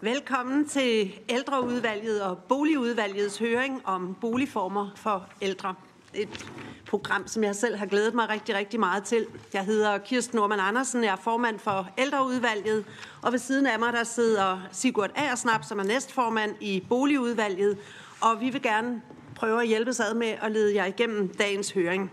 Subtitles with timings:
[0.00, 5.74] Velkommen til ældreudvalget og boligudvalgets høring om boligformer for ældre.
[6.14, 6.46] Et
[6.86, 9.26] program, som jeg selv har glædet mig rigtig, rigtig meget til.
[9.52, 12.84] Jeg hedder Kirsten Norman Andersen, jeg er formand for ældreudvalget,
[13.22, 17.78] og ved siden af mig der sidder Sigurd Aersnap, som er næstformand i boligudvalget,
[18.20, 19.02] og vi vil gerne
[19.34, 22.12] prøve at hjælpe ad med at lede jer igennem dagens høring.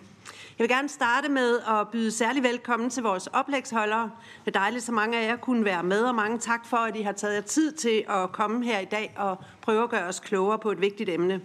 [0.59, 4.11] Jeg vil gerne starte med at byde særlig velkommen til vores oplægsholdere.
[4.45, 6.95] Det er dejligt, så mange af jer kunne være med, og mange tak for, at
[6.95, 10.03] I har taget jer tid til at komme her i dag og prøve at gøre
[10.03, 11.41] os klogere på et vigtigt emne.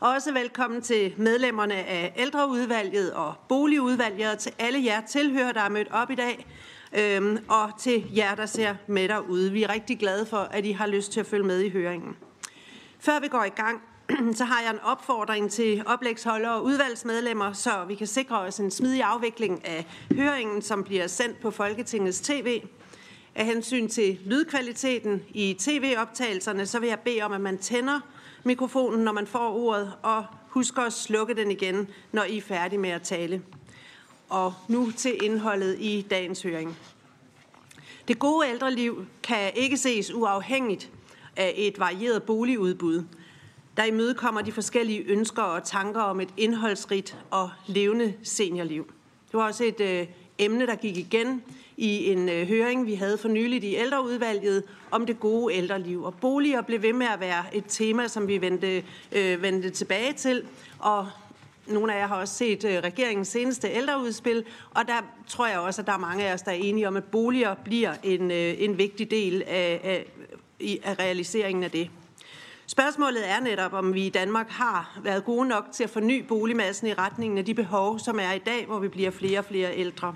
[0.00, 5.68] Også velkommen til medlemmerne af ældreudvalget og boligudvalget, og til alle jer tilhører, der er
[5.68, 6.46] mødt op i dag,
[6.92, 9.52] øhm, og til jer, der ser med derude.
[9.52, 12.16] Vi er rigtig glade for, at I har lyst til at følge med i høringen.
[13.00, 13.82] Før vi går i gang,
[14.38, 18.70] så har jeg en opfordring til oplægsholdere og udvalgsmedlemmer, så vi kan sikre os en
[18.70, 22.62] smidig afvikling af høringen, som bliver sendt på Folketingets tv.
[23.34, 28.00] Af hensyn til lydkvaliteten i tv-optagelserne, så vil jeg bede om, at man tænder
[28.44, 32.78] mikrofonen, når man får ordet, og husker at slukke den igen, når I er færdige
[32.78, 33.42] med at tale.
[34.28, 36.78] Og nu til indholdet i dagens høring.
[38.08, 40.90] Det gode ældreliv kan ikke ses uafhængigt
[41.36, 43.04] af et varieret boligudbud–
[43.76, 48.86] der imødekommer de forskellige ønsker og tanker om et indholdsrigt og levende seniorliv.
[49.26, 50.06] Det var også et øh,
[50.38, 51.42] emne, der gik igen
[51.76, 56.02] i en øh, høring, vi havde for nyligt i ældreudvalget om det gode ældreliv.
[56.02, 60.12] Og boliger blev ved med at være et tema, som vi vendte, øh, vendte tilbage
[60.12, 60.42] til.
[60.78, 61.08] Og
[61.66, 65.82] nogle af jer har også set øh, regeringens seneste ældreudspil, og der tror jeg også,
[65.82, 68.54] at der er mange af os, der er enige om, at boliger bliver en, øh,
[68.58, 70.06] en vigtig del af, af,
[70.84, 71.90] af realiseringen af det.
[72.68, 76.86] Spørgsmålet er netop, om vi i Danmark har været gode nok til at forny boligmassen
[76.86, 79.76] i retningen af de behov, som er i dag, hvor vi bliver flere og flere
[79.76, 80.14] ældre.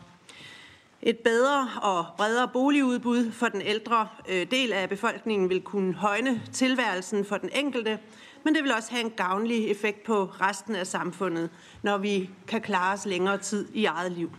[1.03, 6.43] Et bedre og bredere boligudbud for den ældre øh, del af befolkningen vil kunne højne
[6.53, 7.99] tilværelsen for den enkelte,
[8.45, 11.51] men det vil også have en gavnlig effekt på resten af samfundet,
[11.83, 14.31] når vi kan klare os længere tid i eget liv.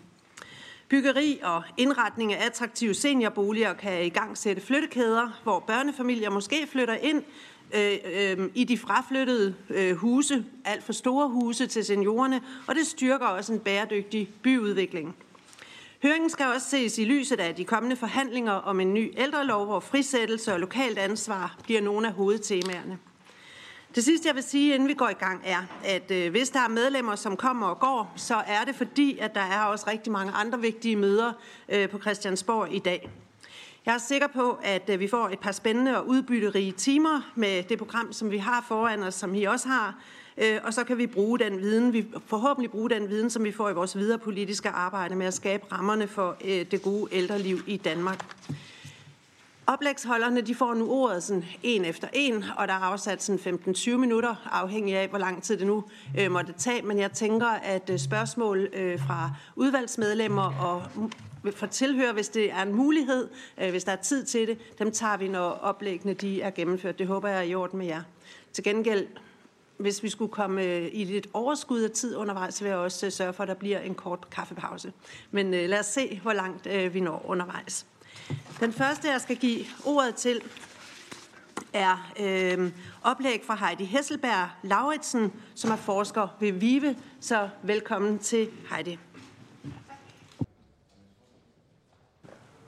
[0.90, 6.96] Byggeri og indretning af attraktive seniorboliger kan i gang sætte flyttekæder, hvor børnefamilier måske flytter
[6.96, 7.24] ind
[7.74, 12.88] øh, øh, i de fraflyttede øh, huse, alt for store huse til seniorerne, og det
[12.88, 15.16] styrker også en bæredygtig byudvikling.
[16.04, 19.80] Høringen skal også ses i lyset af de kommende forhandlinger om en ny ældrelov, hvor
[19.80, 22.98] frisættelse og lokalt ansvar bliver nogle af hovedtemaerne.
[23.96, 26.60] Det sidste, jeg vil sige, inden vi går i gang, er, at øh, hvis der
[26.60, 30.12] er medlemmer, som kommer og går, så er det fordi, at der er også rigtig
[30.12, 31.34] mange andre vigtige møder
[31.70, 33.10] øh, på Christiansborg i dag.
[33.86, 37.64] Jeg er sikker på, at øh, vi får et par spændende og udbytterige timer med
[37.64, 39.96] det program, som vi har foran os, som I også har.
[40.38, 43.52] Øh, og så kan vi bruge den viden, vi forhåbentlig bruge den viden, som vi
[43.52, 47.60] får i vores videre politiske arbejde med at skabe rammerne for øh, det gode ældreliv
[47.68, 48.26] i Danmark.
[49.68, 53.90] Oplægsholderne de får nu ordet sådan en efter en, og der er afsat sådan 15-20
[53.98, 55.84] minutter, afhængig af, hvor lang tid det nu
[56.20, 56.82] øh, måtte tage.
[56.82, 60.84] Men jeg tænker, at spørgsmål øh, fra udvalgsmedlemmer og
[61.52, 63.30] for tilhører, hvis det er en mulighed,
[63.62, 64.58] øh, hvis der er tid til det.
[64.80, 67.00] Dem tager vi, når oplæggene de er gennemført.
[67.00, 68.02] Det håber jeg er i orden med jer.
[68.54, 69.08] Til gengæld,
[69.78, 73.06] hvis vi skulle komme øh, i lidt overskud af tid undervejs, så vil jeg også
[73.06, 74.94] øh, sørge for, at der bliver en kort kaffepause.
[75.32, 77.86] Men lad os se, hvor langt vi når undervejs.
[78.60, 80.42] Den første, jeg skal give ordet til,
[81.74, 82.72] er øh,
[83.04, 86.96] oplæg fra Heidi Hesselberg Lauritsen, som er forsker ved VIVE.
[87.20, 89.00] Så velkommen til Heidi.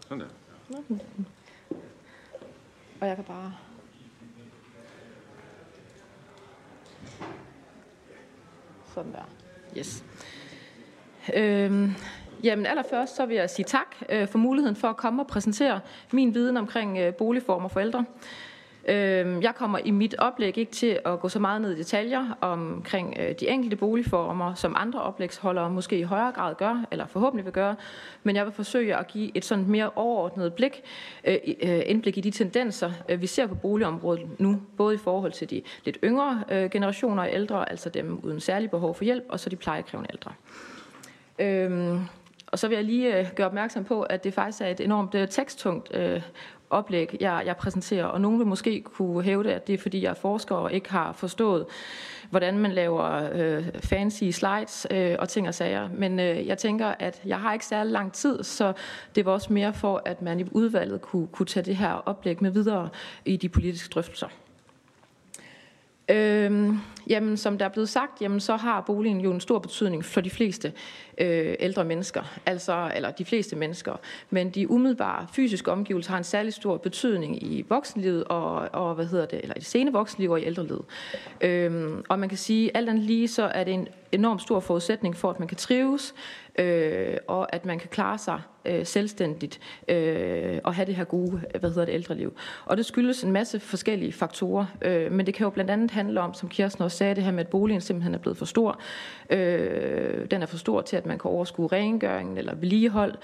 [0.08, 0.28] Sådan der.
[3.02, 3.54] Og jeg kan bare...
[8.94, 9.30] Sådan der.
[9.78, 10.04] Yes.
[11.34, 11.92] Øhm,
[12.44, 15.80] jamen allerførst så vil jeg sige tak øh, for muligheden for at komme og præsentere
[16.12, 18.06] min viden omkring øh, boligformer for ældre.
[18.88, 22.38] Øh, jeg kommer i mit oplæg ikke til at gå så meget ned i detaljer
[22.42, 27.46] omkring øh, de enkelte boligformer, som andre oplægsholdere måske i højere grad gør, eller forhåbentlig
[27.46, 27.76] vil gøre,
[28.24, 30.82] men jeg vil forsøge at give et sådan mere overordnet blik,
[31.24, 35.32] øh, øh indblik i de tendenser, øh, vi ser på boligområdet nu, både i forhold
[35.32, 39.24] til de lidt yngre øh, generationer af ældre, altså dem uden særlig behov for hjælp,
[39.30, 40.32] og så de plejekrævende ældre.
[41.40, 42.00] Øhm,
[42.48, 45.92] og så vil jeg lige gøre opmærksom på, at det faktisk er et enormt teksttungt
[46.74, 48.06] oplæg, jeg, jeg præsenterer.
[48.06, 50.92] Og nogen vil måske kunne hævde, at det er, fordi jeg er forsker og ikke
[50.92, 51.66] har forstået,
[52.30, 55.90] hvordan man laver øh, fancy slides øh, og ting og sager.
[55.94, 58.74] Men øh, jeg tænker, at jeg har ikke særlig lang tid, så
[59.16, 62.44] det var også mere for, at man i udvalget kunne, kunne tage det her oplæg
[62.44, 62.90] med videre
[63.26, 64.28] i de politiske drøftelser.
[66.10, 70.06] Øhm, jamen, som der er blevet sagt, jamen, så har boligen jo en stor betydning
[70.06, 70.74] for de fleste
[71.18, 73.96] øh, ældre mennesker, altså, eller de fleste mennesker.
[74.30, 79.06] Men de umiddelbare fysiske omgivelser har en særlig stor betydning i voksenlivet, og, og hvad
[79.06, 80.86] hedder det, eller i det sene voksenliv og i ældrelivet.
[81.42, 85.16] Øhm, og man kan sige, alt andet lige, så er det en enormt stor forudsætning
[85.16, 86.14] for, at man kan trives,
[86.60, 91.42] øh, og at man kan klare sig øh, selvstændigt øh, og have det her gode
[91.60, 92.34] hvad hedder det, ældre liv.
[92.66, 96.22] Og det skyldes en masse forskellige faktorer, øh, men det kan jo blandt andet handle
[96.22, 98.80] om, som Kirsten også sagde, det her med, at boligen simpelthen er blevet for stor.
[99.30, 103.16] Øh, den er for stor til, at man kan overskue rengøringen eller vedligehold.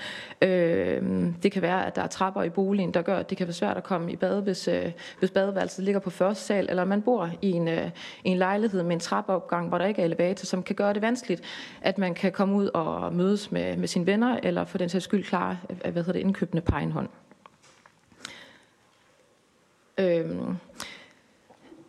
[0.42, 1.02] Øh,
[1.44, 3.54] det kan være, at der er trapper i boligen, der gør, at det kan være
[3.54, 7.02] svært at komme i bad, hvis, øh, hvis badeværelset ligger på første sal, eller man
[7.02, 7.90] bor i en, øh,
[8.24, 11.02] i en lejlighed med en trappeopgang, hvor der ikke er elevator, som kan gøre det
[11.02, 11.42] vanskeligt,
[11.82, 15.04] at man kan komme ud og mødes med, med sine venner, eller for den sags
[15.04, 17.10] skyld klare øh, hvad hedder det, indkøbende på egen hånd.
[19.98, 20.56] Øhm,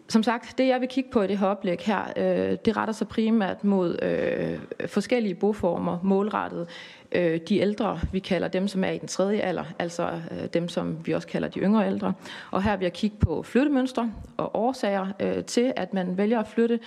[0.09, 2.93] som sagt, det jeg vil kigge på i det her oplæg her, øh, det retter
[2.95, 6.69] sig primært mod øh, forskellige boformer, målrettet
[7.13, 10.69] øh, de ældre, vi kalder dem, som er i den tredje alder, altså øh, dem,
[10.69, 12.13] som vi også kalder de yngre ældre.
[12.51, 16.49] Og her vil jeg kigge på flyttemønstre og årsager øh, til, at man vælger at
[16.49, 16.81] flytte,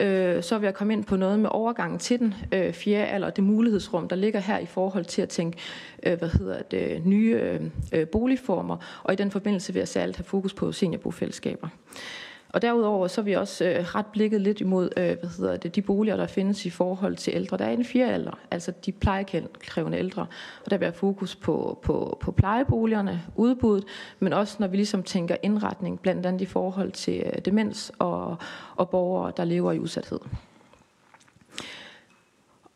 [0.00, 3.30] øh, så vil jeg komme ind på noget med overgangen til den øh, fjerde alder,
[3.30, 5.58] det mulighedsrum, der ligger her i forhold til at tænke,
[6.02, 7.60] øh, hvad hedder det, nye øh,
[7.92, 11.68] øh boligformer, og i den forbindelse vil jeg særligt have fokus på seniorbofællesskaber.
[12.48, 15.74] Og derudover så er vi også øh, ret blikket lidt imod øh, hvad hedder det,
[15.74, 17.56] de boliger, der findes i forhold til ældre.
[17.56, 20.26] Der er en fire alder, altså de plejekrævende ældre.
[20.64, 23.84] Og der vil jeg fokus på, på, på plejeboligerne, udbuddet,
[24.18, 28.36] men også når vi ligesom tænker indretning, blandt andet i forhold til øh, demens og,
[28.76, 30.18] og borgere, der lever i udsathed.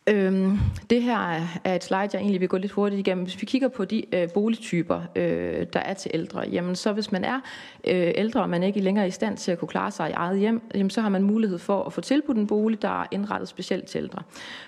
[0.06, 0.58] Øhm,
[0.90, 3.24] det her er et slide, jeg egentlig vil gå lidt hurtigt igennem.
[3.24, 7.12] Hvis vi kigger på de øh, boligtyper, øh, der er til ældre, jamen så hvis
[7.12, 7.40] man er
[7.86, 10.12] øh, ældre, og man ikke længere er i stand til at kunne klare sig i
[10.12, 13.06] eget hjem, jamen så har man mulighed for at få tilbudt en bolig, der er
[13.10, 14.22] indrettet specielt til ældre.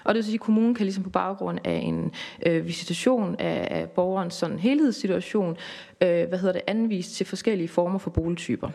[0.05, 2.13] Og det vil sige, at kommunen kan ligesom på baggrund af en
[2.47, 5.57] øh, visitation af, af borgerens sådan helhedssituation,
[6.01, 8.69] øh, hvad hedder det, anvist til forskellige former for boligtyper.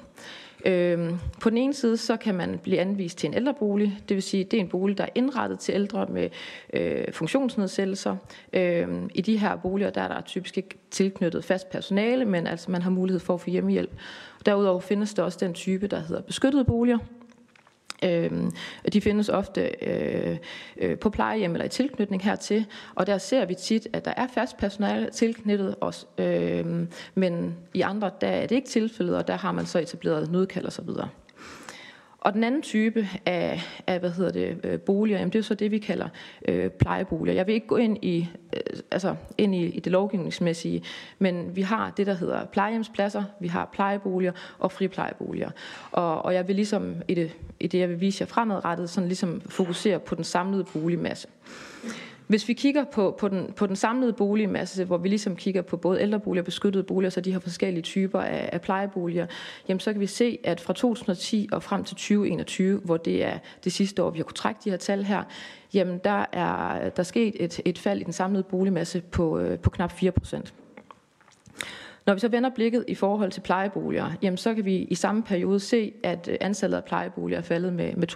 [0.65, 4.23] Øhm, på den ene side, så kan man blive anvist til en ældrebolig, det vil
[4.23, 6.29] sige, det er en bolig, der er indrettet til ældre med
[6.73, 8.15] øh, funktionsnedsættelser.
[8.53, 12.71] Øhm, I de her boliger, der er der typisk ikke tilknyttet fast personale, men altså
[12.71, 13.91] man har mulighed for at få hjemmehjælp.
[14.45, 16.97] Derudover findes der også den type, der hedder beskyttede boliger,
[18.03, 18.31] Øh,
[18.93, 20.37] de findes ofte øh,
[20.77, 22.65] øh, på plejehjem eller i tilknytning hertil,
[22.95, 27.81] og der ser vi tit, at der er fast personale tilknyttet os, øh, men i
[27.81, 30.81] andre der er det ikke tilfældet, og der har man så etableret nødkald og så
[30.81, 31.09] videre.
[32.21, 35.55] Og den anden type af, af hvad hedder det, øh, boliger, jamen det er så
[35.55, 36.07] det, vi kalder
[36.47, 37.35] øh, plejeboliger.
[37.35, 40.83] Jeg vil ikke gå ind i, øh, altså ind i, i det lovgivningsmæssige,
[41.19, 45.49] men vi har det, der hedder plejehjemspladser, vi har plejeboliger og friplejeboliger.
[45.91, 49.07] Og, og jeg vil ligesom i det, i det, jeg vil vise jer fremadrettet, sådan
[49.07, 51.27] ligesom fokusere på den samlede boligmasse.
[52.29, 55.77] Hvis vi kigger på, på, den, på den samlede boligmasse, hvor vi ligesom kigger på
[55.77, 59.27] både ældreboliger og beskyttede boliger, så de har forskellige typer af, af plejeboliger,
[59.69, 63.37] jamen så kan vi se, at fra 2010 og frem til 2021, hvor det er
[63.63, 65.23] det sidste år, vi har kunnet trække de her tal her,
[65.73, 69.59] jamen der er der er sket et, et fald i den samlede boligmasse på, øh,
[69.59, 70.53] på knap 4 procent.
[72.09, 75.23] Når vi så vender blikket i forhold til plejeboliger, jamen så kan vi i samme
[75.23, 78.15] periode se, at øh, antallet af plejeboliger er faldet med, med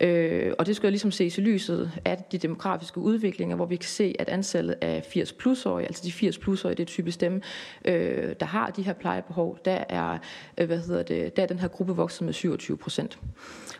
[0.00, 0.06] 2%.
[0.06, 3.76] Øh, og det skal jo ligesom ses i lyset af de demografiske udviklinger, hvor vi
[3.76, 7.42] kan se, at antallet af 80 plusårige, altså de 80 plusårige, det er typisk dem,
[7.84, 10.18] øh, der har de her plejebehov, der er,
[10.58, 13.18] øh, hvad hedder det, der er den her gruppe vokset med 27 procent.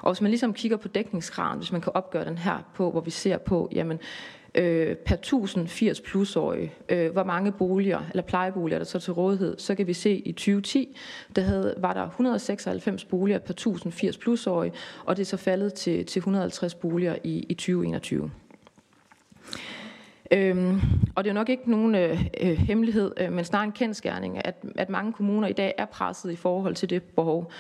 [0.00, 3.00] Og hvis man ligesom kigger på dækningsgraden, hvis man kan opgøre den her på, hvor
[3.00, 3.98] vi ser på, jamen,
[4.54, 9.74] øh, per 1080 plusårige, øh, hvor mange boliger eller plejeboliger der så til rådighed, så
[9.74, 10.96] kan vi se i 2010,
[11.36, 14.72] der havde, var der 196 boliger per 1080 plusårige,
[15.04, 18.30] og det er så faldet til, til 150 boliger i, i 2021.
[20.30, 20.80] Øhm,
[21.14, 24.54] og det er nok ikke nogen øh, øh, hemmelighed, øh, men snarere en kendskærning, at,
[24.76, 27.52] at mange kommuner i dag er presset i forhold til det behov.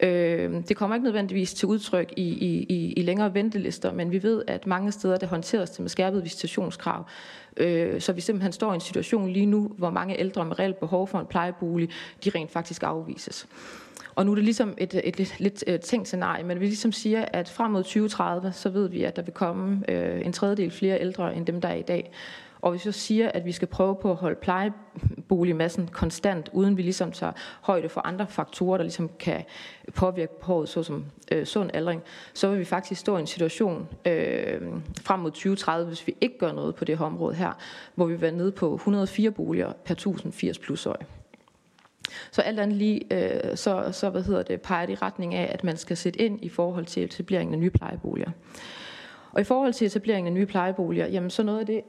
[0.00, 4.42] Øh, det kommer ikke nødvendigvis til udtryk i, i, i længere ventelister, men vi ved,
[4.46, 7.06] at mange steder det håndteres til med skærpet visitationskrav.
[7.56, 10.80] Øh, så vi simpelthen står i en situation lige nu, hvor mange ældre med reelt
[10.80, 11.90] behov for en plejebolig,
[12.24, 13.46] de rent faktisk afvises.
[14.14, 16.92] Og nu er det ligesom et, et, et lidt, lidt tænkt scenarie, men vi ligesom
[16.92, 20.70] siger, at frem mod 2030, så ved vi, at der vil komme øh, en tredjedel
[20.70, 22.10] flere ældre end dem, der er i dag.
[22.60, 26.76] Og hvis vi så siger, at vi skal prøve på at holde plejeboligmassen konstant, uden
[26.76, 29.44] vi ligesom tager højde for andre faktorer, der ligesom kan
[29.94, 32.02] påvirke behovet, såsom øh, sund aldring,
[32.34, 34.60] så vil vi faktisk stå i en situation øh,
[35.02, 37.52] frem mod 2030, hvis vi ikke gør noget på det her område her,
[37.94, 41.06] hvor vi vil være nede på 104 boliger per 1080 plusøje.
[42.30, 45.50] Så alt andet lige, øh, så, så hvad hedder det, peger det i retning af,
[45.52, 48.30] at man skal sætte ind i forhold til etableringen af nye plejeboliger.
[49.32, 51.82] Og i forhold til etableringen af nye plejeboliger, jamen så noget af det,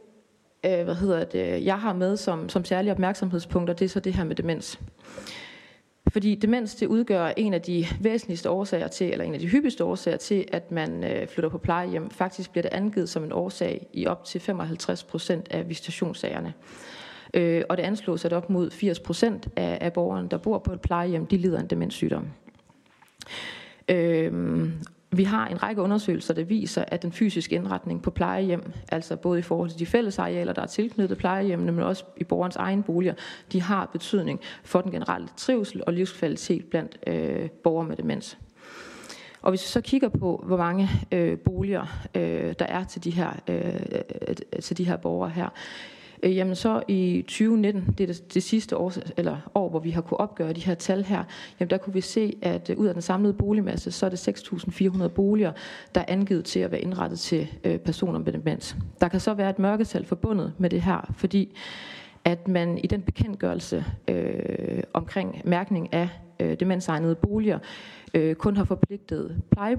[0.66, 4.14] øh, hvad hedder det, jeg har med som, som særlige opmærksomhedspunkter, det er så det
[4.14, 4.80] her med demens.
[6.12, 9.84] Fordi demens det udgør en af de væsentligste årsager til, eller en af de hyppigste
[9.84, 12.10] årsager til, at man øh, flytter på plejehjem.
[12.10, 16.54] Faktisk bliver det angivet som en årsag i op til 55 procent af visitationssagerne.
[17.34, 20.74] Øh, og det anslås, at op mod 80 procent af, af borgerne, der bor på
[20.74, 22.28] et plejehjem, de lider af en demenssygdom.
[23.90, 24.70] Øh,
[25.12, 29.40] vi har en række undersøgelser, der viser, at den fysiske indretning på plejehjem, altså både
[29.40, 32.84] i forhold til de fælles arealer, der er tilknyttet plejehjemmene, men også i borgerens egen
[32.84, 33.14] boliger,
[33.52, 38.38] de har betydning for den generelle trivsel og livskvalitet blandt øh, borgere med demens.
[39.42, 43.12] Og hvis vi så kigger på, hvor mange øh, boliger øh, der er til de
[43.12, 43.76] her, øh,
[44.30, 45.50] øh til de her borgere her,
[46.24, 49.90] Øh, jamen så i 2019, det er det, det sidste år, eller år, hvor vi
[49.90, 51.24] har kunne opgøre de her tal her,
[51.60, 54.28] jamen der kunne vi se, at øh, ud af den samlede boligmasse, så er det
[54.28, 55.52] 6.400 boliger,
[55.96, 58.76] der er angivet til at være indrettet til øh, personer med demens.
[59.02, 61.56] Der kan så være et mørketal forbundet med det her, fordi
[62.26, 66.10] at man i den bekendtgørelse øh, omkring mærkning af
[66.40, 67.60] øh, demensegnede boliger
[68.14, 69.78] øh, kun har forpligtet pleje,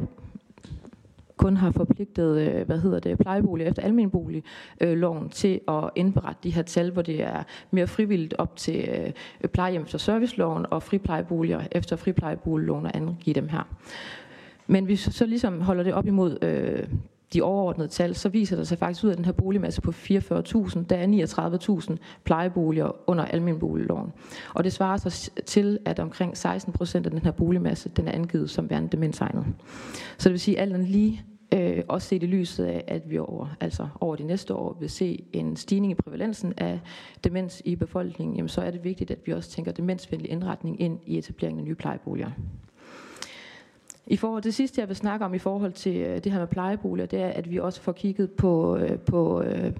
[1.40, 6.62] kun har forpligtet øh, hvad hedder det, plejebolig efter almenboligloven til at indberette de her
[6.62, 11.96] tal, hvor det er mere frivilligt op til øh, plejehjem efter serviceloven og friplejeboliger efter
[11.96, 13.62] friplejeboligloven at angive dem her.
[14.66, 16.86] Men hvis vi så ligesom holder det op imod øh,
[17.34, 20.84] de overordnede tal, så viser der sig faktisk ud af den her boligmasse på 44.000,
[20.84, 24.12] der er 39.000 plejeboliger under almenboligloven.
[24.54, 28.12] Og det svarer sig til, at omkring 16 procent af den her boligmasse, den er
[28.12, 29.44] angivet som værende demensegnet.
[30.18, 33.18] Så det vil sige, at alt lige Øh, også set i lyset af, at vi
[33.18, 36.80] over, altså over de næste år vil se en stigning i prævalensen af
[37.24, 40.98] demens i befolkningen, jamen så er det vigtigt, at vi også tænker demensvenlig indretning ind
[41.06, 42.30] i etableringen af nye plejeboliger.
[44.10, 46.38] I forhold til det sidste, jeg vil snakke om i forhold til øh, det her
[46.38, 49.72] med plejeboliger, det er, at vi også får kigget på, øh, på øh,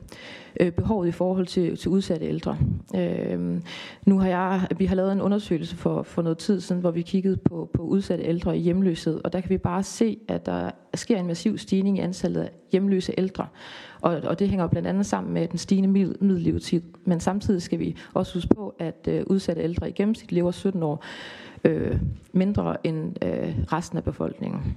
[0.60, 2.58] øh, behovet i forhold til, til udsatte ældre.
[2.96, 3.60] Øh,
[4.06, 7.02] nu har jeg, vi har lavet en undersøgelse for, for noget tid siden, hvor vi
[7.02, 10.70] kiggede på, på udsatte ældre i hjemløshed, og der kan vi bare se, at der
[10.94, 13.46] sker en massiv stigning i antallet af hjemløse ældre.
[14.00, 16.82] Og, og det hænger blandt andet sammen med den stigende middellevetid.
[17.04, 20.82] Men samtidig skal vi også huske på, at øh, udsatte ældre i gennemsnit lever 17
[20.82, 21.04] år
[21.64, 21.98] øh,
[22.32, 24.76] mindre end øh, resten af befolkningen.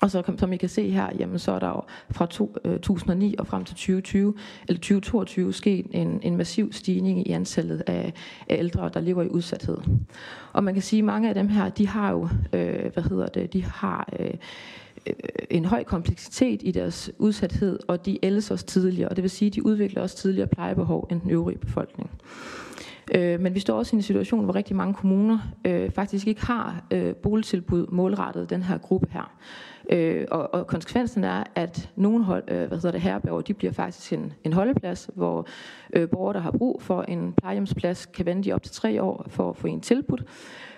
[0.00, 3.34] Og så som I kan se her, jamen, så er der jo fra 2009 øh,
[3.38, 4.34] og frem til 2020,
[4.68, 8.12] eller 2022 sket en, en massiv stigning i antallet af,
[8.48, 9.78] af ældre, der lever i udsathed.
[10.52, 13.26] Og man kan sige, at mange af dem her, de har jo, øh, hvad hedder
[13.26, 14.30] det, de har øh,
[15.06, 15.14] øh
[15.50, 19.46] en høj kompleksitet i deres udsathed, og de ældes også tidligere, og det vil sige,
[19.46, 22.10] at de udvikler også tidligere plejebehov end den øvrige befolkning.
[23.14, 26.46] Øh, men vi står også i en situation, hvor rigtig mange kommuner øh, faktisk ikke
[26.46, 29.32] har øh, boligtilbud målrettet den her gruppe her.
[29.90, 33.72] Øh, og, og konsekvensen er, at nogle hold, øh, hvad hedder det, herberger, de bliver
[33.72, 35.46] faktisk en, en holdeplads, hvor
[35.92, 39.26] øh, borgere, der har brug for en plejehjemsplads, kan vente i op til tre år
[39.28, 40.18] for at få en tilbud.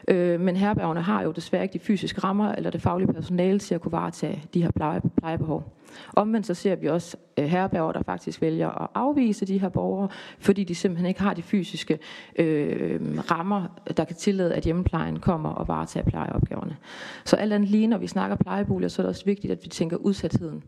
[0.09, 3.75] Øh, men herbergerne har jo desværre ikke de fysiske rammer eller det faglige personale til
[3.75, 5.73] at kunne varetage de her pleje, plejebehov.
[6.17, 10.09] Omvendt så ser vi også øh, herberger, der faktisk vælger at afvise de her borgere,
[10.39, 11.99] fordi de simpelthen ikke har de fysiske
[12.39, 16.77] øh, rammer, der kan tillade, at hjemmeplejen kommer og varetager plejeopgaverne.
[17.25, 19.69] Så alt andet lige, når vi snakker plejeboliger, så er det også vigtigt, at vi
[19.69, 20.65] tænker udsatheden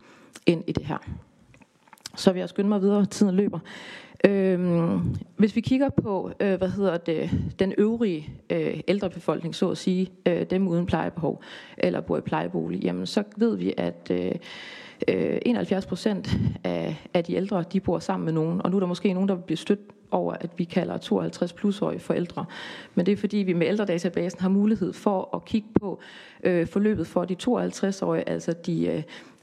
[0.47, 0.99] ind i det her.
[2.17, 3.59] Så vil jeg skynde mig videre, tiden løber.
[4.25, 9.79] Øhm, hvis vi kigger på, øh, hvad hedder det, den øvrige øh, ældrebefolkning, så at
[9.79, 11.43] sige, øh, dem uden plejebehov,
[11.79, 14.33] eller bor i plejebolig, jamen så ved vi, at øh,
[15.09, 18.81] øh 71 procent af, af de ældre, de bor sammen med nogen, og nu er
[18.81, 22.45] der måske nogen, der bliver stødt over, at vi kalder 52 plusårige forældre.
[22.95, 26.01] Men det er fordi, vi med ældredatabasen har mulighed for at kigge på
[26.45, 29.03] øh, forløbet for de 52-årige, altså de, øh,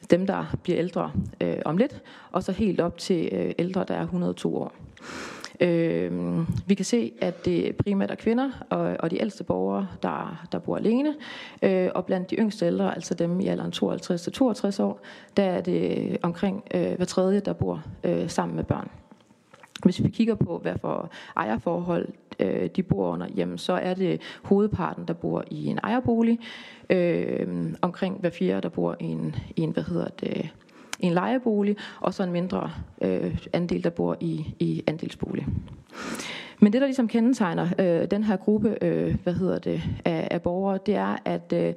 [0.10, 3.94] dem, der bliver ældre øh, om lidt, og så helt op til øh, ældre, der
[3.94, 4.74] er 102 år.
[5.60, 6.12] Øh,
[6.68, 10.60] vi kan se, at det primært er kvinder og, og de ældste borgere, der, der
[10.60, 11.16] bor alene.
[11.62, 15.00] Øh, og blandt de yngste ældre, altså dem i alderen 52-62 år,
[15.38, 18.90] der er det omkring øh, hver tredje, der bor øh, sammen med børn.
[19.84, 22.08] Hvis vi kigger på, hvad for ejerforhold
[22.40, 26.40] øh, de bor under, jamen så er det hovedparten, der bor i en ejerbolig.
[26.90, 30.50] Øh, omkring hver fjerde, der bor i en, i en hvad hedder det,
[31.00, 35.48] i en lejebolig, og så en mindre øh, andel, der bor i, i andelsbolig.
[36.60, 40.42] Men det, der ligesom kendetegner øh, den her gruppe øh, hvad hedder det, af, af
[40.42, 41.74] borgere, det er, at øh,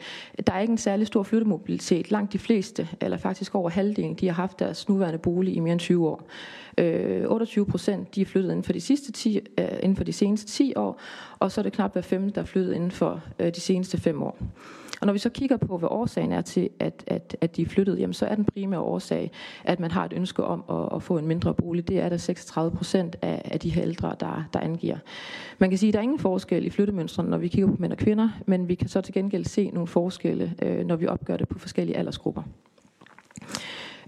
[0.47, 2.11] der er ikke en særlig stor flyttemobilitet.
[2.11, 5.73] Langt de fleste, eller faktisk over halvdelen, de har haft deres nuværende bolig i mere
[5.73, 6.23] end 20 år.
[6.79, 10.13] Øh, 28 procent de er flyttet inden for de sidste 10, øh, inden for de
[10.13, 11.01] seneste 10 år,
[11.39, 13.99] og så er det knap hver femte, der er flyttet inden for øh, de seneste
[13.99, 14.39] 5 år.
[15.01, 17.67] Og når vi så kigger på, hvad årsagen er til, at, at, at de er
[17.67, 19.31] flyttet, jamen, så er den primære årsag,
[19.65, 21.89] at man har et ønske om at, at få en mindre bolig.
[21.89, 24.97] Det er der 36 procent af, af de her ældre, der, der angiver.
[25.59, 27.93] Man kan sige, at der er ingen forskel i flyttemønstrene, når vi kigger på mænd
[27.93, 31.37] og kvinder, men vi kan så til gengæld se nogle forskelle, øh, når vi opgør
[31.37, 32.43] det på forskellige aldersgrupper.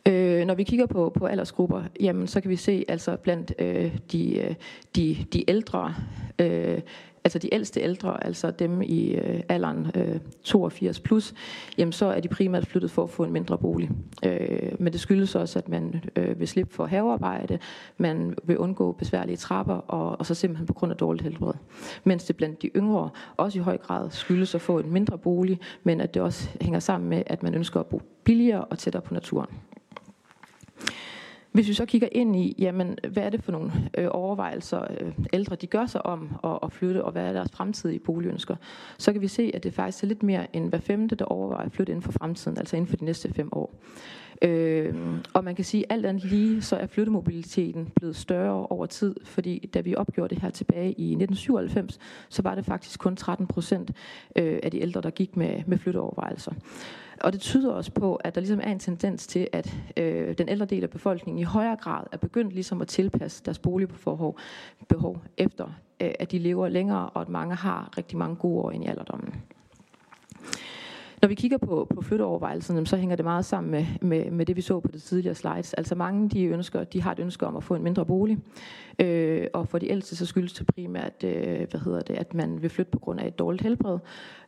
[0.08, 3.96] Øh, når vi kigger på, på aldersgrupper, jamen, så kan vi se altså blandt øh,
[4.12, 4.54] de, øh,
[4.96, 5.94] de, de ældre,
[6.38, 6.80] øh,
[7.24, 11.34] altså de ældste ældre, altså dem i øh, alderen øh, 82 plus,
[11.78, 13.90] jamen så er de primært flyttet for at få en mindre bolig.
[14.24, 17.58] Øh, men det skyldes også, at man øh, vil slippe for havearbejde,
[17.98, 21.54] man vil undgå besværlige trapper, og, og så simpelthen på grund af dårligt helbred.
[22.04, 25.58] Mens det blandt de yngre også i høj grad skyldes at få en mindre bolig,
[25.82, 29.02] men at det også hænger sammen med, at man ønsker at bo billigere og tættere
[29.02, 29.48] på naturen.
[31.52, 35.12] Hvis vi så kigger ind i, jamen, hvad er det for nogle øh, overvejelser, øh,
[35.32, 38.56] ældre de gør sig om at, at flytte, og hvad er deres fremtidige boligønsker,
[38.98, 41.66] så kan vi se, at det faktisk er lidt mere end hver femte, der overvejer
[41.66, 43.74] at flytte inden for fremtiden, altså inden for de næste fem år.
[44.42, 44.94] Øh,
[45.34, 49.16] og man kan sige, at alt andet lige, så er flyttemobiliteten blevet større over tid,
[49.24, 53.46] fordi da vi opgjorde det her tilbage i 1997, så var det faktisk kun 13
[53.46, 53.90] procent
[54.36, 56.52] øh, af de ældre, der gik med, med flytteovervejelser.
[57.20, 60.48] Og det tyder også på, at der ligesom er en tendens til, at øh, den
[60.48, 64.38] ældre del af befolkningen i højere grad er begyndt ligesom at tilpasse deres boligbehov
[64.88, 65.64] behov efter,
[66.02, 68.86] øh, at de lever længere, og at mange har rigtig mange gode år ind i
[68.86, 69.34] alderdommen.
[71.22, 74.56] Når vi kigger på, på flytteovervejelserne, så hænger det meget sammen med, med, med det,
[74.56, 75.74] vi så på det tidligere slides.
[75.74, 78.38] Altså mange de ønsker, de har et ønske om at få en mindre bolig,
[78.98, 82.62] øh, og for de ældste så skyldes det primært, øh, hvad hedder det, at man
[82.62, 83.98] vil flytte på grund af et dårligt helbred,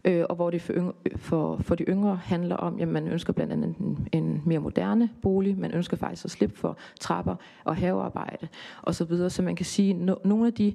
[0.04, 3.32] øh, og hvor det for, yngre, for, for de yngre handler om, at man ønsker
[3.32, 7.76] blandt andet en, en mere moderne bolig, man ønsker faktisk at slippe for trapper og
[7.76, 8.48] havearbejde
[8.82, 10.72] og så videre, så man kan sige, no, nogle af de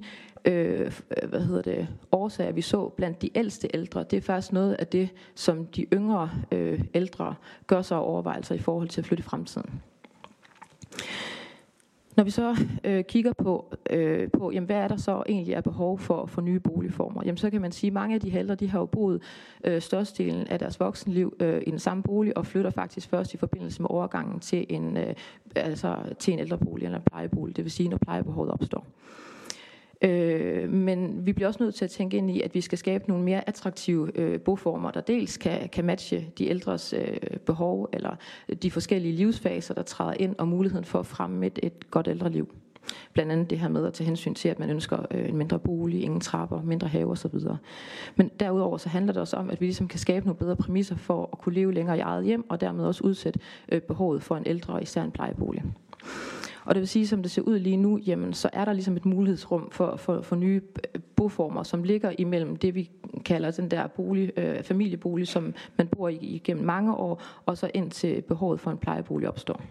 [0.48, 4.52] Øh, øh, hvad hedder det, årsager, vi så blandt de ældste ældre, det er faktisk
[4.52, 7.34] noget af det, som de yngre øh, ældre
[7.66, 9.82] gør sig overvejelser i forhold til at flytte i fremtiden.
[12.16, 15.60] Når vi så øh, kigger på, øh, på jamen, hvad er der så egentlig er
[15.60, 18.54] behov for, for nye boligformer, jamen, så kan man sige, at mange af de ældre
[18.54, 19.22] de har jo boet
[19.64, 23.36] øh, størstedelen af deres voksenliv øh, i den samme bolig, og flytter faktisk først i
[23.36, 25.14] forbindelse med overgangen til en, øh,
[25.56, 28.80] altså, til en ældrebolig eller en plejebolig, det vil sige, når plejebehovet opstår.
[28.80, 29.27] Øh,
[30.02, 33.04] Øh, men vi bliver også nødt til at tænke ind i, at vi skal skabe
[33.08, 38.16] nogle mere attraktive øh, boformer, der dels kan, kan matche de ældres øh, behov, eller
[38.62, 42.48] de forskellige livsfaser, der træder ind, og muligheden for at fremme et, et godt ældreliv.
[43.12, 45.58] Blandt andet det her med at tage hensyn til, at man ønsker øh, en mindre
[45.58, 47.34] bolig, ingen trapper, mindre have osv.
[48.16, 50.96] Men derudover så handler det også om, at vi ligesom kan skabe nogle bedre præmisser
[50.96, 53.40] for at kunne leve længere i eget hjem, og dermed også udsætte
[53.72, 55.62] øh, behovet for en ældre, især en plejebolig.
[56.68, 58.96] Og det vil sige, som det ser ud lige nu, jamen, så er der ligesom
[58.96, 60.60] et mulighedsrum for, for, for nye
[60.94, 62.90] øh, boformer, som ligger imellem det, vi
[63.24, 67.70] kalder den der bolig, øh, familiebolig, som man bor i igennem mange år, og så
[67.74, 69.62] ind til behovet for en plejebolig opstår.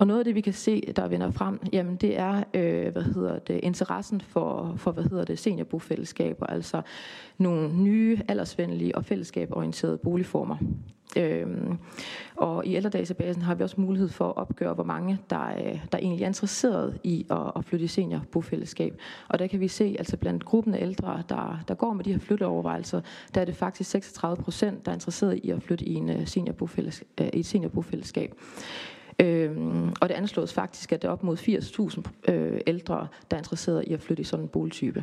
[0.00, 3.02] Og noget af det, vi kan se, der vinder frem, jamen det er, øh, hvad
[3.02, 6.82] hedder det, interessen for, for hvad hedder det, seniorbofællesskaber, altså
[7.38, 10.56] nogle nye, aldersvenlige og fællesskaborienterede boligformer.
[11.16, 11.78] Øhm,
[12.36, 15.98] og i ældredatabasen har vi også mulighed for at opgøre, hvor mange der, er, der
[15.98, 19.00] egentlig er interesseret i at, at flytte i seniorbofællesskab.
[19.28, 22.12] Og der kan vi se, altså blandt gruppen af ældre, der, der går med de
[22.12, 23.00] her flytteovervejelser,
[23.34, 26.26] der er det faktisk 36 procent, der er interesseret i at flytte i, en øh,
[26.26, 28.34] seniorbofællesskab, øh, i et seniorbofællesskab.
[29.20, 33.40] Øhm, og det anslås faktisk, at det er op mod 80.000 øh, ældre, der er
[33.40, 35.02] interesseret i at flytte i sådan en boligtype.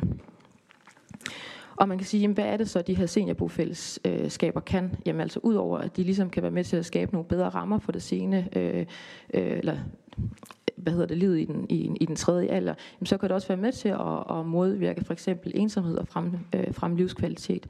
[1.76, 4.96] Og man kan sige, jamen, hvad er det så, de her seniorbofællesskaber kan?
[5.06, 7.78] Jamen altså, udover at de ligesom kan være med til at skabe nogle bedre rammer
[7.78, 8.86] for det sene, øh,
[9.34, 9.76] øh, eller
[10.76, 13.34] hvad hedder det, livet i den, i, i den tredje alder, jamen, så kan det
[13.34, 17.66] også være med til at, at modvirke for eksempel ensomhed og frem, øh, frem livskvalitet.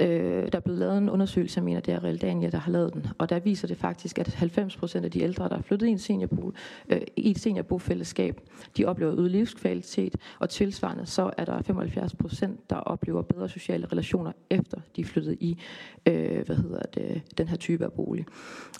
[0.00, 2.94] Øh, der er blevet lavet en undersøgelse, jeg mener, det er Realdania, der har lavet
[2.94, 5.86] den, og der viser det faktisk, at 90 procent af de ældre, der er flyttet
[5.86, 6.52] i, en seniorbo,
[6.88, 8.40] øh, i et seniorbofællesskab,
[8.76, 13.86] de oplever øget livskvalitet, og tilsvarende så er der 75 procent, der oplever bedre sociale
[13.86, 15.58] relationer, efter de er flyttet i
[16.06, 18.26] øh, hvad hedder det, den her type af bolig.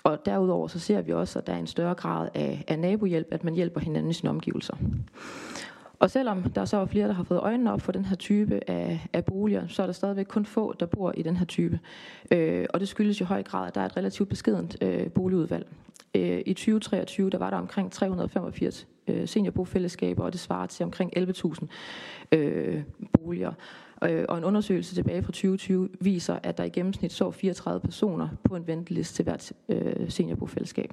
[0.04, 3.28] Og derudover så ser vi også, at der er en større grad af, af nabohjælp,
[3.30, 4.76] at man hjælper hinanden i sine omgivelser.
[6.02, 8.70] Og selvom der så er flere, der har fået øjnene op for den her type
[8.70, 11.80] af, af boliger, så er der stadigvæk kun få, der bor i den her type.
[12.30, 15.66] Øh, og det skyldes i høj grad, at der er et relativt beskedent øh, boligudvalg.
[16.14, 21.18] Øh, I 2023 der var der omkring 385 øh, seniorbofællesskaber, og det svarer til omkring
[21.18, 21.66] 11.000
[22.32, 23.52] øh, boliger.
[24.04, 28.28] Øh, og en undersøgelse tilbage fra 2020 viser, at der i gennemsnit så 34 personer
[28.44, 30.92] på en venteliste til hvert øh, seniorbofællesskab.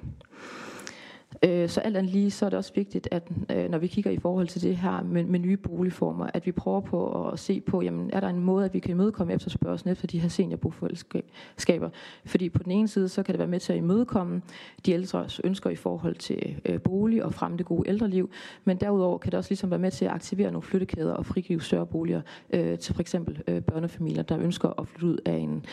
[1.44, 4.10] Øh, så alt andet lige, så er det også vigtigt, at øh, når vi kigger
[4.10, 7.60] i forhold til det her med, med nye boligformer, at vi prøver på at se
[7.60, 11.90] på, jamen, er der en måde, at vi kan imødekomme efterspørgselen efter de her seniorbofællesskaber?
[12.24, 14.42] Fordi på den ene side, så kan det være med til at imødekomme
[14.86, 18.30] de ældres ønsker i forhold til øh, bolig og fremme det gode ældreliv,
[18.64, 21.62] men derudover kan det også ligesom være med til at aktivere nogle flyttekæder og frigive
[21.62, 22.20] større boliger
[22.52, 25.64] øh, til for eksempel øh, børnefamilier, der ønsker at flytte ud af en,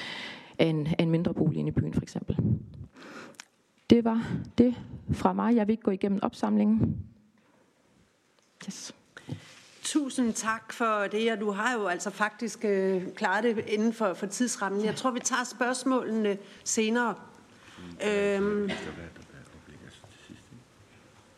[0.60, 2.38] af en, af en mindre bolig inde i byen for eksempel.
[3.90, 4.76] Det var det
[5.14, 5.56] fra mig.
[5.56, 6.98] Jeg vil ikke gå igennem opsamlingen.
[8.68, 8.96] Yes.
[9.82, 14.14] Tusind tak for det, og du har jo altså faktisk øh, klaret det inden for,
[14.14, 14.86] for tidsrammen.
[14.86, 17.16] Jeg tror, vi tager spørgsmålene senere.
[18.06, 18.70] Øhm,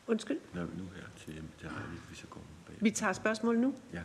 [0.07, 0.38] undskyld?
[0.53, 0.62] Nu
[0.95, 2.75] her til, til Heidi, hvis jeg går bag.
[2.79, 3.73] Vi tager spørgsmål nu?
[3.93, 4.01] Ja,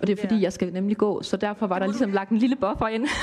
[0.00, 2.38] Og det er fordi, jeg skal nemlig gå, så derfor var der ligesom lagt en
[2.38, 3.08] lille buffer ind.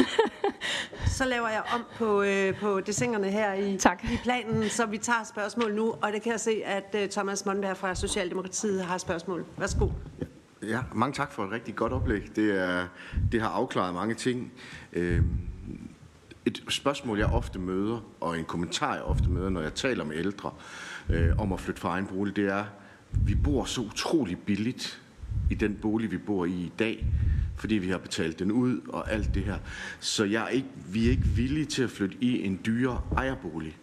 [1.06, 4.04] Så laver jeg om på, øh, på dessingerne her i, Tak.
[4.04, 5.92] i planen, så vi tager spørgsmål nu.
[6.02, 9.46] Og det kan jeg se, at øh, Thomas Mondberg fra Socialdemokratiet har spørgsmål.
[9.58, 9.90] Værsgo.
[10.64, 12.22] Ja, mange tak for et rigtig godt oplæg.
[12.36, 12.88] Det, er,
[13.32, 14.52] det har afklaret mange ting.
[14.94, 15.22] Øh,
[16.46, 20.16] et spørgsmål, jeg ofte møder, og en kommentar, jeg ofte møder, når jeg taler med
[20.16, 20.52] ældre
[21.10, 22.66] øh, om at flytte fra egen bolig, det er,
[23.12, 25.02] vi bor så utrolig billigt
[25.52, 27.06] i den bolig, vi bor i i dag,
[27.58, 29.58] fordi vi har betalt den ud og alt det her.
[30.00, 33.78] Så jeg er ikke, vi er ikke villige til at flytte i en dyre ejerbolig.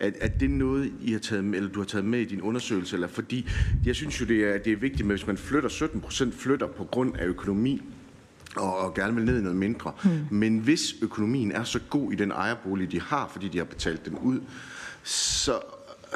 [0.00, 2.42] Er, er det noget, I har taget med, eller du har taget med i din
[2.42, 2.96] undersøgelse?
[2.96, 3.48] Eller fordi
[3.84, 6.66] jeg synes jo, det er, det er vigtigt, med, hvis man flytter 17 procent flytter
[6.66, 7.82] på grund af økonomi,
[8.56, 9.92] og, og gerne vil ned i noget mindre.
[10.04, 10.10] Mm.
[10.30, 14.04] Men hvis økonomien er så god i den ejerbolig, de har, fordi de har betalt
[14.04, 14.40] den ud,
[15.04, 15.60] så,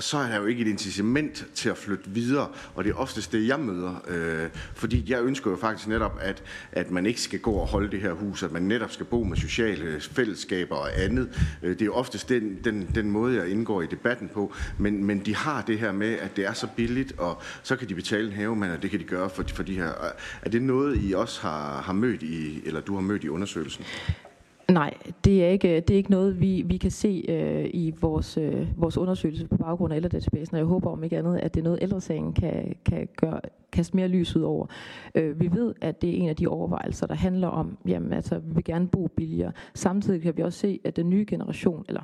[0.00, 3.32] så er der jo ikke et incitament til at flytte videre, og det er oftest
[3.32, 4.04] det, jeg møder.
[4.08, 7.90] Øh, fordi jeg ønsker jo faktisk netop, at, at man ikke skal gå og holde
[7.90, 11.56] det her hus, at man netop skal bo med sociale fællesskaber og andet.
[11.62, 15.04] Øh, det er jo oftest den, den, den måde, jeg indgår i debatten på, men,
[15.04, 17.94] men de har det her med, at det er så billigt, og så kan de
[17.94, 19.92] betale en havemand, og det kan de gøre for, for de her.
[20.42, 23.84] Er det noget, I også har, har mødt i, eller du har mødt i undersøgelsen?
[24.70, 28.36] Nej, det er ikke, det er ikke noget, vi, vi kan se øh, i vores,
[28.36, 31.60] øh, vores undersøgelse på baggrund af ældredatabasen, og jeg håber om ikke andet, at det
[31.60, 33.40] er noget, ældresagen kan, kan gøre,
[33.72, 34.66] kaste mere lys ud over.
[35.14, 38.38] Øh, vi ved, at det er en af de overvejelser, der handler om, jamen altså,
[38.38, 39.52] vi vil gerne bo billigere.
[39.74, 42.02] Samtidig kan vi også se, at den nye generation, eller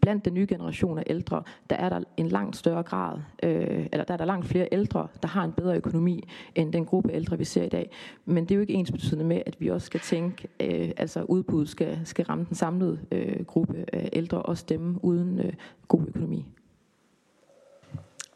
[0.00, 4.04] blandt den nye generation af ældre, der er der en langt større grad, øh, eller
[4.04, 7.38] der er der langt flere ældre, der har en bedre økonomi, end den gruppe ældre,
[7.38, 7.90] vi ser i dag.
[8.24, 11.22] Men det er jo ikke ens betydende med, at vi også skal tænke, øh, altså
[11.22, 15.52] udbuddet skal, skal ramme den samlede øh, gruppe af ældre, og stemme uden øh,
[15.88, 16.46] god økonomi.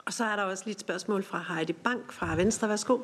[0.07, 2.69] Og så er der også lige et spørgsmål fra Heidi Bank fra Venstre.
[2.69, 2.99] Værsgo.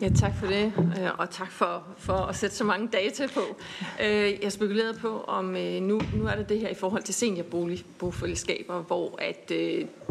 [0.00, 3.40] Ja, tak for det, øh, og tak for, for at sætte så mange data på.
[4.02, 7.14] Øh, Jeg spekulerede på, om øh, nu, nu er det det her i forhold til
[7.14, 9.48] seniorbofællesskaber, hvor at,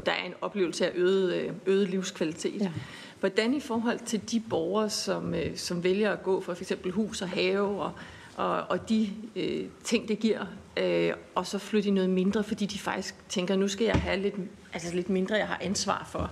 [0.05, 2.61] der er en oplevelse af øget, øget livskvalitet.
[2.61, 2.71] Ja.
[3.19, 6.73] Hvordan i forhold til de borgere, som, som vælger at gå for f.eks.
[6.91, 7.91] hus og have og,
[8.35, 10.45] og, og de øh, ting, det giver,
[10.77, 14.21] øh, og så flytte i noget mindre, fordi de faktisk tænker, nu skal jeg have
[14.21, 14.35] lidt,
[14.73, 16.31] altså lidt mindre, jeg har ansvar for.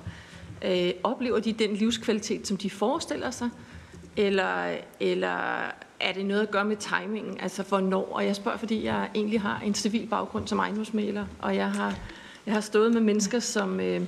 [0.66, 3.50] Øh, oplever de den livskvalitet, som de forestiller sig?
[4.18, 5.38] Eller, eller
[6.00, 7.38] er det noget at gøre med timingen?
[7.40, 8.10] Altså hvornår?
[8.14, 11.96] Og jeg spørger, fordi jeg egentlig har en civil baggrund som ejendomsmaler, og jeg har,
[12.46, 14.02] jeg har stået med mennesker, som, øh,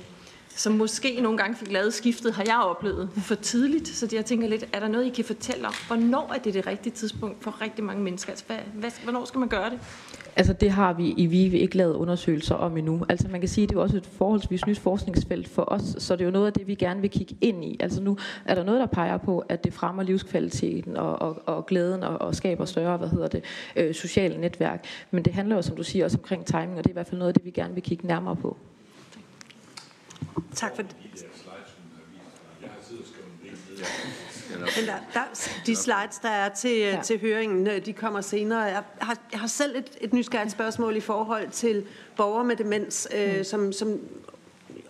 [0.56, 3.88] som måske nogle gange fik lavet skiftet, har jeg oplevet for tidligt.
[3.88, 5.72] Så jeg tænker lidt, er der noget, I kan fortælle om?
[5.86, 8.30] Hvornår er det det rigtige tidspunkt for rigtig mange mennesker?
[8.30, 9.78] Altså, hvad, hvad, hvornår skal man gøre det?
[10.36, 13.06] Altså det har vi i VIVE ikke lavet undersøgelser om endnu.
[13.08, 15.96] Altså man kan sige, at det er jo også et forholdsvis nyt forskningsfelt for os,
[15.98, 17.76] så det er jo noget af det, vi gerne vil kigge ind i.
[17.80, 21.66] Altså nu er der noget, der peger på, at det fremmer livskvaliteten og, og, og
[21.66, 23.44] glæden og, og skaber større, hvad hedder det,
[23.76, 24.84] øh, sociale netværk.
[25.10, 27.06] Men det handler jo, som du siger, også omkring timing, og det er i hvert
[27.06, 28.56] fald noget af det, vi gerne vil kigge nærmere på.
[30.54, 30.96] Tak for det.
[34.58, 35.20] Men der, der,
[35.66, 37.00] de slides, der er til, ja.
[37.04, 38.60] til høringen, øh, de kommer senere.
[38.60, 43.08] Jeg har, jeg har selv et, et nysgerrigt spørgsmål i forhold til borgere med demens,
[43.16, 43.44] øh, mm.
[43.44, 44.00] som, som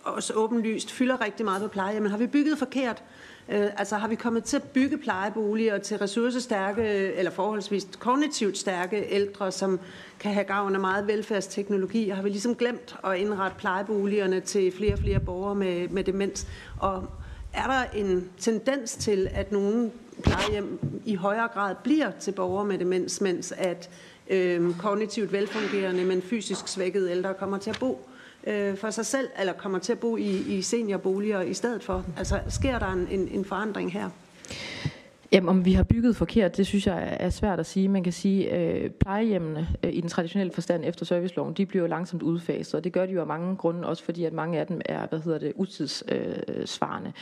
[0.03, 1.99] også åbenlyst fylder rigtig meget på pleje.
[1.99, 3.03] Men har vi bygget forkert?
[3.49, 9.05] Øh, altså har vi kommet til at bygge plejeboliger til ressourcestærke eller forholdsvis kognitivt stærke
[9.09, 9.79] ældre, som
[10.19, 12.09] kan have gavn af meget velfærdsteknologi?
[12.09, 16.03] Og har vi ligesom glemt at indrette plejeboligerne til flere og flere borgere med, med
[16.03, 16.47] demens?
[16.79, 17.07] Og
[17.53, 19.91] er der en tendens til, at nogle
[20.23, 23.89] plejehjem i højere grad bliver til borgere med demens, mens at
[24.29, 28.09] øh, kognitivt velfungerende, men fysisk svækkede ældre kommer til at bo
[28.47, 32.05] øh, for sig selv, eller kommer til at bo i, i seniorboliger i stedet for?
[32.17, 34.09] Altså, sker der en, en, en forandring her?
[35.31, 37.89] Jamen, om vi har bygget forkert, det synes jeg er svært at sige.
[37.89, 41.87] Man kan sige, at øh, plejehjemmene øh, i den traditionelle forstand efter serviceloven, de bliver
[41.87, 44.67] langsomt udfaset, og det gør de jo af mange grunde, også fordi at mange af
[44.67, 47.13] dem er, hvad hedder det, utidssvarende.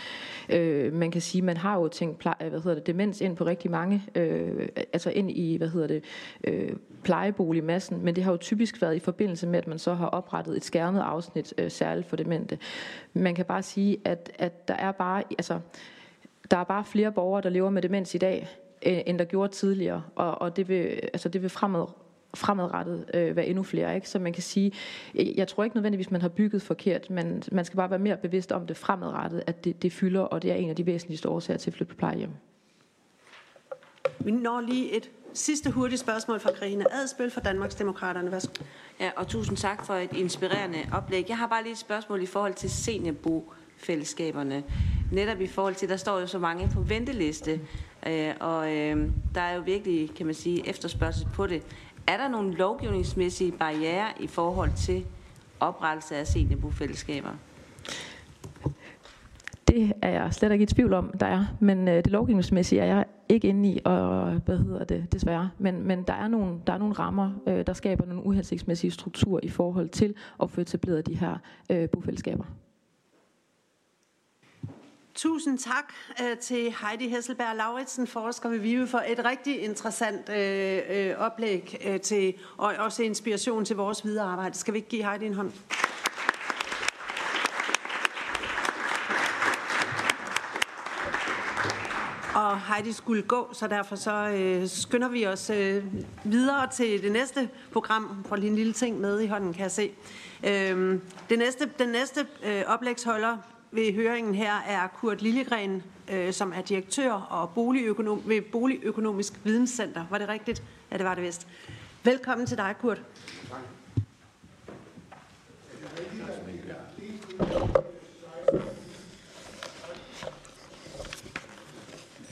[0.50, 3.36] Øh, man kan sige, man har jo tænkt, pleje, øh, hvad hedder det, demens ind
[3.36, 6.04] på rigtig mange, øh, altså ind i, hvad hedder det,
[6.44, 6.70] øh,
[7.04, 10.58] plejeboligmassen, men det har jo typisk været i forbindelse med, at man så har oprettet
[10.58, 12.58] et skærmet afsnit øh, særligt for demente.
[13.14, 15.60] Man kan bare sige, at, at der er bare, altså,
[16.54, 18.50] der er bare flere borgere, der lever med demens i dag,
[18.86, 21.86] øh, end der gjorde tidligere, og, og det vil, altså det vil fremad,
[22.34, 23.96] fremadrettet øh, være endnu flere.
[23.96, 24.10] Ikke?
[24.10, 24.72] Så man kan sige,
[25.14, 28.52] jeg tror ikke nødvendigvis, man har bygget forkert, men man skal bare være mere bevidst
[28.52, 31.58] om det fremadrettet, at det, det fylder, og det er en af de væsentligste årsager
[31.58, 32.32] til at flytte på plejehjem.
[34.20, 38.32] Vi når lige et sidste hurtigt spørgsmål fra Karina Adspøl fra Danmarksdemokraterne.
[38.32, 38.64] Værsgo.
[39.00, 41.26] Ja, og tusind tak for et inspirerende oplæg.
[41.30, 44.64] Jeg har bare lige et spørgsmål i forhold til seniorbo fællesskaberne.
[45.12, 47.60] Netop i forhold til, der står jo så mange på venteliste,
[48.08, 51.62] øh, og øh, der er jo virkelig, kan man sige, efterspørgsel på det.
[52.08, 55.06] Er der nogle lovgivningsmæssige barriere i forhold til
[55.60, 57.30] oprettelse af seniorbofællesskaber?
[59.68, 61.46] Det er jeg slet ikke i tvivl om, der er.
[61.60, 65.50] Men øh, det lovgivningsmæssige er jeg ikke inde i, og hvad hedder det, desværre.
[65.58, 69.40] Men, men der, er nogle, der er nogle rammer, øh, der skaber nogle uhensigtsmæssige strukturer
[69.44, 71.38] i forhold til at få etableret de her
[71.70, 72.44] øh, bofællesskaber.
[75.16, 80.80] Tusind tak øh, til Heidi Hesselberg Lauritsen, forsker ved VIVE, for et rigtig interessant øh,
[80.90, 84.58] øh, oplæg øh, til, og også inspiration til vores videre arbejde.
[84.58, 85.52] Skal vi ikke give Heidi en hånd?
[92.36, 95.84] Og Heidi skulle gå, så derfor så øh, skynder vi os øh,
[96.24, 98.24] videre til det næste program.
[98.26, 99.92] For lige en lille ting med i hånden, kan jeg se.
[100.44, 101.00] Øh,
[101.30, 103.38] det næste, den næste øh, oplægsholder
[103.74, 110.06] ved høringen her er Kurt Lillegren, øh, som er direktør og boligøkonom, ved Boligøkonomisk Videnscenter.
[110.10, 110.64] Var det rigtigt?
[110.92, 111.48] Ja, det var det vist.
[112.04, 113.02] Velkommen til dig, Kurt.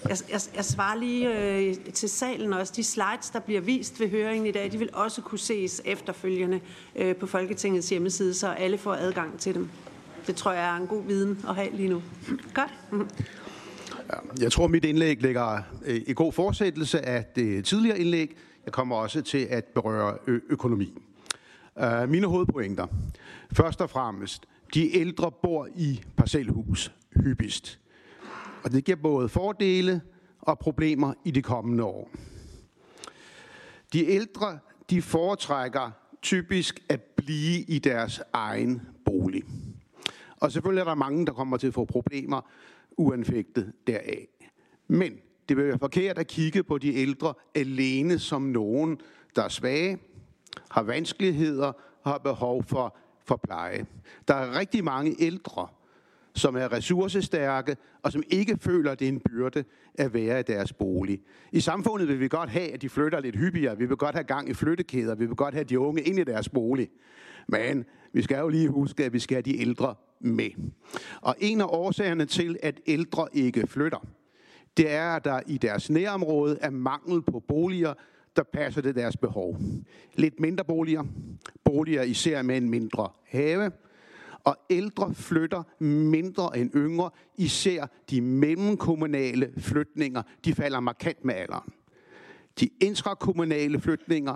[0.09, 2.73] Jeg, jeg, jeg svarer lige øh, til salen også.
[2.75, 6.61] De slides, der bliver vist ved høringen i dag, de vil også kunne ses efterfølgende
[6.95, 9.69] øh, på Folketingets hjemmeside, så alle får adgang til dem.
[10.27, 12.03] Det tror jeg er en god viden at have lige nu.
[12.53, 12.73] Godt.
[12.91, 13.09] Mm.
[14.39, 18.35] Jeg tror, mit indlæg ligger øh, i god fortsættelse af det tidligere indlæg.
[18.65, 20.93] Jeg kommer også til at berøre økonomi.
[21.75, 22.87] Uh, mine hovedpointer.
[23.53, 27.79] Først og fremmest, de ældre bor i parcelhus hyppigst.
[28.63, 30.01] Og det giver både fordele
[30.41, 32.11] og problemer i de kommende år.
[33.93, 39.43] De ældre, de foretrækker typisk at blive i deres egen bolig.
[40.41, 42.41] Og selvfølgelig er der mange, der kommer til at få problemer
[42.97, 44.27] uanfægtet deraf.
[44.87, 45.13] Men
[45.49, 48.99] det vil være forkert at kigge på de ældre alene som nogen,
[49.35, 49.97] der er svage,
[50.71, 51.67] har vanskeligheder
[52.03, 53.85] og har behov for, for pleje.
[54.27, 55.67] Der er rigtig mange ældre,
[56.35, 59.63] som er ressourcestærke, og som ikke føler, at det er en byrde
[59.95, 61.21] at være i deres bolig.
[61.51, 63.77] I samfundet vil vi godt have, at de flytter lidt hyppigere.
[63.77, 65.15] Vi vil godt have gang i flyttekæder.
[65.15, 66.89] Vi vil godt have de unge ind i deres bolig.
[67.47, 70.49] Men vi skal jo lige huske, at vi skal have de ældre med.
[71.21, 74.07] Og en af årsagerne til, at ældre ikke flytter,
[74.77, 77.93] det er, at der i deres nærområde er mangel på boliger,
[78.35, 79.57] der passer til deres behov.
[80.15, 81.03] Lidt mindre boliger,
[81.63, 83.71] boliger især med en mindre have,
[84.43, 91.73] og ældre flytter mindre end yngre, især de mellemkommunale flytninger, de falder markant med alderen.
[92.59, 94.35] De intrakommunale flytninger,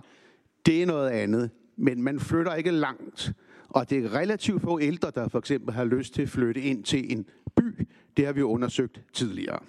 [0.65, 3.33] det er noget andet, men man flytter ikke langt.
[3.75, 6.83] Og det er relativt få ældre, der for eksempel har lyst til at flytte ind
[6.83, 7.87] til en by.
[8.17, 9.59] Det har vi undersøgt tidligere.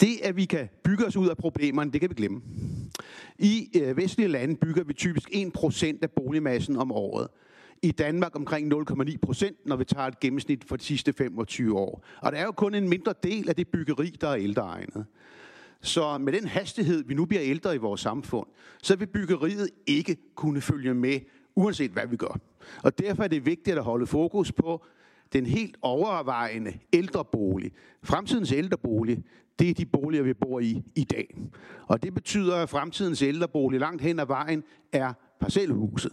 [0.00, 2.42] Det, at vi kan bygge os ud af problemerne, det kan vi glemme.
[3.38, 7.28] I øh, vestlige lande bygger vi typisk 1% af boligmassen om året.
[7.82, 12.04] I Danmark omkring 0,9 procent, når vi tager et gennemsnit for de sidste 25 år.
[12.20, 15.06] Og der er jo kun en mindre del af det byggeri, der er ældreegnet.
[15.80, 18.46] Så med den hastighed, vi nu bliver ældre i vores samfund,
[18.82, 21.20] så vil byggeriet ikke kunne følge med
[21.56, 22.38] uanset hvad vi gør.
[22.82, 24.84] Og derfor er det vigtigt at holde fokus på
[25.32, 27.72] den helt overvejende ældrebolig.
[28.02, 29.24] Fremtidens ældrebolig,
[29.58, 31.36] det er de boliger, vi bor i i dag.
[31.86, 34.62] Og det betyder, at fremtidens ældrebolig langt hen ad vejen
[34.92, 36.12] er parcelhuset.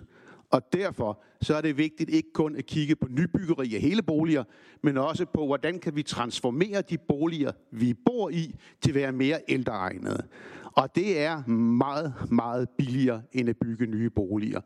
[0.49, 4.43] Og derfor så er det vigtigt ikke kun at kigge på nybyggeri af hele boliger,
[4.83, 9.11] men også på, hvordan kan vi transformere de boliger, vi bor i, til at være
[9.11, 10.27] mere ældreegnede.
[10.63, 14.61] Og det er meget, meget billigere end at bygge nye boliger.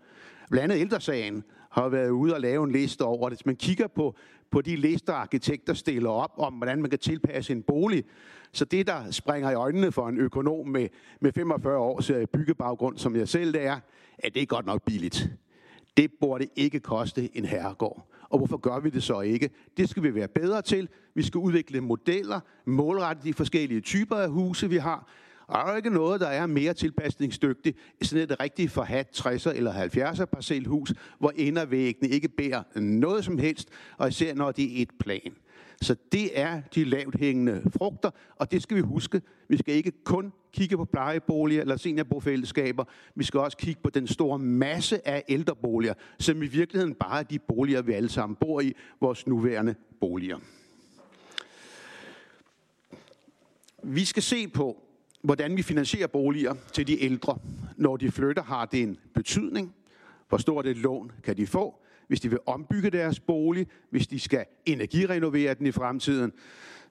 [0.51, 3.37] Blandt andet ældresagen har været ude og lave en liste over det.
[3.37, 4.15] Hvis man kigger på,
[4.51, 8.03] på de lister, arkitekter stiller op om, hvordan man kan tilpasse en bolig,
[8.51, 10.87] så det, der springer i øjnene for en økonom med,
[11.21, 13.79] med 45 års øh, byggebaggrund, som jeg selv er,
[14.17, 15.29] at det er godt nok billigt.
[15.97, 18.11] Det burde ikke koste en herregård.
[18.29, 19.49] Og hvorfor gør vi det så ikke?
[19.77, 20.89] Det skal vi være bedre til.
[21.13, 25.09] Vi skal udvikle modeller, målrette de forskellige typer af huse, vi har.
[25.47, 29.73] Og der er ikke noget, der er mere tilpasningsdygtigt sådan et rigtigt forhat 60'er eller
[29.73, 34.91] 70'er parcelhus, hvor indervæggene ikke bærer noget som helst, og især når det er et
[34.99, 35.35] plan.
[35.81, 39.21] Så det er de lavt hængende frugter, og det skal vi huske.
[39.47, 42.83] Vi skal ikke kun kigge på plejeboliger eller seniorbofællesskaber.
[43.15, 47.23] Vi skal også kigge på den store masse af ældreboliger, som i virkeligheden bare er
[47.23, 50.37] de boliger, vi alle sammen bor i, vores nuværende boliger.
[53.83, 54.84] Vi skal se på,
[55.25, 57.37] hvordan vi finansierer boliger til de ældre.
[57.77, 59.75] Når de flytter, har det en betydning.
[60.29, 61.81] Hvor stort et lån kan de få?
[62.07, 66.31] hvis de vil ombygge deres bolig, hvis de skal energirenovere den i fremtiden,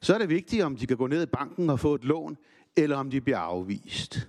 [0.01, 2.37] så er det vigtigt, om de kan gå ned i banken og få et lån,
[2.77, 4.29] eller om de bliver afvist.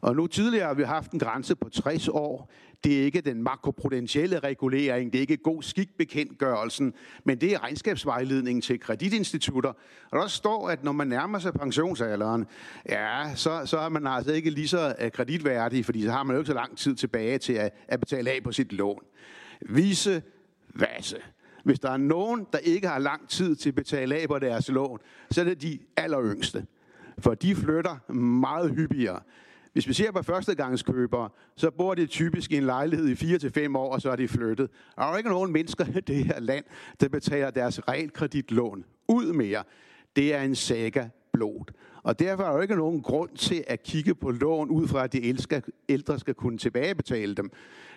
[0.00, 2.50] Og nu tidligere har vi haft en grænse på 60 år.
[2.84, 8.62] Det er ikke den makroprudentielle regulering, det er ikke god skikbekendtgørelsen, men det er regnskabsvejledningen
[8.62, 9.72] til kreditinstitutter.
[10.10, 12.46] Og der står, at når man nærmer sig pensionsalderen,
[12.88, 16.36] ja, så, så er man altså ikke lige så øh, kreditværdig, fordi så har man
[16.36, 19.02] jo ikke så lang tid tilbage til at, at betale af på sit lån
[19.60, 20.22] vise
[20.74, 21.16] vasse.
[21.64, 24.68] Hvis der er nogen, der ikke har lang tid til at betale af på deres
[24.68, 24.98] lån,
[25.30, 26.66] så er det de alleryngste.
[27.18, 29.20] For de flytter meget hyppigere.
[29.76, 33.50] Hvis vi ser på førstegangskøbere, så bor de typisk i en lejlighed i 4 til
[33.50, 34.70] 5 år, og så er de flyttet.
[34.96, 36.64] Og der er ikke nogen mennesker i det her land,
[37.00, 39.62] der betaler deres realkreditlån ud mere.
[40.16, 41.72] Det er en saga blod.
[42.02, 45.04] Og derfor er der jo ikke nogen grund til at kigge på lån ud fra,
[45.04, 45.34] at de
[45.88, 47.50] ældre skal kunne tilbagebetale dem.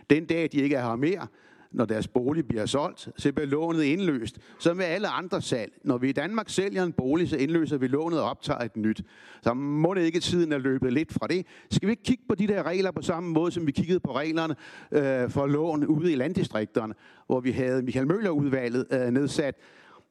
[0.09, 1.27] Den dag, de ikke er her mere,
[1.71, 4.39] når deres bolig bliver solgt, så bliver lånet indløst.
[4.59, 5.71] Så med alle andre salg.
[5.83, 9.01] Når vi i Danmark sælger en bolig, så indløser vi lånet og optager et nyt.
[9.41, 11.45] Så må det ikke tiden er løbet lidt fra det.
[11.71, 14.15] Skal vi ikke kigge på de der regler på samme måde, som vi kiggede på
[14.15, 14.55] reglerne
[14.91, 16.93] øh, for lån ude i landdistrikterne,
[17.27, 19.55] hvor vi havde Michael Møller-udvalget øh, nedsat,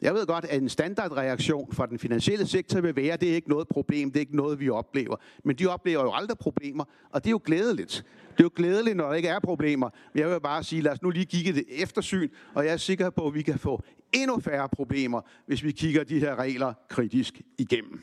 [0.03, 3.35] jeg ved godt, at en standardreaktion fra den finansielle sektor vil være, at det er
[3.35, 5.17] ikke noget problem, det er ikke noget, vi oplever.
[5.45, 8.05] Men de oplever jo aldrig problemer, og det er jo glædeligt.
[8.31, 9.91] Det er jo glædeligt, når der ikke er problemer.
[10.13, 12.77] Men jeg vil bare sige, lad os nu lige kigge det eftersyn, og jeg er
[12.77, 13.83] sikker på, at vi kan få
[14.13, 18.01] endnu færre problemer, hvis vi kigger de her regler kritisk igennem.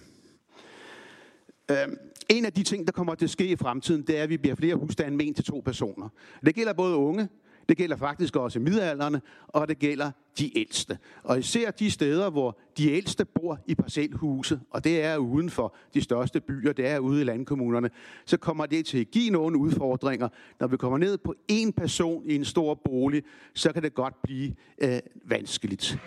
[1.71, 1.97] Øhm,
[2.29, 4.38] en af de ting, der kommer til at ske i fremtiden, det er, at vi
[4.38, 6.10] bliver flere husstande med en til to personer.
[6.45, 7.29] Det gælder både unge,
[7.69, 10.97] det gælder faktisk også middelalderne, og det gælder de ældste.
[11.23, 15.75] Og især de steder, hvor de ældste bor i parcelhuse, og det er uden for
[15.93, 17.89] de største byer, det er ude i landkommunerne,
[18.25, 20.30] så kommer det til at give nogle udfordringer.
[20.60, 23.23] Når vi kommer ned på en person i en stor bolig,
[23.54, 25.99] så kan det godt blive øh, vanskeligt.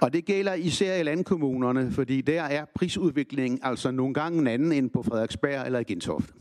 [0.00, 4.72] Og det gælder især i landkommunerne, fordi der er prisudviklingen altså nogle gange en anden
[4.72, 6.32] end på Frederiksberg eller i Gentofte.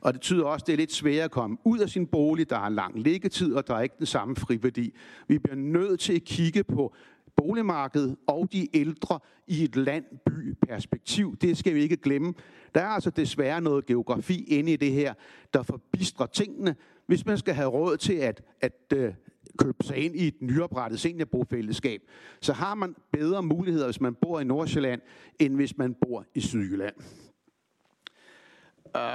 [0.00, 2.50] Og det tyder også, at det er lidt sværere at komme ud af sin bolig.
[2.50, 4.94] Der har lang liggetid, og der er ikke den samme friværdi.
[5.28, 6.94] Vi bliver nødt til at kigge på
[7.36, 11.36] boligmarkedet og de ældre i et land-by-perspektiv.
[11.36, 12.34] Det skal vi ikke glemme.
[12.74, 15.14] Der er altså desværre noget geografi inde i det her,
[15.54, 16.76] der forbistrer tingene.
[17.06, 19.14] Hvis man skal have råd til at, at øh,
[19.58, 22.00] købe sig ind i et nyoprettet seniorbofællesskab,
[22.40, 25.00] så har man bedre muligheder, hvis man bor i Nordsjælland,
[25.38, 26.94] end hvis man bor i Sydjylland.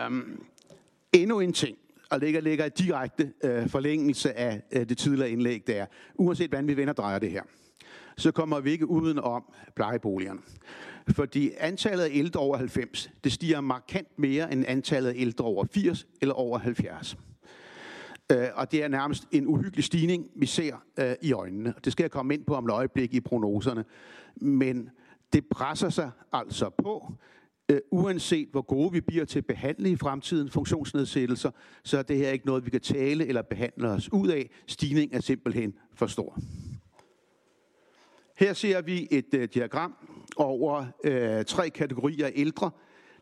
[0.07, 0.45] Um,
[1.15, 1.77] endnu en ting,
[2.09, 6.67] og ligger, ligger i direkte øh, forlængelse af øh, det tidligere indlæg, der uanset hvordan
[6.67, 7.43] vi vender drejer det her,
[8.17, 9.43] så kommer vi ikke uden om
[9.75, 10.39] plejeboligerne.
[11.09, 15.65] Fordi antallet af ældre over 90, det stiger markant mere end antallet af ældre over
[15.73, 17.17] 80 eller over 70.
[18.31, 21.73] Øh, og det er nærmest en uhyggelig stigning, vi ser øh, i øjnene.
[21.83, 23.85] Det skal jeg komme ind på om et øjeblik i prognoserne.
[24.35, 24.89] Men
[25.33, 27.13] det presser sig altså på
[27.69, 31.51] øh, uanset hvor gode vi bliver til at behandle i fremtiden funktionsnedsættelser,
[31.83, 34.49] så er det her ikke noget, vi kan tale eller behandle os ud af.
[34.67, 36.39] Stigning er simpelthen for stor.
[38.37, 39.95] Her ser vi et øh, diagram
[40.37, 42.71] over øh, tre kategorier ældre,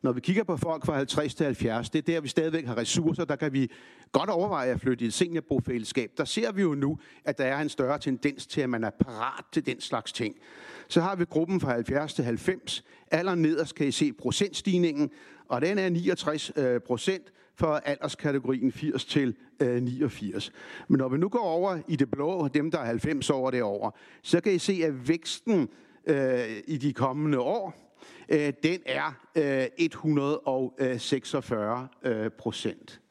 [0.03, 2.77] når vi kigger på folk fra 50 til 70, det er der, vi stadigvæk har
[2.77, 3.71] ressourcer, der kan vi
[4.11, 6.11] godt overveje at flytte i et seniorbofællesskab.
[6.17, 8.89] Der ser vi jo nu, at der er en større tendens til, at man er
[8.89, 10.35] parat til den slags ting.
[10.87, 12.83] Så har vi gruppen fra 70 til 90.
[13.11, 15.09] Aller nederst kan I se procentstigningen,
[15.47, 20.51] og den er 69 øh, procent for alderskategorien 80 til øh, 89.
[20.87, 23.91] Men når vi nu går over i det blå, dem der er 90 år derover,
[24.21, 25.69] så kan I se, at væksten
[26.05, 27.73] øh, i de kommende år,
[28.29, 29.13] øh, den er
[29.77, 31.87] 146
[32.37, 33.02] procent.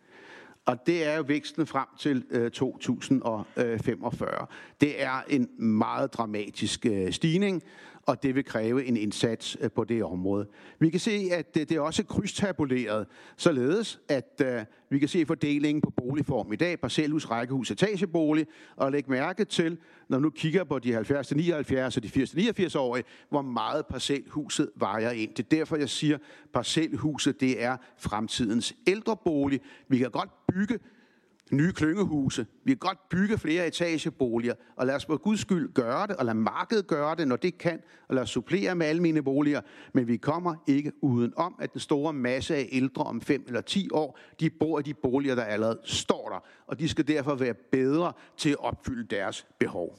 [0.67, 4.31] Og det er jo væksten frem til øh, 2045.
[4.31, 4.47] Øh,
[4.81, 7.63] det er en meget dramatisk øh, stigning,
[8.07, 10.47] og det vil kræve en indsats øh, på det område.
[10.79, 15.27] Vi kan se, at øh, det er også krydstabuleret, således at øh, vi kan se
[15.27, 18.47] fordelingen på boligform i dag, parcelhus, rækkehus, etagebolig,
[18.77, 19.79] og læg mærke til,
[20.09, 25.35] når nu kigger på de 70-79 og de 80-89-årige, hvor meget parcelhuset vejer ind.
[25.35, 26.19] Det er derfor, jeg siger,
[26.53, 29.61] parcelhuset det er fremtidens ældrebolig.
[29.89, 30.79] Vi kan godt bygge
[31.53, 32.47] nye klyngehuse.
[32.65, 36.25] Vi kan godt bygge flere etageboliger, og lad os for guds skyld gøre det, og
[36.25, 39.61] lad markedet gøre det, når det kan, og lad os supplere med almene boliger.
[39.95, 43.61] Men vi kommer ikke uden om, at den store masse af ældre om 5 eller
[43.61, 47.35] 10 år, de bor i de boliger, der allerede står der, og de skal derfor
[47.35, 49.99] være bedre til at opfylde deres behov.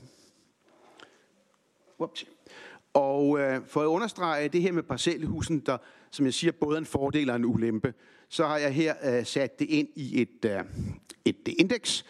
[1.99, 2.25] Ups.
[2.93, 5.77] Og øh, for at understrege det her med parcelhusen, der,
[6.11, 7.93] som jeg siger, både en fordel og en ulempe,
[8.33, 10.63] så har jeg her øh, sat det ind i et, øh,
[11.25, 12.05] et indeks.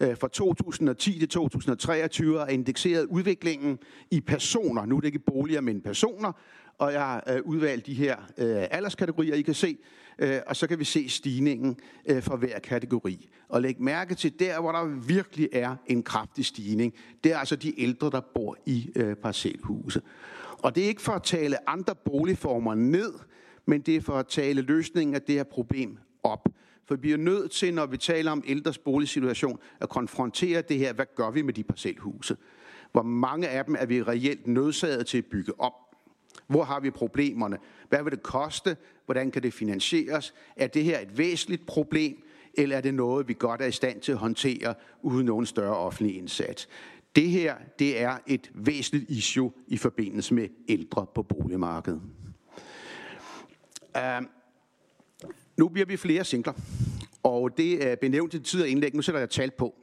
[0.00, 3.78] Øh, fra 2010 til 2023 er indekseret udviklingen
[4.10, 4.86] i personer.
[4.86, 6.32] Nu er det ikke boliger, men personer.
[6.78, 9.78] Og jeg har øh, udvalgt de her øh, alderskategorier, I kan se.
[10.18, 11.76] Øh, og så kan vi se stigningen
[12.06, 13.28] øh, for hver kategori.
[13.48, 16.94] Og læg mærke til der, hvor der virkelig er en kraftig stigning.
[17.24, 20.00] Det er altså de ældre, der bor i øh, parcelhuse.
[20.58, 23.12] Og det er ikke for at tale andre boligformer ned,
[23.68, 26.48] men det er for at tale løsningen af det her problem op.
[26.84, 30.92] For vi er nødt til, når vi taler om ældres boligsituation, at konfrontere det her.
[30.92, 32.36] Hvad gør vi med de parcelhuse?
[32.92, 35.72] Hvor mange af dem er vi reelt nødsaget til at bygge op?
[36.46, 37.58] Hvor har vi problemerne?
[37.88, 38.76] Hvad vil det koste?
[39.04, 40.34] Hvordan kan det finansieres?
[40.56, 42.22] Er det her et væsentligt problem,
[42.54, 45.76] eller er det noget, vi godt er i stand til at håndtere uden nogen større
[45.76, 46.68] offentlig indsats?
[47.16, 52.00] Det her, det er et væsentligt issue i forbindelse med ældre på boligmarkedet.
[53.98, 54.26] Uh,
[55.56, 56.52] nu bliver vi flere singler,
[57.22, 58.94] og det øh, er benævnt i tidligere indlæg.
[58.94, 59.74] Nu sætter jeg tal på.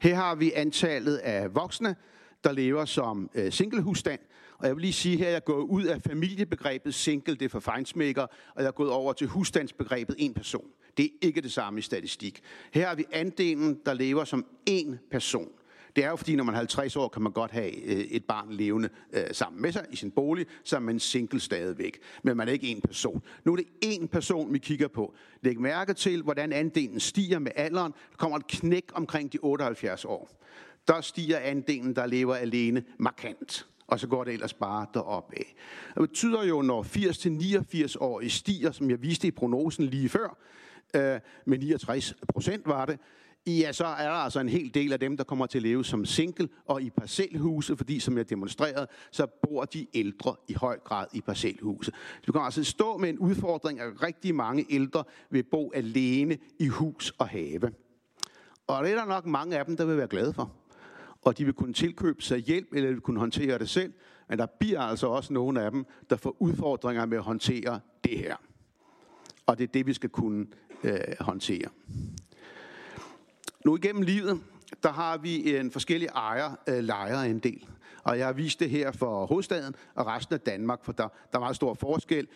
[0.00, 1.96] Her har vi antallet af voksne,
[2.44, 4.20] der lever som uh, singlehusstand.
[4.58, 7.48] Og jeg vil lige sige her, at jeg går ud af familiebegrebet single, det er
[7.48, 10.66] for fejnsmækker, og jeg er gået over til husstandsbegrebet en person.
[10.96, 12.40] Det er ikke det samme i statistik.
[12.72, 15.48] Her har vi andelen, der lever som en person.
[15.96, 18.24] Det er jo fordi, når man er 50 år, kan man godt have øh, et
[18.24, 21.98] barn levende øh, sammen med sig i sin bolig, så er man single stadigvæk.
[22.22, 23.22] Men man er ikke en person.
[23.44, 25.14] Nu er det én person, vi kigger på.
[25.42, 27.92] Læg mærke til, hvordan andelen stiger med alderen.
[28.10, 30.30] Der kommer et knæk omkring de 78 år.
[30.88, 35.54] Der stiger andelen, der lever alene, markant og så går det ellers bare derop af.
[35.94, 40.38] Det betyder jo, når 80-89 år stiger, som jeg viste i prognosen lige før,
[40.94, 42.98] øh, med 69 procent var det,
[43.46, 45.84] ja, så er der altså en hel del af dem, der kommer til at leve
[45.84, 50.78] som single og i parcelhuse, fordi som jeg demonstrerede, så bor de ældre i høj
[50.78, 51.92] grad i parcelhuse.
[52.20, 56.38] Så vi kan altså stå med en udfordring, at rigtig mange ældre vil bo alene
[56.58, 57.72] i hus og have.
[58.66, 60.52] Og det er der nok mange af dem, der vil være glade for.
[61.22, 63.92] Og de vil kunne tilkøbe sig hjælp, eller vil kunne håndtere det selv.
[64.28, 68.18] Men der bliver altså også nogle af dem, der får udfordringer med at håndtere det
[68.18, 68.36] her.
[69.46, 70.46] Og det er det, vi skal kunne
[70.84, 71.68] øh, håndtere.
[73.64, 74.40] Nu igennem livet,
[74.82, 77.68] der har vi en forskellig ejer, øh, lejer en del.
[78.02, 81.38] Og jeg har vist det her for hovedstaden og resten af Danmark, for der, der
[81.38, 82.28] er meget stor forskel.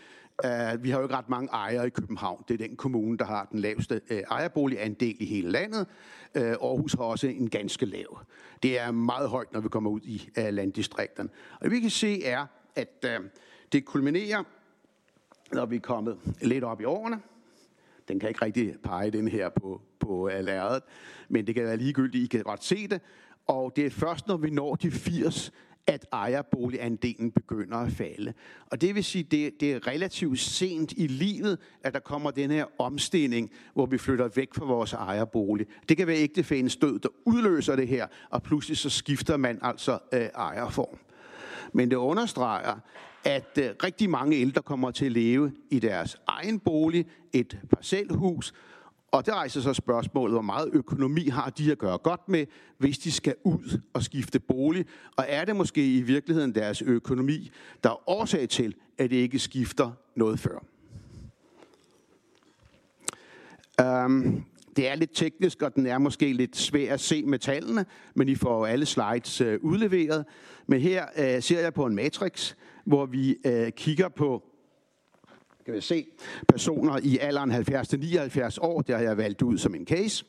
[0.44, 2.44] Uh, vi har jo ikke ret mange ejere i København.
[2.48, 5.86] Det er den kommune, der har den laveste uh, ejerboligandel i hele landet.
[6.34, 8.20] Uh, Aarhus har også en ganske lav.
[8.62, 11.28] Det er meget højt, når vi kommer ud i uh, landdistrikterne.
[11.54, 12.46] Og det vi kan se er,
[12.76, 13.26] at uh,
[13.72, 14.42] det kulminerer,
[15.52, 17.20] når vi er kommet lidt op i årene.
[18.08, 20.82] Den kan ikke rigtig pege den her på, på lærredet,
[21.28, 23.00] men det kan være ligegyldigt, I kan godt se det.
[23.46, 25.52] Og det er først, når vi når de 80,
[25.86, 28.32] at ejerboligandelen begynder at falde.
[28.66, 32.50] Og det vil sige, det, det er relativt sent i livet, at der kommer den
[32.50, 35.66] her omstilling, hvor vi flytter væk fra vores ejerbolig.
[35.88, 39.98] Det kan være ægtefændens død, der udløser det her, og pludselig så skifter man altså
[40.12, 40.98] øh, ejerform.
[41.72, 42.80] Men det understreger,
[43.24, 48.54] at øh, rigtig mange ældre kommer til at leve i deres egen bolig, et parcelhus,
[49.14, 52.46] og det rejser så spørgsmålet, hvor meget økonomi har de at gøre godt med,
[52.78, 54.86] hvis de skal ud og skifte bolig?
[55.16, 57.50] Og er det måske i virkeligheden deres økonomi,
[57.84, 60.64] der er årsag til, at det ikke skifter noget før?
[64.04, 64.44] Um,
[64.76, 68.28] det er lidt teknisk, og den er måske lidt svær at se med tallene, men
[68.28, 70.24] I får alle slides uh, udleveret.
[70.66, 72.54] Men her uh, ser jeg på en matrix,
[72.84, 74.42] hvor vi øh, kigger på
[75.64, 76.06] kan vi se
[76.48, 80.24] personer i alderen 70-79 år, der har jeg valgt ud som en case.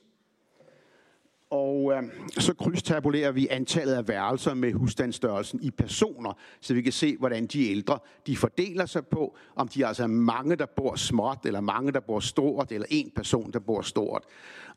[1.49, 6.91] Og øh, så krydstabulerer vi antallet af værelser med husstandsstørrelsen i personer, så vi kan
[6.91, 10.95] se, hvordan de ældre de fordeler sig på, om de altså er mange, der bor
[10.95, 14.23] småt, eller mange, der bor stort, eller en person, der bor stort.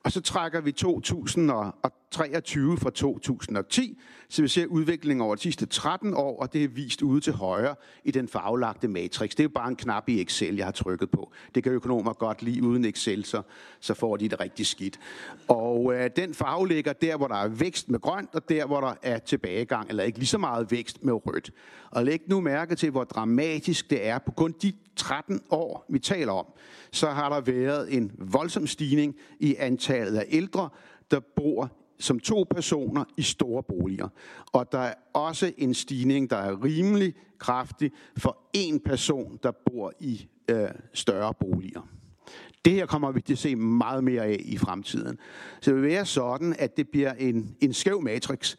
[0.05, 6.15] Og så trækker vi 2023 fra 2010, så vi ser udviklingen over de sidste 13
[6.15, 7.75] år, og det er vist ude til højre
[8.05, 9.31] i den farvelagte matrix.
[9.31, 11.33] Det er jo bare en knap i Excel, jeg har trykket på.
[11.55, 13.43] Det kan økonomer godt lide uden Excel, så,
[13.81, 15.01] så får de det rigtig skidt.
[15.49, 18.81] Og øh, den farve ligger der, hvor der er vækst med grønt, og der, hvor
[18.81, 21.51] der er tilbagegang, eller ikke lige så meget vækst med rødt.
[21.91, 24.19] Og læg nu mærke til, hvor dramatisk det er.
[24.19, 26.47] På kun de 13 år, vi taler om,
[26.93, 30.69] så har der været en voldsom stigning i antallet af ældre,
[31.11, 34.09] der bor som to personer i store boliger.
[34.53, 39.93] Og der er også en stigning, der er rimelig kraftig for en person, der bor
[40.01, 41.89] i øh, større boliger.
[42.65, 45.19] Det her kommer vi til at se meget mere af i fremtiden.
[45.61, 48.57] Så det vil være sådan, at det bliver en, en skæv matrix.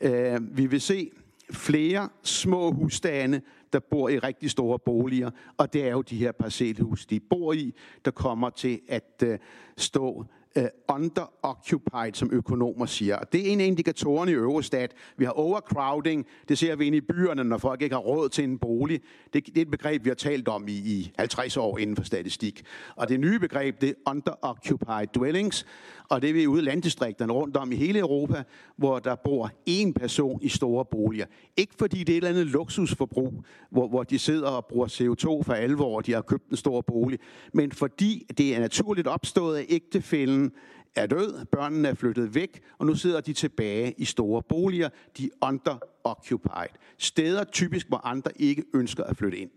[0.00, 1.10] Øh, vi vil se
[1.52, 3.40] flere små husstande,
[3.72, 7.52] der bor i rigtig store boliger, og det er jo de her parcelhus, de bor
[7.52, 7.74] i,
[8.04, 9.38] der kommer til at øh,
[9.76, 10.26] stå
[10.56, 13.16] uh, underoccupied, som økonomer siger.
[13.16, 14.94] Og det er en af indikatorerne i Eurostat.
[15.16, 16.26] Vi har overcrowding.
[16.48, 19.00] Det ser vi ind i byerne, når folk ikke har råd til en bolig.
[19.32, 22.04] Det, det er et begreb, vi har talt om i, i 50 år inden for
[22.04, 22.62] statistik.
[22.96, 25.66] Og det nye begreb, det er underoccupied dwellings.
[26.08, 28.42] Og det er vi ude i landdistrikterne rundt om i hele Europa,
[28.76, 31.26] hvor der bor én person i store boliger.
[31.56, 35.42] Ikke fordi det er et eller andet luksusforbrug, hvor, hvor de sidder og bruger CO2
[35.42, 37.18] for alvor, og de har købt en stor bolig,
[37.52, 40.52] men fordi det er naturligt opstået af ægtefælden,
[40.96, 44.88] er død, børnene er flyttet væk, og nu sidder de tilbage i store boliger,
[45.18, 46.68] de er underoccupied.
[46.98, 49.50] Steder typisk, hvor andre ikke ønsker at flytte ind.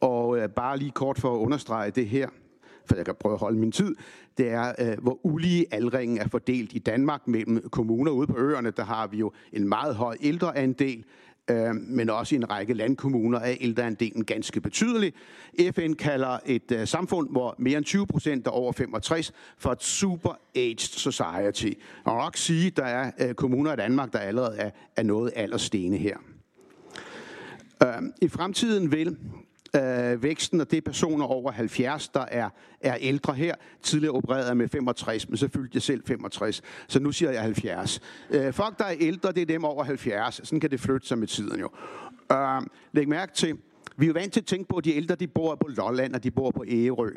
[0.00, 2.28] Og øh, bare lige kort for at understrege det her,
[2.86, 3.94] for jeg kan prøve at holde min tid,
[4.38, 8.70] det er, øh, hvor ulige aldringen er fordelt i Danmark mellem kommuner ude på øerne.
[8.70, 11.04] Der har vi jo en meget høj ældreandel,
[11.50, 15.12] øh, men også i en række landkommuner er ældreandelen ganske betydelig.
[15.74, 19.82] FN kalder et øh, samfund, hvor mere end 20 procent er over 65, for et
[19.82, 21.70] super aged society.
[22.04, 25.32] Og nok sige, at der er øh, kommuner i Danmark, der allerede er, er noget
[25.36, 26.16] alderstene her.
[27.82, 27.88] Øh,
[28.22, 29.16] I fremtiden vil
[29.76, 32.48] øh, væksten, og det er personer over 70, der er,
[32.80, 33.54] er ældre her.
[33.82, 38.00] Tidligere opereret med 65, men så fyldte jeg selv 65, så nu siger jeg 70.
[38.30, 40.40] Øh, folk, der er ældre, det er dem over 70.
[40.44, 41.68] Sådan kan det flytte sig med tiden jo.
[42.32, 42.62] Øh,
[42.92, 43.56] læg mærke til,
[43.96, 46.14] vi er jo vant til at tænke på, at de ældre de bor på Lolland,
[46.14, 47.10] og de bor på Ærø.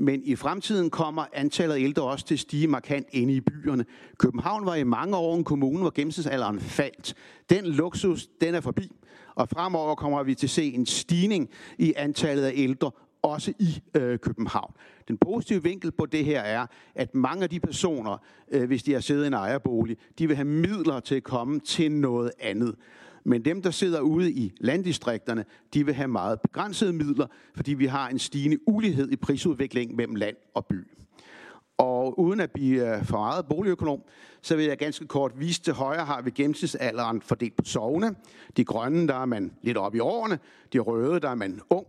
[0.00, 3.84] Men i fremtiden kommer antallet af ældre også til at stige markant inde i byerne.
[4.18, 7.14] København var i mange år en kommune, hvor gennemsnitsalderen faldt.
[7.50, 8.92] Den luksus, den er forbi.
[9.34, 12.90] Og fremover kommer vi til at se en stigning i antallet af ældre,
[13.22, 14.74] også i øh, København.
[15.08, 18.92] Den positive vinkel på det her er, at mange af de personer, øh, hvis de
[18.92, 22.74] har siddet i en ejerbolig, de vil have midler til at komme til noget andet.
[23.24, 25.44] Men dem, der sidder ude i landdistrikterne,
[25.74, 30.14] de vil have meget begrænsede midler, fordi vi har en stigende ulighed i prisudviklingen mellem
[30.14, 30.88] land og by.
[31.78, 34.02] Og uden at blive øh, for meget boligøkonom,
[34.42, 38.14] så vil jeg ganske kort vise til højre har vi gennemsnitsalderen fordelt på sovne.
[38.56, 40.38] De grønne, der er man lidt op i årene.
[40.72, 41.86] De røde, der er man ung.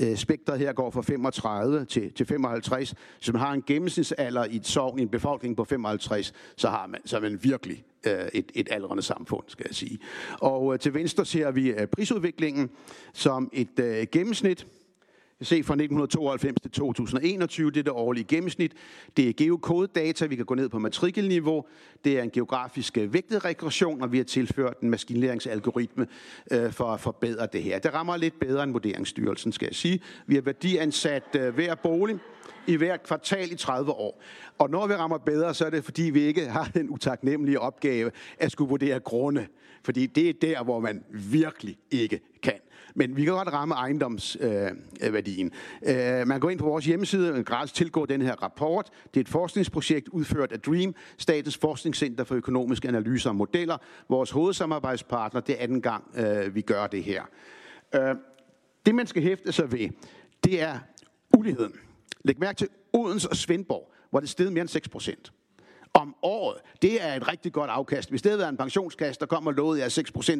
[0.00, 2.94] Øh, spektret her går fra 35 til, til 55.
[3.20, 6.86] Så man har en gennemsnitsalder i et sovn i en befolkning på 55, så har
[6.86, 9.98] man, så er man virkelig Øh, et, et aldrende samfund, skal jeg sige.
[10.40, 12.70] Og øh, til venstre ser vi øh, prisudviklingen
[13.12, 14.66] som et gennemsnit
[15.42, 18.72] kan se fra 1992 til 2021, det er det årlige gennemsnit.
[19.16, 21.64] Det er geokodedata, vi kan gå ned på matrikelniveau.
[22.04, 26.06] Det er en geografisk vægtet regression, og vi har tilført en maskinlæringsalgoritme
[26.50, 27.78] øh, for at forbedre det her.
[27.78, 30.00] Det rammer lidt bedre end Vurderingsstyrelsen, skal jeg sige.
[30.26, 32.18] Vi har værdiansat øh, hver bolig
[32.66, 34.22] i hver kvartal i 30 år.
[34.58, 38.10] Og når vi rammer bedre, så er det, fordi vi ikke har den utaknemmelige opgave
[38.38, 39.46] at skulle vurdere grunde.
[39.84, 42.58] Fordi det er der, hvor man virkelig ikke kan.
[42.94, 45.50] Men vi kan godt ramme ejendomsværdien.
[45.86, 48.90] Øh, øh, man går ind på vores hjemmeside og gratis tilgå den her rapport.
[49.14, 53.76] Det er et forskningsprojekt udført af DREAM, Statens Forskningscenter for Økonomiske Analyser og Modeller.
[54.08, 57.22] Vores hovedsamarbejdspartner, det er anden gang, øh, vi gør det her.
[57.94, 58.14] Øh,
[58.86, 59.88] det, man skal hæfte sig ved,
[60.44, 60.78] det er
[61.36, 61.72] uligheden.
[62.24, 65.32] Læg mærke til Odense og Svendborg, hvor det steg mere end 6 procent
[65.94, 66.56] om året.
[66.82, 68.10] Det er et rigtig godt afkast.
[68.10, 69.88] Hvis det havde været en pensionskasse, der kom og lovede jer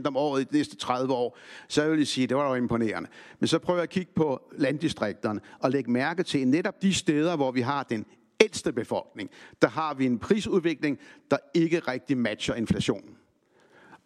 [0.02, 2.48] 6% om året i de næste 30 år, så vil jeg sige, at det var
[2.48, 3.08] jo imponerende.
[3.40, 7.36] Men så prøver jeg at kigge på landdistrikterne og lægge mærke til netop de steder,
[7.36, 8.06] hvor vi har den
[8.40, 9.30] ældste befolkning,
[9.62, 10.98] der har vi en prisudvikling,
[11.30, 13.16] der ikke rigtig matcher inflationen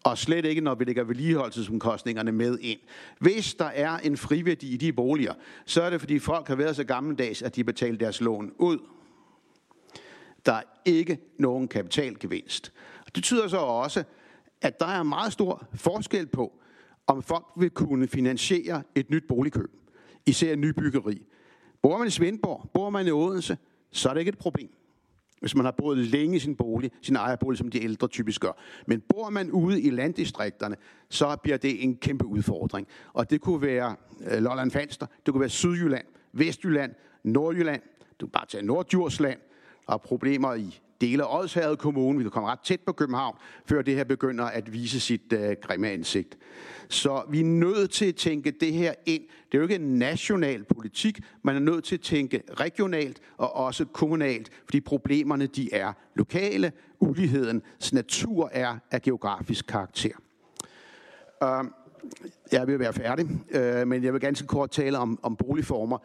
[0.07, 2.80] og slet ikke, når vi lægger vedligeholdelsesomkostningerne med ind.
[3.18, 5.34] Hvis der er en friværdi i de boliger,
[5.64, 8.78] så er det, fordi folk har været så gammeldags, at de betaler deres lån ud.
[10.46, 12.72] Der er ikke nogen kapitalgevinst.
[13.04, 14.04] Det betyder så også,
[14.62, 16.52] at der er meget stor forskel på,
[17.07, 19.70] om folk vil kunne finansiere et nyt boligkøb,
[20.26, 21.22] især nybyggeri.
[21.82, 23.59] Bor man i Svendborg, bor man i Odense,
[23.90, 24.70] så er det ikke et problem
[25.47, 28.53] hvis man har boet længe i sin bolig, sin ejerbolig, som de ældre typisk gør.
[28.86, 30.76] Men bor man ude i landdistrikterne,
[31.09, 32.86] så bliver det en kæmpe udfordring.
[33.12, 33.97] Og det kunne være
[34.30, 36.94] øh, Lolland Falster, det kunne være Sydjylland, Vestjylland,
[37.24, 37.82] Nordjylland,
[38.20, 39.38] du kan bare tage Norddjursland,
[39.86, 42.18] og problemer i dele af Odsherred Kommune.
[42.18, 43.36] Vi kan komme ret tæt på København,
[43.66, 46.38] før det her begynder at vise sit øh, grimme ansigt.
[46.88, 49.22] Så vi er nødt til at tænke det her ind.
[49.22, 51.20] Det er jo ikke en national politik.
[51.42, 56.72] Man er nødt til at tænke regionalt og også kommunalt, fordi problemerne de er lokale.
[57.01, 60.11] Ulighedens natur er af geografisk karakter.
[61.42, 61.64] Øh,
[62.53, 65.99] jeg vil være færdig, øh, men jeg vil ganske kort tale om, om boligformer.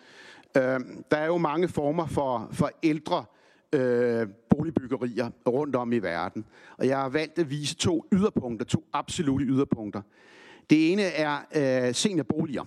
[0.58, 0.80] Øh,
[1.12, 3.26] der er jo mange former for, for ældre
[3.74, 6.46] øh, boligbyggerier rundt om i verden.
[6.78, 10.02] Og jeg har valgt at vise to yderpunkter, to absolute yderpunkter.
[10.70, 12.64] Det ene er øh, seniorboliger.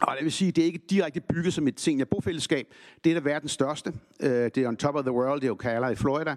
[0.00, 2.66] Og det vil sige, at det er ikke direkte bygget som et seniorbofællesskab.
[3.04, 3.92] Det er der verdens største.
[4.20, 6.36] Øh, det er on top of the world, det er Ocala i Florida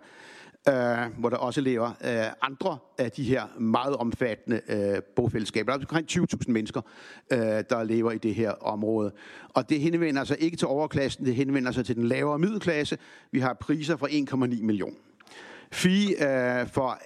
[0.69, 5.71] øh, hvor der også lever øh, andre af de her meget omfattende øh, bofællesskaber.
[5.71, 6.81] Der er omkring 20.000 mennesker,
[7.31, 9.11] øh, der lever i det her område.
[9.49, 12.97] Og det henvender sig ikke til overklassen, det henvender sig til den lavere middelklasse.
[13.31, 14.95] Vi har priser fra 1,9 millioner.
[15.71, 16.99] Fee øh, for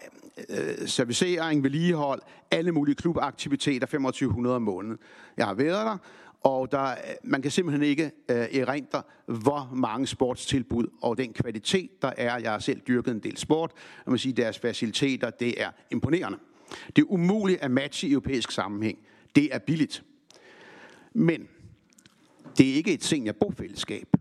[0.49, 4.97] øh, servicering, vedligehold, alle mulige klubaktiviteter, 2500 om måneden.
[5.38, 5.97] Jeg har været der,
[6.48, 12.02] og der, øh, man kan simpelthen ikke øh, erindre, hvor mange sportstilbud og den kvalitet,
[12.02, 12.38] der er.
[12.38, 13.72] Jeg har selv dyrket en del sport,
[14.06, 16.38] og man siger, deres faciliteter, det er imponerende.
[16.95, 18.98] Det er umuligt at matche i europæisk sammenhæng.
[19.36, 20.04] Det er billigt.
[21.14, 21.48] Men
[22.58, 24.16] det er ikke et seniorbofællesskab.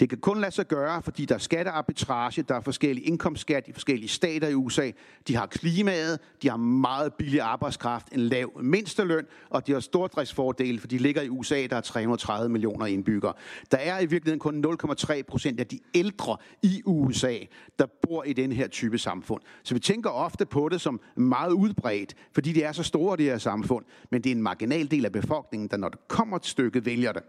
[0.00, 3.72] Det kan kun lade sig gøre, fordi der er skattearbitrage, der er forskellige indkomstskat i
[3.72, 4.90] forskellige stater i USA.
[5.28, 10.78] De har klimaet, de har meget billig arbejdskraft, en lav mindsteløn, og de har stordriftsfordele,
[10.80, 13.32] for de ligger i USA, der er 330 millioner indbyggere.
[13.70, 17.36] Der er i virkeligheden kun 0,3 procent af de ældre i USA,
[17.78, 19.42] der bor i den her type samfund.
[19.62, 23.24] Så vi tænker ofte på det som meget udbredt, fordi det er så store, det
[23.24, 23.84] her samfund.
[24.10, 27.12] Men det er en marginal del af befolkningen, der når det kommer til stykket, vælger
[27.12, 27.22] det.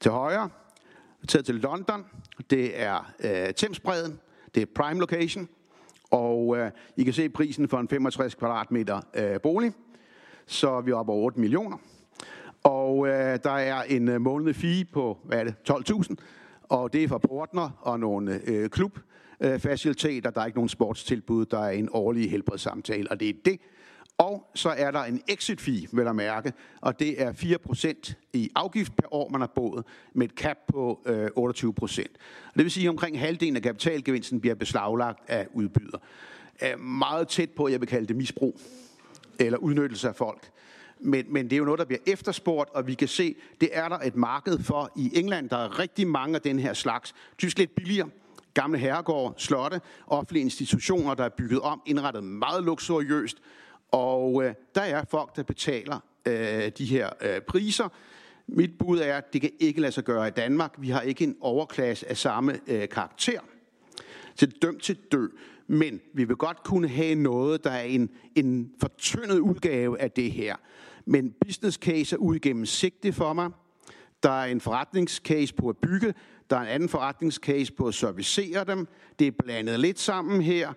[0.00, 0.50] Til højre,
[1.26, 2.04] taget til London.
[2.50, 4.20] Det er øh, Thamesbredden.
[4.54, 5.48] Det er prime location.
[6.10, 9.72] Og øh, I kan se prisen for en 65 kvadratmeter øh, bolig.
[10.46, 11.76] Så er vi oppe over 8 millioner.
[12.62, 16.14] Og øh, der er en øh, månedlig fee på, hvad er det, 12.000.
[16.62, 20.30] Og det er for portner og nogle øh, klubfaciliteter.
[20.30, 21.46] Der er ikke nogen sportstilbud.
[21.46, 23.10] Der er en årlig helbredssamtale.
[23.10, 23.60] Og det er det,
[24.18, 28.50] og så er der en exit fee, vil jeg mærke, og det er 4% i
[28.54, 32.02] afgift per år, man har boet, med et cap på øh, 28%.
[32.54, 35.98] Det vil sige, at omkring halvdelen af kapitalgevinsten bliver beslaglagt af udbyder.
[36.60, 38.60] Er meget tæt på, jeg vil kalde det misbrug,
[39.38, 40.50] eller udnyttelse af folk.
[41.00, 43.88] Men, men det er jo noget, der bliver efterspurgt, og vi kan se, det er
[43.88, 45.50] der et marked for i England.
[45.50, 47.14] Der er rigtig mange af den her slags.
[47.38, 48.08] Tysk lidt billigere
[48.56, 53.36] gamle herregård, slotte, offentlige institutioner, der er bygget om, indrettet meget luksuriøst,
[53.90, 57.88] og øh, der er folk, der betaler øh, de her øh, priser.
[58.46, 60.74] Mit bud er, at det kan ikke lade sig gøre i Danmark.
[60.78, 63.40] Vi har ikke en overklasse af samme øh, karakter.
[64.34, 65.26] Så det er dømt til dø.
[65.66, 70.32] Men vi vil godt kunne have noget, der er en, en fortyndet udgave af det
[70.32, 70.56] her.
[71.04, 73.50] Men business case er uigennemsigtig for mig.
[74.22, 76.14] Der er en forretningscase på at bygge.
[76.50, 78.88] Der er en anden forretningscase på at servicere dem.
[79.18, 80.72] Det er blandet lidt sammen her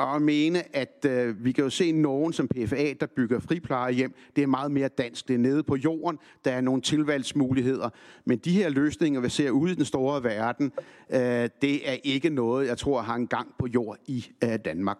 [0.00, 4.14] og mene, at øh, vi kan jo se nogen som PFA, der bygger friplejehjem.
[4.36, 5.28] Det er meget mere dansk.
[5.28, 6.18] Det er nede på jorden.
[6.44, 7.90] Der er nogle tilvalgsmuligheder.
[8.24, 10.72] Men de her løsninger, vi ser ude i den store verden,
[11.10, 14.98] øh, det er ikke noget, jeg tror har en gang på jord i øh, Danmark.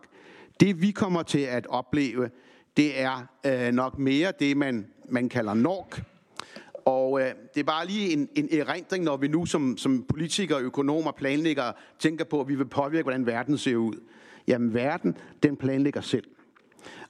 [0.60, 2.30] Det vi kommer til at opleve,
[2.76, 6.02] det er øh, nok mere det, man, man kalder NORK.
[6.84, 10.60] Og øh, det er bare lige en, en erindring, når vi nu som, som politikere,
[10.60, 13.94] økonomer, planlæggere tænker på, at vi vil påvirke, hvordan verden ser ud.
[14.46, 16.24] Jamen verden, den planlægger selv.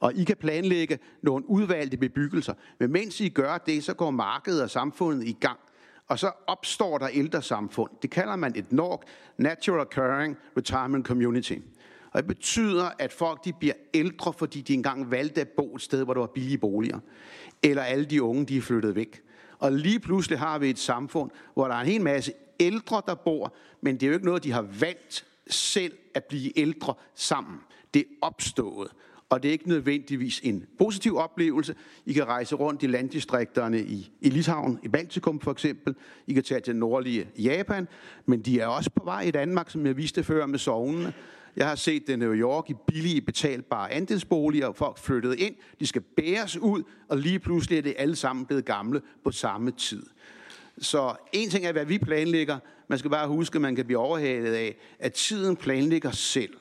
[0.00, 2.54] Og I kan planlægge nogle udvalgte bebyggelser.
[2.78, 5.58] Men mens I gør det, så går markedet og samfundet i gang.
[6.08, 7.90] Og så opstår der ældre samfund.
[8.02, 9.00] Det kalder man et NORC,
[9.38, 11.54] Natural Occurring Retirement Community.
[12.12, 15.82] Og det betyder, at folk de bliver ældre, fordi de engang valgte at bo et
[15.82, 16.98] sted, hvor der var billige boliger.
[17.62, 19.22] Eller alle de unge, de er flyttet væk.
[19.58, 23.14] Og lige pludselig har vi et samfund, hvor der er en hel masse ældre, der
[23.14, 27.59] bor, men det er jo ikke noget, de har valgt selv at blive ældre sammen.
[27.94, 28.90] Det er opstået.
[29.30, 31.74] Og det er ikke nødvendigvis en positiv oplevelse.
[32.07, 35.94] I kan rejse rundt i landdistrikterne i, i Litauen, i Baltikum for eksempel.
[36.26, 37.88] I kan tage til nordlige Japan,
[38.26, 41.12] men de er også på vej i Danmark, som jeg viste før med sovnene.
[41.57, 44.72] Jeg har set det i New York i billige betalbare andelsboliger.
[44.72, 48.64] Folk flyttede ind, de skal bæres ud, og lige pludselig er det alle sammen blevet
[48.64, 50.07] gamle på samme tid.
[50.78, 52.59] Så en ting er, hvad vi planlægger.
[52.91, 56.57] Man skal bare huske, at man kan blive overhalet af, at tiden planlægger selv,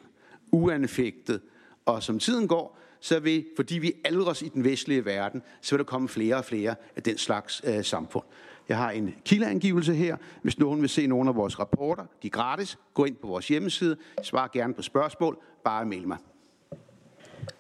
[0.51, 1.41] uanfægtet.
[1.85, 5.79] Og som tiden går, så vil, fordi vi aldres i den vestlige verden, så vil
[5.79, 8.23] der komme flere og flere af den slags øh, samfund.
[8.69, 10.17] Jeg har en kildeangivelse her.
[10.41, 12.77] Hvis nogen vil se nogle af vores rapporter, de er gratis.
[12.93, 13.97] Gå ind på vores hjemmeside.
[14.23, 15.37] Svar gerne på spørgsmål.
[15.63, 16.17] Bare mail mig.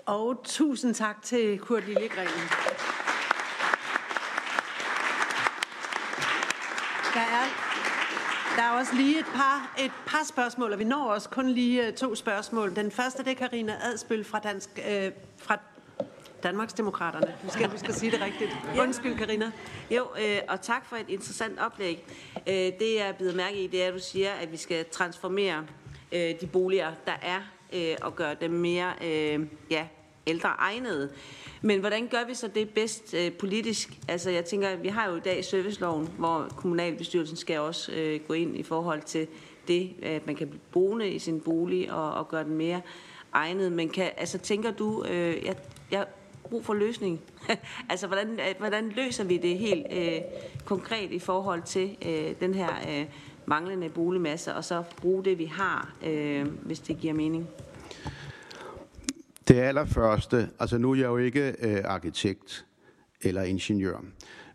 [0.05, 2.27] Og tusind tak til Kurt Lillegren.
[7.13, 7.69] Der er,
[8.55, 11.87] der er også lige et par, et par spørgsmål, og vi når også kun lige
[11.87, 12.75] uh, to spørgsmål.
[12.75, 15.57] Den første, det er Karina Adspøl fra, Dansk, uh, fra
[16.43, 17.35] Danmarksdemokraterne.
[17.43, 18.57] Nu skal jeg sige det rigtigt.
[18.79, 19.51] Undskyld, Karina.
[19.91, 22.05] Jo, øh, og tak for et interessant oplæg.
[22.47, 25.65] Øh, det, jeg bider mærke i, det er, at du siger, at vi skal transformere
[26.11, 27.39] øh, de boliger, der er,
[27.73, 29.87] øh, og gøre dem mere øh, ja,
[30.29, 31.09] ældre egnede.
[31.61, 33.99] Men hvordan gør vi så det bedst øh, politisk?
[34.07, 38.33] Altså, jeg tænker, vi har jo i dag serviceloven, hvor kommunalbestyrelsen skal også øh, gå
[38.33, 39.27] ind i forhold til
[39.67, 42.81] det, at man kan blive boende i sin bolig og, og gøre den mere
[43.33, 43.71] egnet.
[43.71, 45.55] Men kan, altså, tænker du, øh, jeg,
[45.91, 46.05] jeg
[46.43, 47.21] brug for løsning.
[47.89, 50.21] altså, hvordan, øh, hvordan løser vi det helt øh,
[50.65, 53.05] konkret i forhold til øh, den her øh,
[53.45, 57.47] manglende boligmasse, og så bruge det, vi har, øh, hvis det giver mening?
[59.49, 62.65] Det allerførste, altså nu er jeg jo ikke øh, arkitekt
[63.21, 63.97] eller ingeniør,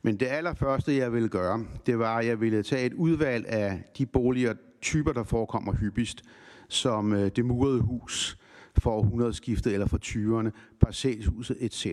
[0.02, 3.82] men det allerførste, jeg ville gøre, det var, at jeg ville tage et udvalg af
[3.98, 6.22] de boliger, typer, der forekommer hyppigst,
[6.68, 8.38] som øh, det murede hus,
[8.78, 11.86] for århundredeskiftet eller for 20'erne, parcelhuset etc.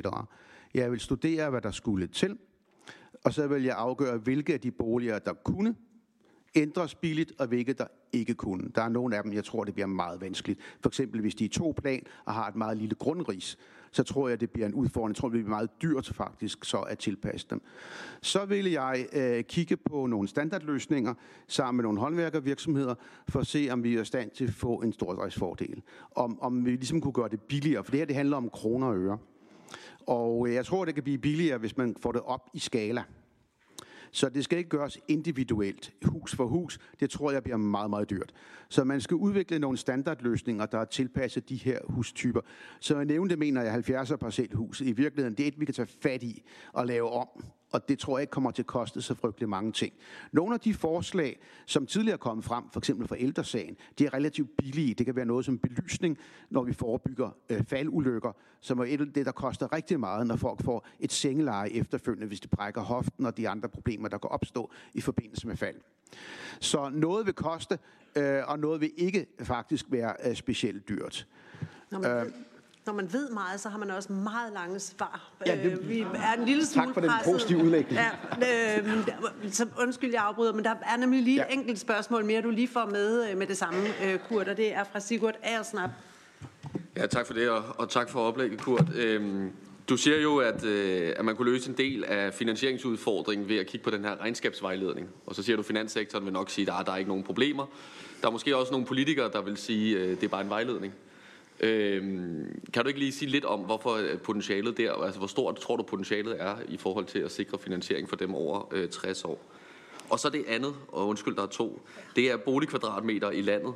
[0.73, 2.37] Jeg vil studere, hvad der skulle til,
[3.23, 5.75] og så vil jeg afgøre, hvilke af de boliger, der kunne
[6.55, 8.69] ændres billigt, og hvilke der ikke kunne.
[8.75, 10.59] Der er nogle af dem, jeg tror, det bliver meget vanskeligt.
[10.81, 13.57] For eksempel, hvis de er to plan og har et meget lille grundris,
[13.91, 15.09] så tror jeg, det bliver en udfordring.
[15.09, 17.61] Jeg tror, det bliver meget dyrt faktisk så at tilpasse dem.
[18.21, 21.13] Så vil jeg øh, kigge på nogle standardløsninger
[21.47, 22.95] sammen med nogle håndværkervirksomheder,
[23.29, 25.81] for at se, om vi er i stand til at få en stordriftsfordel.
[26.15, 28.87] Om, om vi ligesom kunne gøre det billigere, for det her det handler om kroner
[28.87, 29.17] og øre.
[30.07, 33.03] Og øh, jeg tror, det kan blive billigere, hvis man får det op i skala.
[34.11, 36.79] Så det skal ikke gøres individuelt, hus for hus.
[36.99, 38.33] Det tror jeg bliver meget, meget dyrt.
[38.69, 42.41] Så man skal udvikle nogle standardløsninger, der er tilpasset de her hustyper.
[42.79, 44.81] Så jeg nævnte, mener jeg, 70'er parcelhus.
[44.81, 46.43] I virkeligheden, det er et, vi kan tage fat i
[46.73, 47.27] og lave om
[47.71, 49.93] og det tror jeg ikke kommer til at koste så frygtelig mange ting.
[50.31, 54.57] Nogle af de forslag, som tidligere kom frem, for eksempel fra ældresagen, de er relativt
[54.57, 54.93] billige.
[54.93, 56.17] Det kan være noget som belysning,
[56.49, 60.35] når vi forebygger øh, faldulykker, som er et af det, der koster rigtig meget, når
[60.35, 64.29] folk får et sengeleje efterfølgende, hvis de brækker hoften og de andre problemer, der kan
[64.29, 65.75] opstå i forbindelse med fald.
[66.59, 67.79] Så noget vil koste,
[68.15, 71.27] øh, og noget vil ikke faktisk være øh, specielt dyrt.
[71.91, 72.25] Nå, men, øh,
[72.85, 75.31] når man ved meget, så har man også meget lange svar.
[75.45, 77.99] Ja, det, øh, vi er en lille smule Tak for den positive udlægning.
[78.41, 79.07] Ja, øh,
[79.51, 81.45] så undskyld, jeg afbryder, men der er nemlig lige ja.
[81.47, 84.57] et enkelt spørgsmål mere, du lige får med øh, med det samme, øh, Kurt, og
[84.57, 85.89] det er fra Sigurd Aersnap.
[86.97, 88.85] Ja, tak for det, og, og tak for oplægget, Kurt.
[88.95, 89.51] Øhm,
[89.89, 93.67] du siger jo, at, øh, at man kunne løse en del af finansieringsudfordringen ved at
[93.67, 95.09] kigge på den her regnskabsvejledning.
[95.25, 97.23] Og så siger du, at finanssektoren vil nok sige, at der, der er ikke nogen
[97.23, 97.65] problemer.
[98.21, 100.49] Der er måske også nogle politikere, der vil sige, at øh, det er bare en
[100.49, 100.93] vejledning.
[101.63, 105.75] Øhm, kan du ikke lige sige lidt om, hvorfor potentialet der, altså hvor stort tror
[105.75, 109.39] du potentialet er i forhold til at sikre finansiering for dem over øh, 60 år?
[110.09, 111.81] Og så det andet, og undskyld, der er to,
[112.15, 113.73] det er boligkvadratmeter i landet.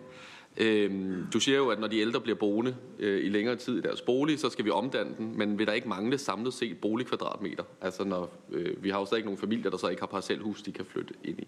[0.57, 3.81] Øhm, du siger jo, at når de ældre bliver boende øh, i længere tid i
[3.81, 7.63] deres bolig, så skal vi omdanne den, men vil der ikke mangle samlet set boligkvadratmeter?
[7.81, 10.71] Altså når øh, vi har jo stadig nogle familier, der så ikke har parcelhus, de
[10.71, 11.47] kan flytte ind i.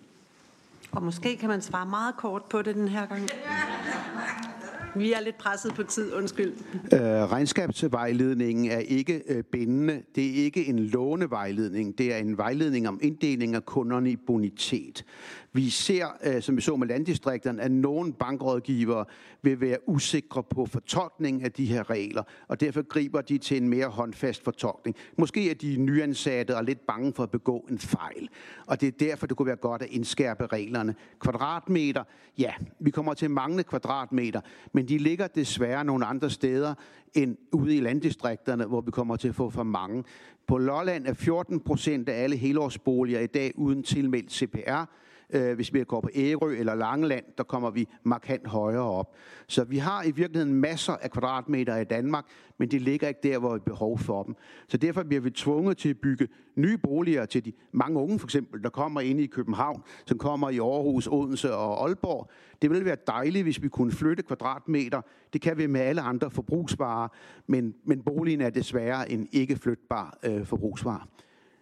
[0.92, 3.30] Og måske kan man svare meget kort på det den her gang.
[4.98, 6.54] Vi er lidt presset på tid, undskyld.
[6.94, 10.02] Øh, regnskabsvejledningen er ikke øh, bindende.
[10.16, 11.98] Det er ikke en lånevejledning.
[11.98, 15.06] Det er en vejledning om inddeling af kunderne i bonitet.
[15.54, 19.06] Vi ser, øh, som vi så med landdistrikterne, at nogle bankrådgivere
[19.42, 23.70] vil være usikre på fortolkningen af de her regler, og derfor griber de til en
[23.70, 24.96] mere håndfast fortolkning.
[25.18, 28.30] Måske er de nyansatte og lidt bange for at begå en fejl,
[28.66, 30.96] og det er derfor, det kunne være godt at indskærpe reglerne.
[31.20, 32.04] Kvadratmeter,
[32.38, 34.42] ja, vi kommer til at mangle kvadratmeter,
[34.74, 36.74] men de ligger desværre nogle andre steder
[37.14, 40.04] end ude i landdistrikterne, hvor vi kommer til at få for mange.
[40.48, 44.86] På Lolland er 14 procent af alle helårsboliger i dag uden tilmeldt CPR,
[45.34, 49.16] Øh, hvis vi går på Ærø eller Langeland, der kommer vi markant højere op.
[49.48, 52.26] Så vi har i virkeligheden masser af kvadratmeter i Danmark,
[52.58, 54.36] men de ligger ikke der, hvor vi har behov for dem.
[54.68, 58.28] Så derfor bliver vi tvunget til at bygge nye boliger til de mange unge, for
[58.28, 62.30] eksempel, der kommer ind i København, som kommer i Aarhus, Odense og Aalborg.
[62.62, 65.02] Det ville være dejligt, hvis vi kunne flytte kvadratmeter.
[65.34, 67.08] Det kan vi med alle andre forbrugsvarer,
[67.48, 71.06] men, men boligen er desværre en ikke flytbar øh, forbrugsvare.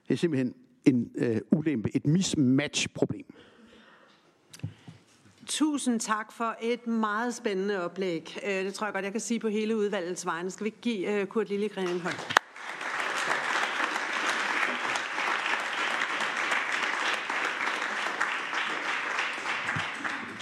[0.08, 0.54] Det er simpelthen
[0.86, 3.26] en øh, ulempe, et mismatch-problem.
[5.48, 8.38] Tusind tak for et meget spændende oplæg.
[8.46, 10.52] Øh, det tror jeg godt, jeg kan sige på hele udvalgets vegne.
[10.52, 12.16] Skal vi give øh, Kurt Lillegren en hånd?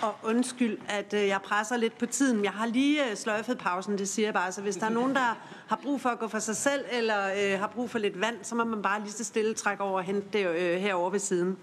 [0.02, 2.44] Og undskyld, at øh, jeg presser lidt på tiden.
[2.44, 4.52] Jeg har lige sløjfet pausen, det siger jeg bare.
[4.52, 5.38] Så hvis der er nogen, der
[5.68, 8.36] har brug for at gå for sig selv, eller øh, har brug for lidt vand,
[8.44, 11.20] så må man bare lige så stille trække over og hente det øh, herovre ved
[11.20, 11.58] siden.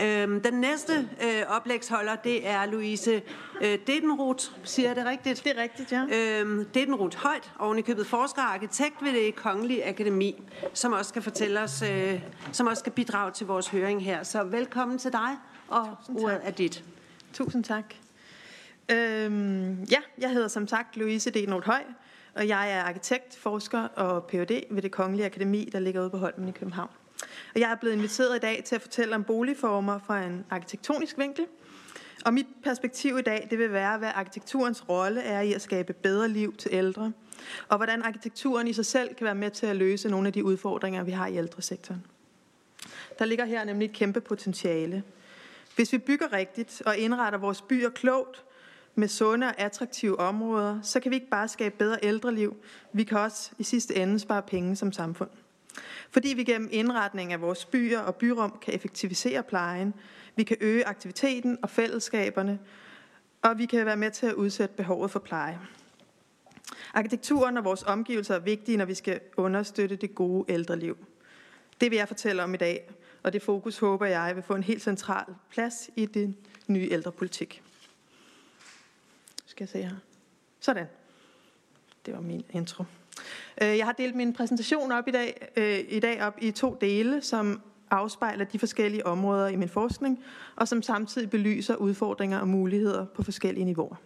[0.00, 3.22] Øhm, den næste øh, oplægsholder, det er Louise
[3.60, 4.44] øh, Dedenroth.
[4.64, 5.44] Siger jeg det rigtigt?
[5.44, 6.04] Det er rigtigt, ja.
[6.40, 10.42] Øhm, Dedenroth Højt, oven i købet forsker og arkitekt ved det Kongelige Akademi,
[10.74, 12.22] som også skal fortælle os, øh,
[12.52, 14.22] som også skal bidrage til vores høring her.
[14.22, 15.36] Så velkommen til dig,
[15.68, 16.84] og ordet er dit.
[17.32, 17.94] Tusind tak.
[18.90, 21.82] Øhm, ja, jeg hedder som sagt Louise Dedenroth Høj,
[22.34, 24.62] og jeg er arkitekt, forsker og Ph.D.
[24.70, 26.90] ved det Kongelige Akademi, der ligger ude på Holmen i København.
[27.54, 31.18] Og jeg er blevet inviteret i dag til at fortælle om boligformer fra en arkitektonisk
[31.18, 31.46] vinkel.
[32.24, 35.92] Og mit perspektiv i dag, det vil være, hvad arkitekturens rolle er i at skabe
[35.92, 37.12] bedre liv til ældre,
[37.68, 40.44] og hvordan arkitekturen i sig selv kan være med til at løse nogle af de
[40.44, 42.06] udfordringer, vi har i ældresektoren.
[43.18, 45.02] Der ligger her nemlig et kæmpe potentiale.
[45.76, 48.44] Hvis vi bygger rigtigt og indretter vores byer klogt,
[48.98, 52.56] med sunde og attraktive områder, så kan vi ikke bare skabe bedre ældreliv,
[52.92, 55.30] vi kan også i sidste ende spare penge som samfund.
[56.10, 59.94] Fordi vi gennem indretning af vores byer og byrum kan effektivisere plejen,
[60.36, 62.58] vi kan øge aktiviteten og fællesskaberne,
[63.42, 65.58] og vi kan være med til at udsætte behovet for pleje.
[66.94, 70.96] Arkitekturen og vores omgivelser er vigtige, når vi skal understøtte det gode ældreliv.
[71.80, 72.90] Det vil jeg fortælle om i dag,
[73.22, 77.62] og det fokus håber jeg vil få en helt central plads i den nye ældrepolitik.
[79.46, 79.96] Skal jeg se her.
[80.60, 80.86] Sådan.
[82.06, 82.84] Det var min intro.
[83.62, 86.76] Øh, jeg har delt min præsentation op i dag, øh, i dag op i to
[86.80, 87.60] dele, som
[87.90, 90.24] afspejler de forskellige områder i min forskning,
[90.56, 93.96] og som samtidig belyser udfordringer og muligheder på forskellige niveauer.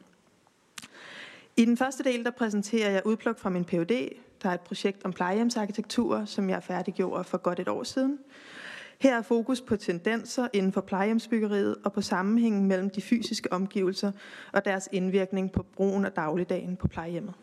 [1.57, 4.09] I den første del, der præsenterer jeg udpluk fra min Ph.D.,
[4.43, 8.19] der er et projekt om plejehjemsarkitektur, som jeg færdiggjorde for godt et år siden.
[8.99, 14.13] Her er fokus på tendenser inden for plejehjemsbyggeriet og på sammenhængen mellem de fysiske omgivelser
[14.53, 17.35] og deres indvirkning på brugen af dagligdagen på plejehjemmet.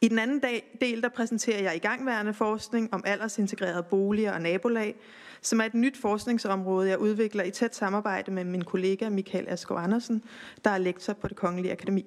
[0.00, 0.42] I den anden
[0.80, 4.94] del der præsenterer jeg igangværende forskning om aldersintegrerede boliger og nabolag,
[5.42, 9.84] som er et nyt forskningsområde, jeg udvikler i tæt samarbejde med min kollega Michael Asgaard
[9.84, 10.22] Andersen,
[10.64, 12.06] der er lektor på det Kongelige Akademi.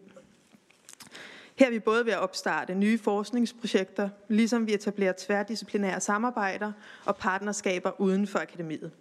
[1.56, 6.72] Her er vi både ved at opstarte nye forskningsprojekter, ligesom vi etablerer tværdisciplinære samarbejder
[7.06, 8.92] og partnerskaber uden for akademiet.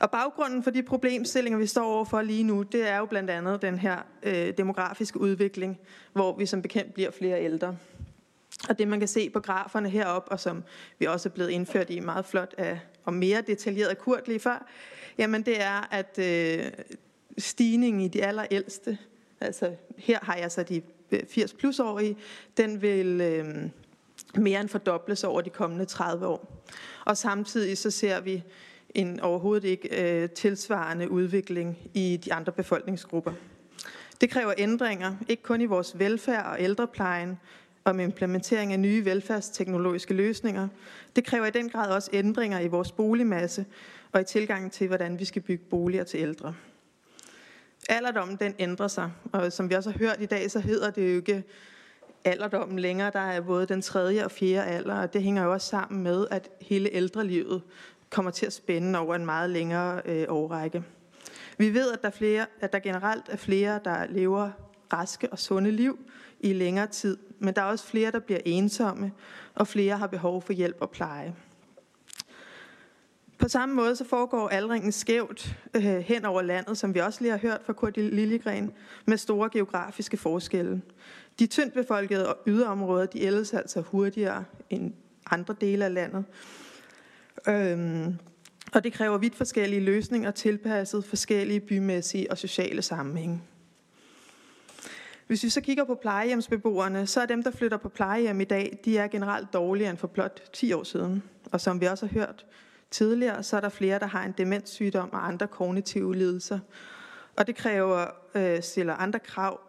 [0.00, 3.62] Og baggrunden for de problemstillinger, vi står overfor lige nu, det er jo blandt andet
[3.62, 5.78] den her øh, demografiske udvikling,
[6.12, 7.76] hvor vi som bekendt bliver flere ældre.
[8.68, 10.64] Og det man kan se på graferne herop, og som
[10.98, 14.66] vi også er blevet indført i meget flot af, og mere detaljeret kurt lige før,
[15.18, 16.66] jamen det er, at øh,
[17.38, 18.98] stigningen i de allerældste,
[19.40, 22.16] altså her har jeg så de øh, 80 plus årige,
[22.56, 23.70] den vil øh,
[24.34, 26.62] mere end fordobles over de kommende 30 år.
[27.04, 28.42] Og samtidig så ser vi
[28.98, 33.32] en overhovedet ikke øh, tilsvarende udvikling i de andre befolkningsgrupper.
[34.20, 37.38] Det kræver ændringer, ikke kun i vores velfærd og ældreplejen,
[37.84, 40.68] om implementering af nye velfærdsteknologiske løsninger.
[41.16, 43.66] Det kræver i den grad også ændringer i vores boligmasse
[44.12, 46.54] og i tilgangen til, hvordan vi skal bygge boliger til ældre.
[47.88, 51.10] Alderdommen den ændrer sig, og som vi også har hørt i dag, så hedder det
[51.10, 51.44] jo ikke
[52.24, 53.10] alderdommen længere.
[53.10, 56.26] Der er både den tredje og fjerde alder, og det hænger jo også sammen med,
[56.30, 57.62] at hele ældrelivet
[58.10, 60.84] kommer til at spænde over en meget længere øh, årrække.
[61.58, 64.50] Vi ved, at der, flere, at der generelt er flere, der lever
[64.92, 65.98] raske og sunde liv
[66.40, 69.12] i længere tid, men der er også flere, der bliver ensomme,
[69.54, 71.34] og flere har behov for hjælp og pleje.
[73.38, 77.30] På samme måde så foregår aldringen skævt øh, hen over landet, som vi også lige
[77.30, 78.72] har hørt fra Kurt Lillegren,
[79.06, 80.82] med store geografiske forskelle.
[81.38, 84.92] De tyndt befolkede yderområder, de ældes altså hurtigere end
[85.30, 86.24] andre dele af landet.
[87.48, 88.18] Øhm,
[88.72, 93.42] og det kræver vidt forskellige løsninger tilpasset forskellige bymæssige og sociale sammenhænge.
[95.26, 98.78] Hvis vi så kigger på plejehjemsbeboerne, så er dem, der flytter på plejehjem i dag,
[98.84, 101.22] de er generelt dårligere end for blot 10 år siden.
[101.52, 102.46] Og som vi også har hørt,
[102.90, 106.58] tidligere, så er der flere, der har en demenssygdom og andre kognitive lidelser.
[107.36, 109.60] Og det kræver, øh, stiller andre krav,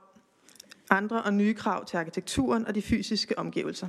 [0.90, 3.88] andre og nye krav til arkitekturen og de fysiske omgivelser.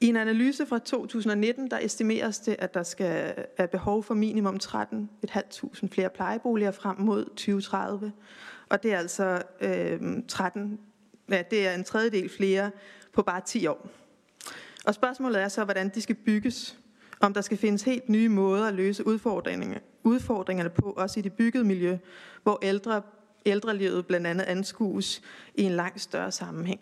[0.00, 4.58] I en analyse fra 2019, der estimeres det, at der skal er behov for minimum
[4.64, 8.12] 13.500 flere plejeboliger frem mod 2030.
[8.68, 10.80] Og det er altså øh, 13,
[11.30, 12.70] ja, det er en tredjedel flere
[13.12, 13.88] på bare 10 år.
[14.86, 16.78] Og spørgsmålet er så, hvordan de skal bygges.
[17.20, 21.32] Om der skal findes helt nye måder at løse udfordringerne, udfordringerne på, også i det
[21.32, 21.98] byggede miljø,
[22.42, 23.02] hvor ældre,
[23.46, 25.22] ældrelivet blandt andet anskues
[25.54, 26.80] i en langt større sammenhæng.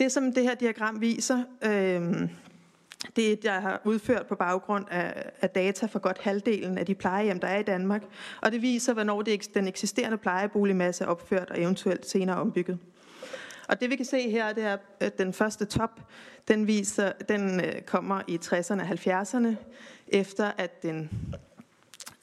[0.00, 2.28] Det, som det her diagram viser, øh,
[3.16, 6.94] det er, jeg har udført på baggrund af, af data for godt halvdelen af de
[6.94, 8.02] plejehjem, der er i Danmark.
[8.40, 12.78] Og det viser, hvornår det, den eksisterende plejeboligmasse er opført og eventuelt senere ombygget.
[13.68, 16.00] Og det vi kan se her, det er, at den første top,
[16.48, 19.54] den, viser, den øh, kommer i 60'erne og 70'erne,
[20.08, 21.10] efter at den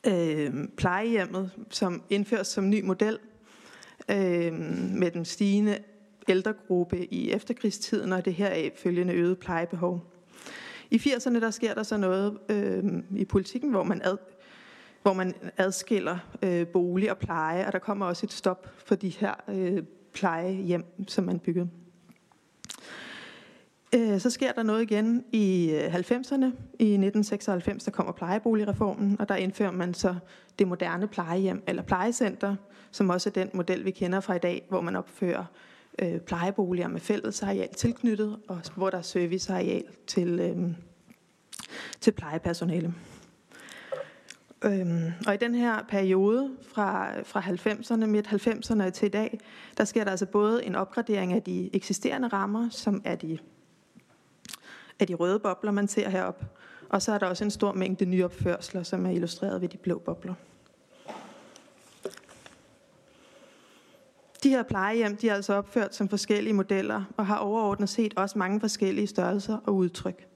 [0.08, 3.20] øh, plejehjemmet, som indføres som ny model,
[4.10, 4.54] øh,
[4.94, 5.78] med den stigende
[6.28, 10.14] ældregruppe i efterkrigstiden og det her følgende øget plejebehov.
[10.92, 12.84] I 80'erne der sker der så noget øh,
[13.16, 14.18] i politikken, hvor man, ad,
[15.02, 19.10] hvor man adskiller øh, bolig og pleje, og der kommer også et stop for de
[19.10, 21.70] her øh, plejehjem, som man byggede.
[23.96, 26.46] Øh, så sker der noget igen i øh, 90'erne.
[26.80, 30.16] I 1996 der kommer plejeboligreformen, og der indfører man så
[30.60, 32.56] det moderne plejehjem, eller plejecenter,
[32.92, 35.46] som også er den model, vi kender fra i dag, hvor man opfører
[36.02, 40.58] øh, plejeboliger med fællesareal tilknyttet, og hvor der er serviceareal til, øh,
[42.02, 42.94] til plejepersonale.
[44.66, 49.40] Øhm, og i den her periode fra, fra 90'erne, midt 90'erne til i dag,
[49.78, 53.38] der sker der altså både en opgradering af de eksisterende rammer, som er de,
[55.00, 56.46] er de røde bobler, man ser heroppe,
[56.90, 60.00] og så er der også en stor mængde nyopførsler, som er illustreret ved de blå
[60.00, 60.34] bobler.
[64.44, 68.38] De her plejehjem de er altså opført som forskellige modeller og har overordnet set også
[68.40, 70.28] mange forskellige størrelser og udtryk.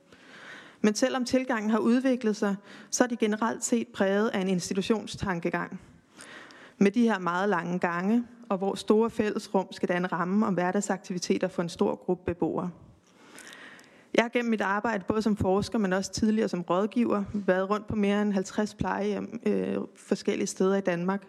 [0.81, 2.55] Men selvom tilgangen har udviklet sig,
[2.91, 5.79] så er de generelt set præget af en institutionstankegang.
[6.77, 11.47] Med de her meget lange gange, og hvor store fællesrum skal danne ramme om hverdagsaktiviteter
[11.47, 12.69] for en stor gruppe beboere.
[14.15, 17.87] Jeg har gennem mit arbejde, både som forsker, men også tidligere som rådgiver, været rundt
[17.87, 21.27] på mere end 50 plejehjem øh, forskellige steder i Danmark,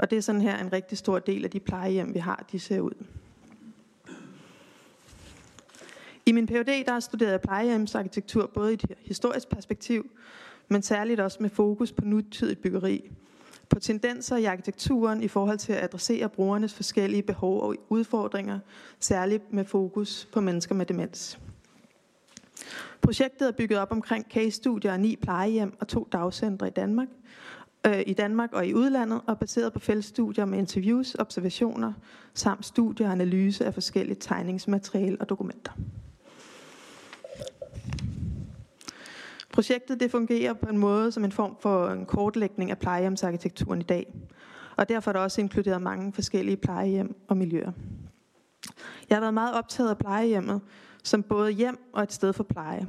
[0.00, 2.58] og det er sådan her en rigtig stor del af de plejehjem, vi har, de
[2.58, 3.04] ser ud.
[6.26, 6.84] I min Ph.D.
[6.86, 10.10] der har jeg plejehjemsarkitektur både i et historisk perspektiv,
[10.68, 13.10] men særligt også med fokus på nutidigt byggeri.
[13.68, 18.58] På tendenser i arkitekturen i forhold til at adressere brugernes forskellige behov og udfordringer,
[19.00, 21.38] særligt med fokus på mennesker med demens.
[23.00, 27.08] Projektet er bygget op omkring case-studier af ni plejehjem og to dagcentre i Danmark,
[27.86, 31.92] øh, i Danmark og i udlandet, og baseret på feltstudier med interviews, observationer,
[32.34, 35.72] samt studier og analyse af forskellige tegningsmateriale og dokumenter.
[39.52, 43.84] Projektet det fungerer på en måde som en form for en kortlægning af plejehjemsarkitekturen i
[43.84, 44.14] dag,
[44.76, 47.72] og derfor er der også inkluderet mange forskellige plejehjem og miljøer.
[49.08, 50.60] Jeg har været meget optaget af plejehjemmet
[51.04, 52.86] som både hjem og et sted for pleje.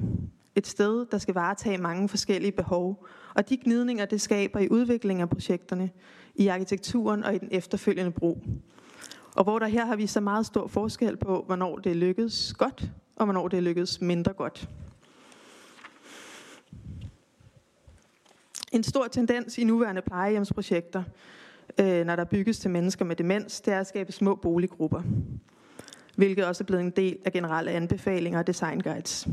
[0.56, 5.22] Et sted, der skal varetage mange forskellige behov, og de gnidninger, det skaber i udviklingen
[5.22, 5.90] af projekterne,
[6.36, 8.44] i arkitekturen og i den efterfølgende brug.
[9.36, 12.92] Og hvor der her har vi så meget stor forskel på, hvornår det lykkedes godt,
[13.16, 14.70] og hvornår det lykkedes mindre godt.
[18.72, 21.04] En stor tendens i nuværende plejehjemsprojekter,
[21.80, 25.02] øh, når der bygges til mennesker med demens, det er at skabe små boliggrupper,
[26.16, 29.28] hvilket også er blevet en del af generelle anbefalinger og designguides.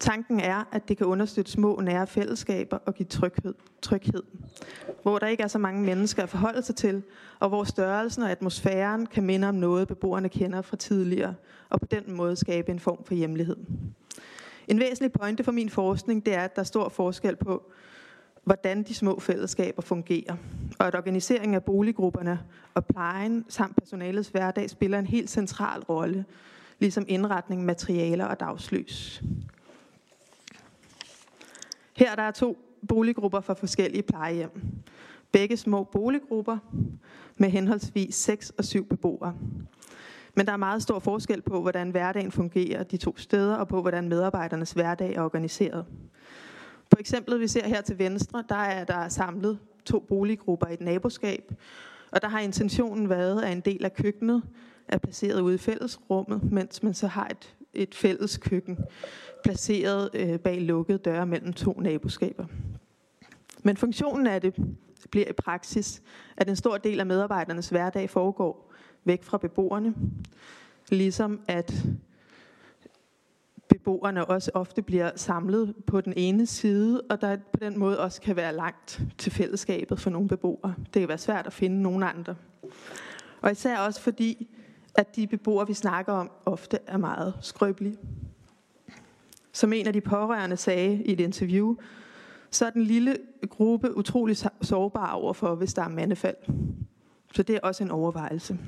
[0.00, 4.22] Tanken er, at det kan understøtte små nære fællesskaber og give tryghed, tryghed,
[5.02, 7.02] hvor der ikke er så mange mennesker at forholde sig til,
[7.40, 11.34] og hvor størrelsen og atmosfæren kan minde om noget, beboerne kender fra tidligere,
[11.70, 13.56] og på den måde skabe en form for hjemlighed.
[14.68, 17.70] En væsentlig pointe for min forskning, det er, at der er stor forskel på,
[18.44, 20.36] hvordan de små fællesskaber fungerer,
[20.78, 22.40] og at organiseringen af boliggrupperne
[22.74, 26.24] og plejen samt personalets hverdag spiller en helt central rolle,
[26.78, 29.22] ligesom indretning, materialer og dagslys.
[31.98, 34.50] Her der er to boliggrupper fra forskellige plejehjem.
[35.32, 36.58] Begge små boliggrupper
[37.36, 39.34] med henholdsvis 6 og 7 beboere.
[40.34, 43.80] Men der er meget stor forskel på, hvordan hverdagen fungerer de to steder, og på,
[43.80, 45.86] hvordan medarbejdernes hverdag er organiseret.
[46.90, 50.80] På eksemplet, vi ser her til venstre, der er der samlet to boliggrupper i et
[50.80, 51.54] naboskab,
[52.10, 54.42] og der har intentionen været, at en del af køkkenet
[54.88, 58.78] er placeret ude i fællesrummet, mens man så har et et fælles køkken,
[59.44, 62.44] placeret øh, bag lukkede døre mellem to naboskaber.
[63.62, 64.54] Men funktionen af det
[65.10, 66.02] bliver i praksis,
[66.36, 68.72] at en stor del af medarbejdernes hverdag foregår
[69.04, 69.94] væk fra beboerne,
[70.90, 71.74] ligesom at
[73.68, 78.20] beboerne også ofte bliver samlet på den ene side, og der på den måde også
[78.20, 80.74] kan være langt til fællesskabet for nogle beboere.
[80.94, 82.34] Det kan være svært at finde nogen andre.
[83.40, 84.48] Og især også fordi,
[84.98, 87.98] at de beboere, vi snakker om, ofte er meget skrøbelige.
[89.52, 91.76] Som en af de pårørende sagde i et interview,
[92.50, 93.16] så er den lille
[93.48, 96.36] gruppe utrolig sårbar overfor, hvis der er mandefald.
[97.34, 98.58] Så det er også en overvejelse.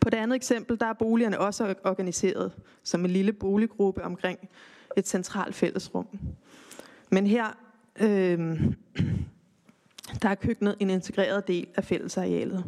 [0.00, 4.38] På det andet eksempel, der er boligerne også organiseret som en lille boliggruppe omkring
[4.96, 6.06] et centralt fællesrum.
[7.10, 7.46] Men her
[8.00, 8.60] øh,
[10.22, 12.64] der er køkkenet en integreret del af fællesarealet.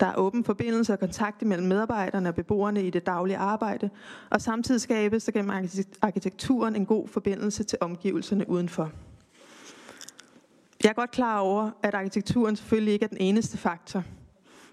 [0.00, 3.90] Der er åben forbindelse og kontakt mellem medarbejderne og beboerne i det daglige arbejde,
[4.30, 5.68] og samtidig skabes der gennem
[6.02, 8.90] arkitekturen en god forbindelse til omgivelserne udenfor.
[10.82, 14.04] Jeg er godt klar over, at arkitekturen selvfølgelig ikke er den eneste faktor,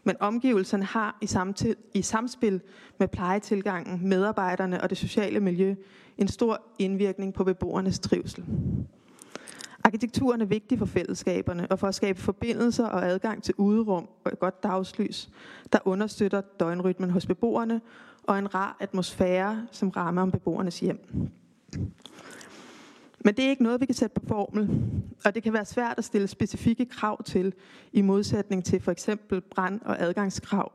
[0.03, 2.61] men omgivelserne har i, samtid, i samspil
[2.99, 5.75] med plejetilgangen, medarbejderne og det sociale miljø
[6.17, 8.43] en stor indvirkning på beboernes trivsel.
[9.85, 14.31] Arkitekturen er vigtig for fællesskaberne og for at skabe forbindelser og adgang til uderum og
[14.31, 15.29] et godt dagslys,
[15.73, 17.81] der understøtter døgnrytmen hos beboerne
[18.23, 21.29] og en rar atmosfære, som rammer om beboernes hjem.
[23.25, 24.69] Men det er ikke noget, vi kan sætte på formel,
[25.25, 27.53] og det kan være svært at stille specifikke krav til,
[27.93, 30.71] i modsætning til for eksempel brand- og adgangskrav,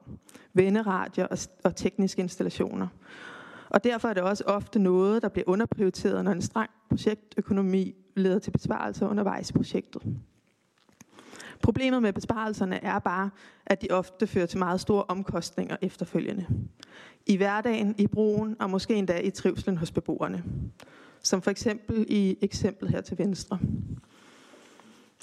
[0.55, 2.89] venderadier og, og tekniske installationer.
[3.69, 8.39] Og derfor er det også ofte noget, der bliver underprioriteret, når en streng projektøkonomi leder
[8.39, 10.03] til besparelser undervejs i projektet.
[11.63, 13.31] Problemet med besparelserne er bare,
[13.67, 16.47] at de ofte fører til meget store omkostninger efterfølgende.
[17.27, 20.45] I hverdagen, i brugen og måske endda i trivslen hos beboerne.
[21.23, 23.59] Som for eksempel i eksemplet her til venstre.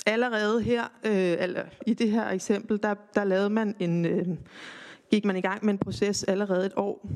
[0.06, 4.28] Allerede her, øh, eller i det her eksempel, der, der lavede man en, øh,
[5.12, 7.10] gik man i gang med en proces allerede et år,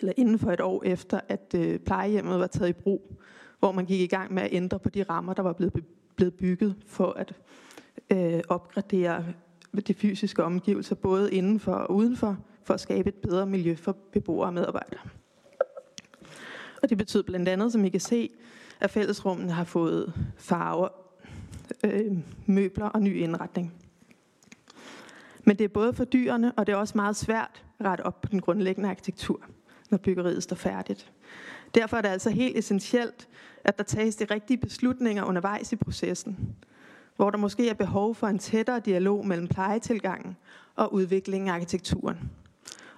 [0.00, 3.21] eller inden for et år efter, at øh, plejehjemmet var taget i brug,
[3.62, 5.84] hvor man gik i gang med at ændre på de rammer, der var blevet,
[6.16, 7.34] blevet bygget for at
[8.10, 9.24] øh, opgradere
[9.86, 14.46] de fysiske omgivelser, både indenfor og udenfor, for at skabe et bedre miljø for beboere
[14.46, 15.00] og medarbejdere.
[16.82, 18.30] Og det betyder blandt andet, som I kan se,
[18.80, 20.88] at fællesrummene har fået farver,
[21.84, 23.74] øh, møbler og ny indretning.
[25.44, 28.20] Men det er både for dyrene, og det er også meget svært at rette op
[28.20, 29.40] på den grundlæggende arkitektur,
[29.90, 31.12] når byggeriet står færdigt.
[31.74, 33.28] Derfor er det altså helt essentielt,
[33.64, 36.56] at der tages de rigtige beslutninger undervejs i processen,
[37.16, 40.36] hvor der måske er behov for en tættere dialog mellem plejetilgangen
[40.76, 42.30] og udviklingen af arkitekturen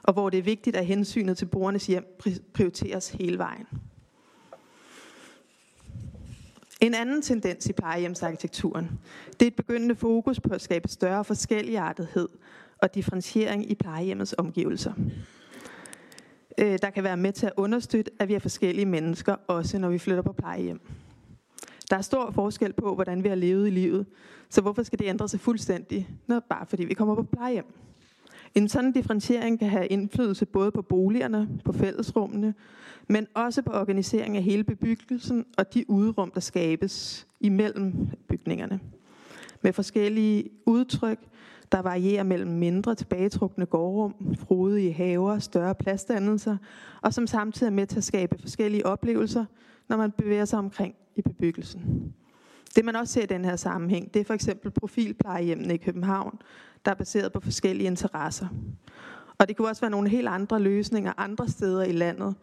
[0.05, 2.19] og hvor det er vigtigt, at hensynet til borgernes hjem
[2.55, 3.67] prioriteres hele vejen.
[6.81, 8.91] En anden tendens i plejehjemsarkitekturen,
[9.41, 12.29] det er et begyndende fokus på at skabe større forskelligartethed
[12.79, 14.93] og differentiering i plejehjemmets omgivelser.
[16.59, 19.89] Øh, der kan være med til at understøtte, at vi er forskellige mennesker, også når
[19.89, 20.81] vi flytter på plejehjem.
[21.91, 24.07] Der er stor forskel på, hvordan vi har levet i livet,
[24.49, 27.65] så hvorfor skal det ændre sig fuldstændig, når bare fordi vi kommer på plejehjem?
[28.55, 32.55] En sådan differentiering kan have indflydelse både på boligerne, på fællesrummene,
[33.09, 38.81] men også på organiseringen af hele bebyggelsen og de udrum, der skabes imellem bygningerne.
[39.63, 41.19] Med forskellige udtryk,
[41.75, 46.57] der varierer mellem mindre tilbagetrukne gårdrum, frodige haver, større pladsdannelser,
[47.03, 49.45] og som samtidig er med til at skabe forskellige oplevelser,
[49.89, 52.13] når man bevæger sig omkring i bebyggelsen.
[52.77, 56.39] Det man også ser i den her sammenhæng, det er for eksempel profilplejehjemmene i København,
[56.85, 58.47] der er baseret på forskellige interesser.
[59.39, 62.35] Og det kunne også være nogle helt andre løsninger andre steder i landet,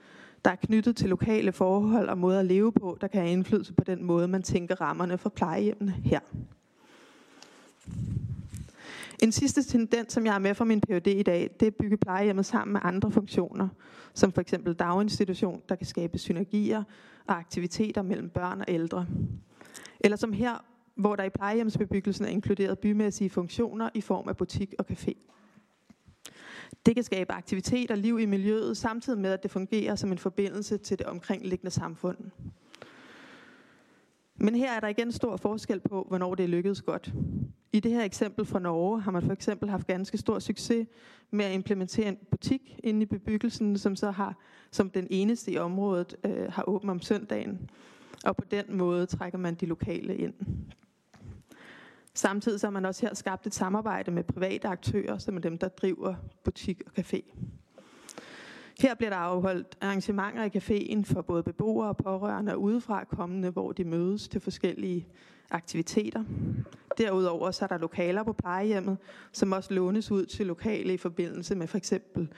[0.45, 3.73] der er knyttet til lokale forhold og måder at leve på, der kan have indflydelse
[3.73, 6.19] på den måde, man tænker rammerne for plejehjemmene her.
[9.21, 11.75] En sidste tendens, som jeg har med fra min PhD i dag, det er at
[11.75, 13.67] bygge plejehjemmet sammen med andre funktioner,
[14.13, 16.83] som for eksempel daginstitution, der kan skabe synergier
[17.27, 19.07] og aktiviteter mellem børn og ældre.
[19.99, 20.65] Eller som her,
[20.95, 25.13] hvor der i plejehjemsbebyggelsen er inkluderet bymæssige funktioner i form af butik og café.
[26.85, 30.17] Det kan skabe aktivitet og liv i miljøet, samtidig med at det fungerer som en
[30.17, 32.17] forbindelse til det omkringliggende samfund.
[34.35, 37.13] Men her er der igen stor forskel på, hvornår det er lykkedes godt.
[37.73, 40.87] I det her eksempel fra Norge har man for eksempel haft ganske stor succes
[41.31, 44.37] med at implementere en butik inde i bebyggelsen, som så har
[44.71, 47.69] som den eneste i området øh, har åben om søndagen.
[48.25, 50.33] Og på den måde trækker man de lokale ind.
[52.13, 55.57] Samtidig så har man også her skabt et samarbejde med private aktører, som er dem,
[55.57, 57.33] der driver butik og café.
[58.79, 63.71] Her bliver der afholdt arrangementer i caféen for både beboere pårørende og udefra kommende, hvor
[63.71, 65.07] de mødes til forskellige
[65.51, 66.23] aktiviteter.
[66.97, 68.97] Derudover så er der lokaler på plejehjemmet,
[69.31, 72.33] som også lånes ud til lokale i forbindelse med for eksempel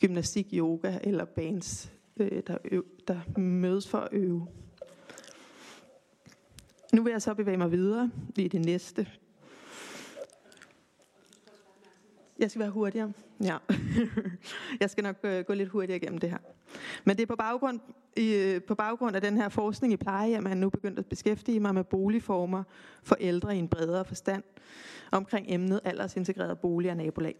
[0.00, 4.46] gymnastik, yoga eller bands, øh, der, øv, der mødes for at øve.
[6.92, 9.06] Nu vil jeg så bevæge mig videre i det næste
[12.38, 13.12] Jeg skal være hurtigere.
[13.42, 13.56] Ja.
[14.80, 16.38] jeg skal nok øh, gå lidt hurtigere igennem det her.
[17.04, 17.80] Men det er på baggrund,
[18.16, 21.06] i, øh, på baggrund af den her forskning i pleje, at man nu begyndt at
[21.06, 22.62] beskæftige mig med boligformer
[23.02, 24.42] for ældre i en bredere forstand
[25.12, 27.36] omkring emnet aldersintegreret bolig og nabolag.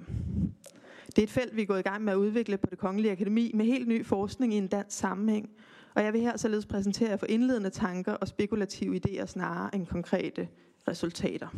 [1.07, 3.13] Det er et felt, vi er gået i gang med at udvikle på det Kongelige
[3.13, 5.51] Akademi med helt ny forskning i en dansk sammenhæng.
[5.95, 9.87] Og jeg vil her således præsentere jer for indledende tanker og spekulative idéer snarere end
[9.87, 10.49] konkrete
[10.89, 11.49] resultater.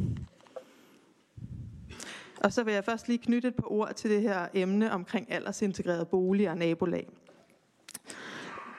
[2.41, 5.33] Og så vil jeg først lige knytte et par ord til det her emne omkring
[5.33, 7.09] aldersintegreret bolig og nabolag.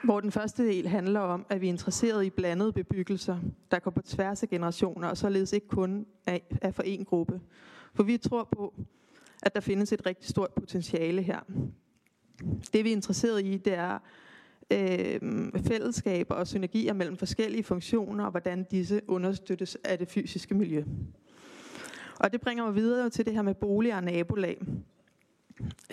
[0.03, 3.38] Hvor den første del handler om, at vi er interesseret i blandede bebyggelser,
[3.72, 6.06] der går på tværs af generationer, og således ikke kun
[6.61, 7.41] er for én gruppe.
[7.94, 8.73] For vi tror på,
[9.44, 11.40] at der findes et rigtig stort potentiale her.
[12.73, 13.99] Det vi er interesseret i, det er
[14.72, 15.19] øh,
[15.68, 20.84] fællesskaber og synergier mellem forskellige funktioner, og hvordan disse understøttes af det fysiske miljø.
[22.19, 24.61] Og det bringer mig videre til det her med boliger og nabolag.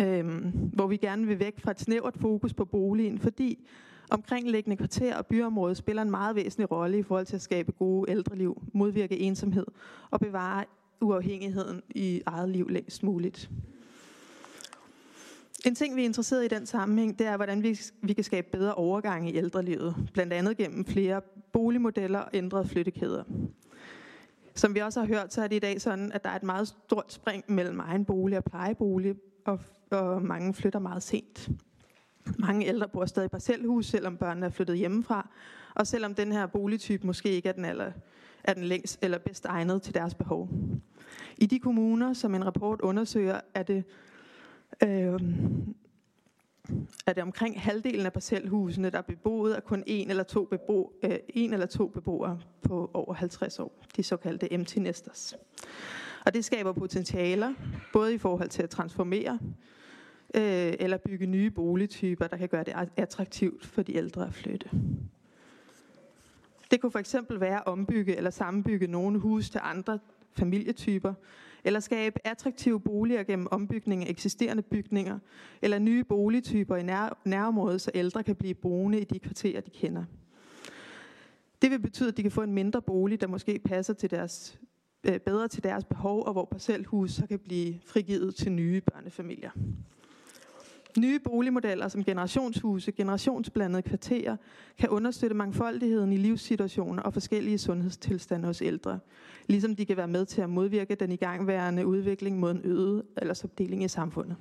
[0.00, 3.68] Øhm, hvor vi gerne vil væk fra et snævert fokus på boligen, fordi
[4.10, 8.10] omkringliggende kvarter og byområde spiller en meget væsentlig rolle i forhold til at skabe gode
[8.10, 9.66] ældreliv, modvirke ensomhed
[10.10, 10.64] og bevare
[11.00, 13.50] uafhængigheden i eget liv længst muligt.
[15.66, 18.48] En ting, vi er interesseret i den sammenhæng, det er, hvordan vi, vi kan skabe
[18.52, 21.20] bedre overgang i ældrelivet, blandt andet gennem flere
[21.52, 23.24] boligmodeller og ændrede flyttekæder.
[24.54, 26.42] Som vi også har hørt, så er det i dag sådan, at der er et
[26.42, 29.14] meget stort spring mellem egen bolig og plejebolig,
[29.44, 29.60] og,
[29.90, 31.50] og mange flytter meget sent.
[32.38, 35.28] Mange ældre bor stadig i parcelhus, selvom børnene er flyttet hjemmefra,
[35.74, 37.92] og selvom den her boligtype måske ikke er den, aller,
[38.44, 40.48] er den længst eller bedst egnet til deres behov.
[41.38, 43.84] I de kommuner, som en rapport undersøger, er det
[44.82, 45.20] øh,
[47.06, 50.92] er det omkring halvdelen af parcelhusene, der er beboet af kun en eller to, bebo,
[51.02, 55.34] øh, en eller to beboere på over 50 år, de såkaldte empty nesters.
[56.26, 57.54] Og det skaber potentialer,
[57.92, 59.38] både i forhold til at transformere
[60.34, 64.70] øh, eller bygge nye boligtyper, der kan gøre det attraktivt for de ældre at flytte.
[66.70, 69.98] Det kunne for eksempel være at ombygge eller sammenbygge nogle huse til andre
[70.32, 71.14] familietyper,
[71.64, 75.18] eller skabe attraktive boliger gennem ombygning af eksisterende bygninger,
[75.62, 79.70] eller nye boligtyper i nær, nærområdet, så ældre kan blive boende i de kvarterer, de
[79.70, 80.04] kender.
[81.62, 84.58] Det vil betyde, at de kan få en mindre bolig, der måske passer til deres,
[85.04, 89.50] øh, bedre til deres behov, og hvor parcelhus så kan blive frigivet til nye børnefamilier.
[90.96, 94.36] Nye boligmodeller som generationshuse, generationsblandede kvarterer,
[94.78, 98.98] kan understøtte mangfoldigheden i livssituationer og forskellige sundhedstilstande hos ældre,
[99.46, 103.84] ligesom de kan være med til at modvirke den igangværende udvikling mod en øget aldersopdeling
[103.84, 104.36] i samfundet.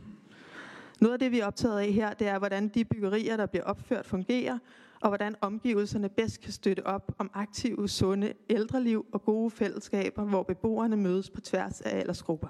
[1.02, 3.64] Noget af det, vi er optaget af her, det er, hvordan de byggerier, der bliver
[3.64, 4.58] opført, fungerer,
[5.02, 10.44] og hvordan omgivelserne bedst kan støtte op om aktive, sunde ældreliv og gode fællesskaber, hvor
[10.44, 12.48] beboerne mødes på tværs af aldersgrupper.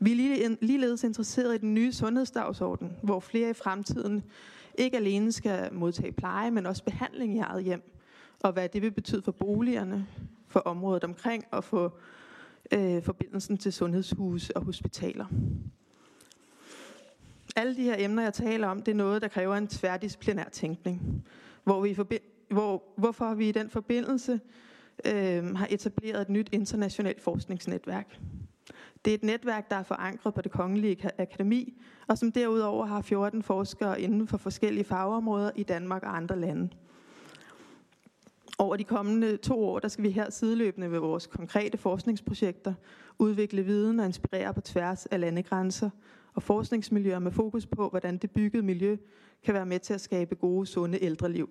[0.00, 4.22] Vi er ligeledes interesseret i den nye sundhedsdagsorden, hvor flere i fremtiden
[4.78, 7.82] ikke alene skal modtage pleje, men også behandling i eget hjem,
[8.42, 10.06] og hvad det vil betyde for boligerne,
[10.48, 11.94] for området omkring og for
[12.72, 15.26] øh, forbindelsen til sundhedshuse og hospitaler.
[17.56, 21.24] Alle de her emner, jeg taler om, det er noget, der kræver en tværdisciplinær tænkning,
[21.64, 21.96] hvor vi
[22.50, 24.40] hvor, hvorfor vi i den forbindelse
[25.04, 28.20] øh, har etableret et nyt internationalt forskningsnetværk.
[29.04, 33.02] Det er et netværk, der er forankret på det kongelige akademi, og som derudover har
[33.02, 36.68] 14 forskere inden for forskellige fagområder i Danmark og andre lande.
[38.58, 42.74] Over de kommende to år, der skal vi her sideløbende ved vores konkrete forskningsprojekter
[43.18, 45.90] udvikle viden og inspirere på tværs af landegrænser
[46.34, 48.96] og forskningsmiljøer med fokus på, hvordan det byggede miljø
[49.44, 51.48] kan være med til at skabe gode, sunde ældreliv.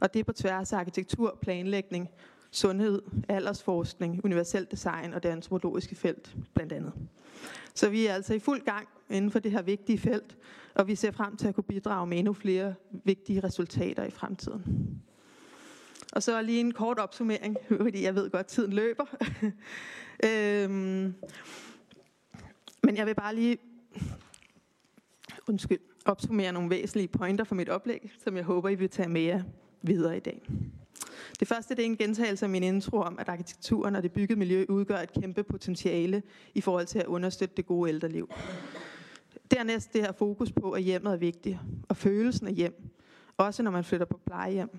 [0.00, 2.08] Og det er på tværs af arkitektur, planlægning
[2.56, 6.92] sundhed, aldersforskning, universel design og det antropologiske felt blandt andet.
[7.74, 10.36] Så vi er altså i fuld gang inden for det her vigtige felt,
[10.74, 12.74] og vi ser frem til at kunne bidrage med endnu flere
[13.04, 14.64] vigtige resultater i fremtiden.
[16.12, 19.04] Og så lige en kort opsummering, fordi jeg ved godt, at tiden løber.
[20.26, 21.14] øhm,
[22.82, 23.58] men jeg vil bare lige
[25.48, 29.20] undskyld, opsummere nogle væsentlige pointer for mit oplæg, som jeg håber, I vil tage med
[29.20, 29.42] jer
[29.82, 30.48] videre i dag.
[31.40, 34.38] Det første det er en gentagelse af min intro om, at arkitekturen og det byggede
[34.38, 36.22] miljø udgør et kæmpe potentiale
[36.54, 38.30] i forhold til at understøtte det gode ældreliv.
[39.50, 41.58] Dernæst det her fokus på, at hjemmet er vigtigt,
[41.88, 42.90] og følelsen af hjem,
[43.36, 44.70] også når man flytter på plejehjem.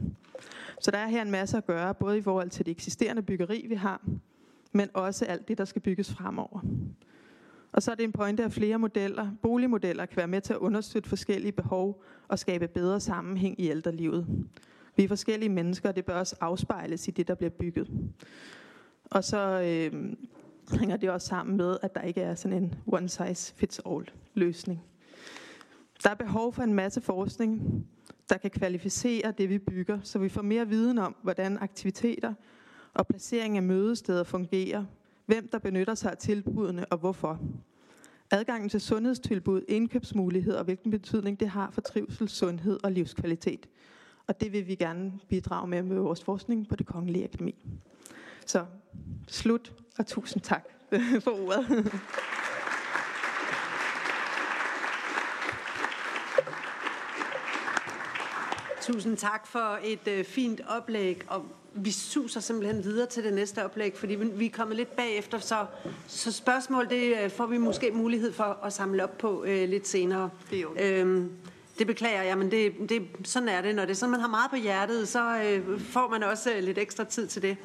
[0.81, 3.65] Så der er her en masse at gøre, både i forhold til det eksisterende byggeri,
[3.69, 4.01] vi har,
[4.71, 6.59] men også alt det, der skal bygges fremover.
[7.71, 10.59] Og så er det en pointe, at flere modeller, boligmodeller kan være med til at
[10.59, 14.47] understøtte forskellige behov og skabe bedre sammenhæng i ældrelivet.
[14.97, 17.89] Vi er forskellige mennesker, og det bør også afspejles i det, der bliver bygget.
[19.05, 20.13] Og så øh,
[20.79, 24.09] hænger det også sammen med, at der ikke er sådan en one size fits all
[24.33, 24.83] løsning.
[26.03, 27.85] Der er behov for en masse forskning,
[28.29, 32.33] der kan kvalificere det, vi bygger, så vi får mere viden om, hvordan aktiviteter
[32.93, 34.85] og placering af mødesteder fungerer,
[35.25, 37.39] hvem der benytter sig af tilbudene og hvorfor.
[38.31, 43.67] Adgangen til sundhedstilbud, indkøbsmuligheder og hvilken betydning det har for trivsel, sundhed og livskvalitet.
[44.27, 47.55] Og det vil vi gerne bidrage med med vores forskning på det Kongelige Akademi.
[48.45, 48.65] Så
[49.27, 50.63] slut, og tusind tak
[51.23, 51.91] for ordet.
[58.81, 63.65] Tusind tak for et øh, fint oplæg, og vi suser simpelthen videre til det næste
[63.65, 65.65] oplæg, fordi vi er kommet lidt bagefter, så,
[66.07, 69.87] så spørgsmål det øh, får vi måske mulighed for at samle op på øh, lidt
[69.87, 70.29] senere.
[70.49, 70.75] Det er jo.
[70.79, 71.31] Øhm,
[71.79, 73.75] det beklager jeg, men det, det, sådan er det.
[73.75, 76.63] Når det er sådan, man har meget på hjertet, så øh, får man også øh,
[76.63, 77.57] lidt ekstra tid til det.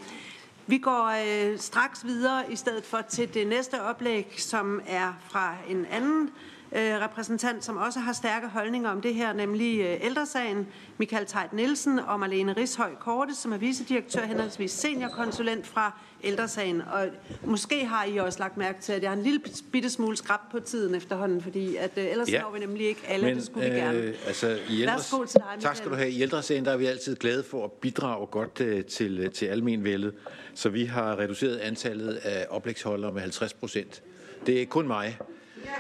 [0.67, 5.55] Vi går øh, straks videre i stedet for til det næste oplæg, som er fra
[5.69, 6.31] en anden
[6.73, 10.67] øh, repræsentant, som også har stærke holdninger om det her, nemlig øh, ældresagen,
[10.99, 16.81] Michael Tejt Nielsen og Marlene Rishøj Korte, som er vicedirektør henholdsvis seniorkonsulent fra ældresagen.
[16.81, 17.07] Og
[17.45, 19.41] måske har I også lagt mærke til, at jeg har en lille
[19.73, 22.43] bitte smule skrab på tiden efterhånden, fordi at, øh, ellers ja.
[22.43, 23.99] når vi nemlig ikke alle, Men, det skulle vi gerne.
[23.99, 26.11] Øh, altså, i ældre, Værsgo til dig, tak skal du have.
[26.11, 29.47] I ældresagen der er vi altid glade for at bidrage godt øh, til, øh, til
[29.47, 30.15] almenvældet,
[30.55, 34.03] så vi har reduceret antallet af oplægsholdere med 50 procent.
[34.47, 35.19] Det er kun mig.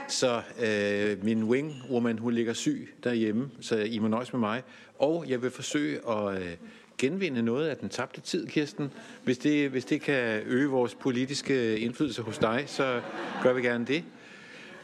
[0.08, 4.62] Så øh, min wingwoman, hun ligger syg derhjemme, så I må nøjes med mig.
[4.98, 6.56] Og jeg vil forsøge at øh,
[7.02, 8.92] genvinde noget af den tabte tid, Kirsten.
[9.24, 13.02] Hvis det, hvis det kan øge vores politiske indflydelse hos dig, så
[13.42, 14.04] gør vi gerne det.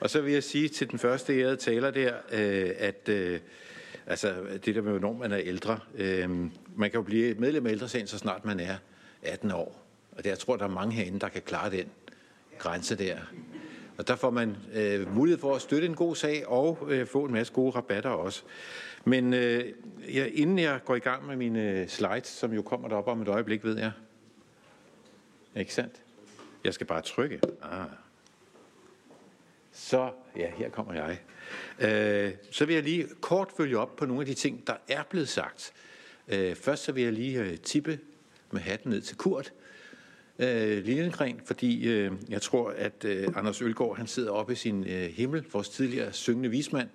[0.01, 3.40] Og så vil jeg sige til den første ærede taler der, øh, at øh,
[4.07, 4.35] altså,
[4.65, 5.78] det der med, hvornår man er ældre.
[5.95, 6.31] Øh,
[6.77, 8.77] man kan jo blive medlem af ældresagen, så snart man er
[9.23, 9.86] 18 år.
[10.12, 11.86] Og det, jeg tror, der er mange herinde, der kan klare den
[12.59, 13.16] grænse der.
[13.99, 17.24] Og der får man øh, mulighed for at støtte en god sag og øh, få
[17.24, 18.43] en masse gode rabatter også.
[19.09, 19.73] Men øh,
[20.15, 23.23] ja, inden jeg går i gang med mine øh, slides, som jo kommer derop om
[23.23, 23.93] et øjeblik, ved jeg.
[25.57, 26.03] Ikke sandt?
[26.65, 27.41] Jeg skal bare trykke.
[27.63, 27.87] Ah.
[29.73, 31.19] Så, ja, her kommer jeg.
[31.79, 35.03] Øh, så vil jeg lige kort følge op på nogle af de ting, der er
[35.03, 35.73] blevet sagt.
[36.29, 37.99] Øh, først så vil jeg lige øh, tippe
[38.51, 39.53] med hatten ned til Kurt,
[40.39, 44.87] øh, Lillengren, fordi øh, jeg tror, at øh, Anders Ølgaard han sidder oppe i sin
[44.87, 46.89] øh, himmel, vores tidligere syngende vismand,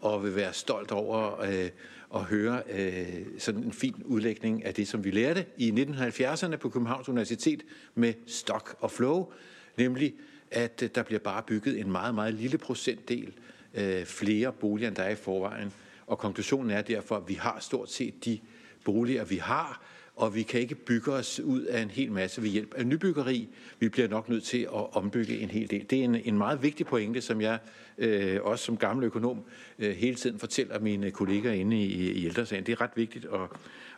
[0.00, 1.70] og vil være stolt over øh,
[2.14, 6.68] at høre øh, sådan en fin udlægning af det, som vi lærte i 1970'erne på
[6.68, 7.62] Københavns Universitet
[7.94, 9.32] med Stock og Flow,
[9.76, 10.14] nemlig
[10.50, 13.32] at øh, der bliver bare bygget en meget, meget lille procentdel
[13.74, 15.72] øh, flere boliger, end der er i forvejen.
[16.06, 18.38] Og konklusionen er derfor, at vi har stort set de
[18.84, 19.82] boliger, vi har,
[20.20, 23.48] og vi kan ikke bygge os ud af en hel masse ved hjælp af nybyggeri.
[23.78, 25.86] Vi bliver nok nødt til at ombygge en hel del.
[25.90, 27.58] Det er en, en meget vigtig pointe, som jeg
[27.98, 29.42] øh, også som gammel økonom
[29.78, 32.66] øh, hele tiden fortæller mine kolleger inde i, i ældresagen.
[32.66, 33.40] Det er ret vigtigt at,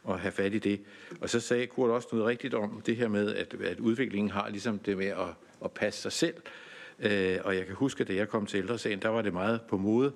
[0.08, 0.80] at have fat i det.
[1.20, 4.48] Og så sagde Kurt også noget rigtigt om det her med, at, at udviklingen har
[4.48, 5.34] ligesom det med at,
[5.64, 6.34] at passe sig selv.
[6.98, 9.60] Øh, og jeg kan huske, at da jeg kom til ældresagen, der var det meget
[9.62, 10.12] på mode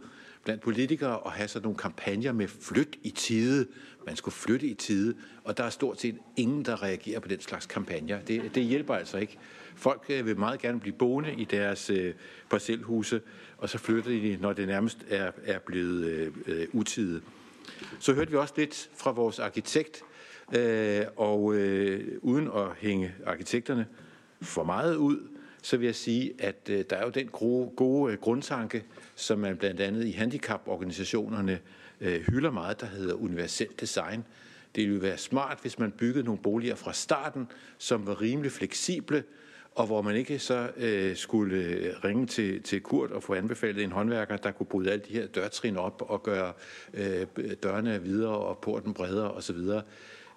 [0.46, 3.66] blandt politikere at have sådan nogle kampagner med flyt i tide.
[4.06, 5.14] Man skulle flytte i tide,
[5.44, 8.20] og der er stort set ingen, der reagerer på den slags kampagner.
[8.20, 9.38] Det, det hjælper altså ikke.
[9.76, 12.14] Folk øh, vil meget gerne blive boende i deres øh,
[12.50, 13.20] parcelhuse,
[13.58, 17.20] og så flytter de, når det nærmest er, er blevet øh, øh, utide.
[17.98, 20.02] Så hørte vi også lidt fra vores arkitekt,
[20.56, 23.86] øh, og øh, uden at hænge arkitekterne
[24.42, 25.28] for meget ud,
[25.62, 28.84] så vil jeg sige, at øh, der er jo den gode, gode grundtanke,
[29.16, 31.60] som man blandt andet i handicaporganisationerne
[32.00, 34.24] øh, hylder meget, der hedder universelt design.
[34.74, 37.48] Det ville være smart, hvis man byggede nogle boliger fra starten,
[37.78, 39.24] som var rimelig fleksible,
[39.74, 43.92] og hvor man ikke så øh, skulle ringe til, til Kurt og få anbefalet en
[43.92, 46.52] håndværker, der kunne bryde alle de her dørtrin op og gøre
[46.94, 47.26] øh,
[47.62, 49.56] dørene videre og porten bredere osv.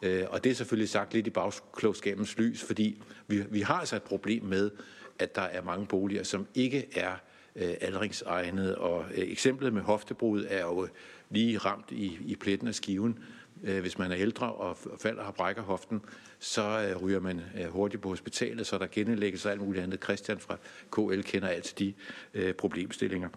[0.02, 3.96] Øh, og det er selvfølgelig sagt lidt i bagklogskabens lys, fordi vi, vi har altså
[3.96, 4.72] et problem med,
[5.20, 7.16] at der er mange boliger, som ikke er
[7.60, 10.88] øh, aldringsegnet, og øh, eksemplet med hoftebrud er jo
[11.30, 13.20] lige ramt i, i pletten af skiven.
[13.64, 16.02] Øh, hvis man er ældre og falder og brækker hoften,
[16.40, 20.04] så øh, ryger man øh, hurtigt på hospitalet, så der genindlægges og alt muligt andet.
[20.04, 20.58] Christian fra
[20.92, 21.94] KL kender altid de
[22.34, 23.30] øh, problemstillinger.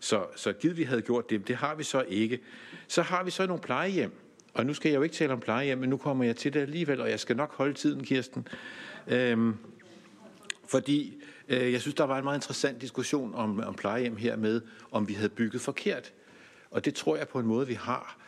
[0.00, 2.40] Så, så givet vi havde gjort det, det har vi så ikke.
[2.88, 4.12] Så har vi så nogle plejehjem,
[4.54, 6.60] og nu skal jeg jo ikke tale om plejehjem, men nu kommer jeg til det
[6.60, 8.48] alligevel, og jeg skal nok holde tiden, Kirsten.
[9.06, 9.54] Øhm,
[10.70, 14.60] fordi øh, jeg synes, der var en meget interessant diskussion om, om plejehjem her med,
[14.90, 16.12] om vi havde bygget forkert.
[16.70, 18.18] Og det tror jeg på en måde, vi har.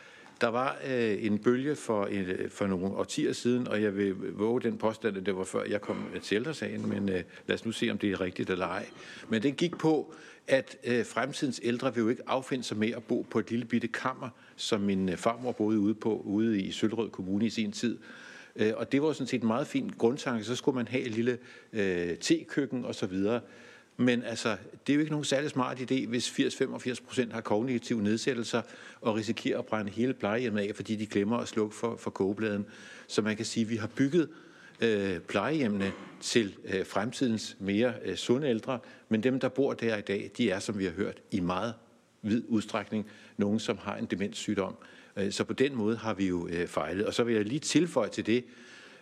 [0.41, 4.61] Der var øh, en bølge for, en, for nogle årtier siden, og jeg vil våge
[4.61, 7.71] den påstand, at det var før jeg kom til ældresagen, men øh, lad os nu
[7.71, 8.85] se, om det er rigtigt eller ej.
[9.29, 10.13] Men den gik på,
[10.47, 13.65] at øh, fremtidens ældre vil jo ikke affinde sig med at bo på et lille
[13.65, 17.71] bitte kammer, som min øh, farmor boede ude på, ude i Sølrød Kommune i sin
[17.71, 17.97] tid.
[18.55, 20.43] Øh, og det var sådan set en meget fin grundtanke.
[20.43, 21.37] Så skulle man have et lille
[21.73, 23.41] øh, tekøkken og så videre.
[23.97, 24.57] Men altså,
[24.87, 28.61] det er jo ikke nogen særlig smart idé, hvis 80-85 procent har kognitive nedsættelser
[29.01, 32.65] og risikerer at brænde hele plejehjemmet af, fordi de glemmer at slukke for, for kogebladen.
[33.07, 34.29] Så man kan sige, at vi har bygget
[34.81, 40.01] øh, plejehjemmene til øh, fremtidens mere øh, sunde ældre, men dem, der bor der i
[40.01, 41.73] dag, de er, som vi har hørt, i meget
[42.21, 43.07] vid udstrækning
[43.37, 44.75] nogen, som har en demenssygdom.
[45.17, 47.05] Øh, så på den måde har vi jo øh, fejlet.
[47.05, 48.45] Og så vil jeg lige tilføje til det,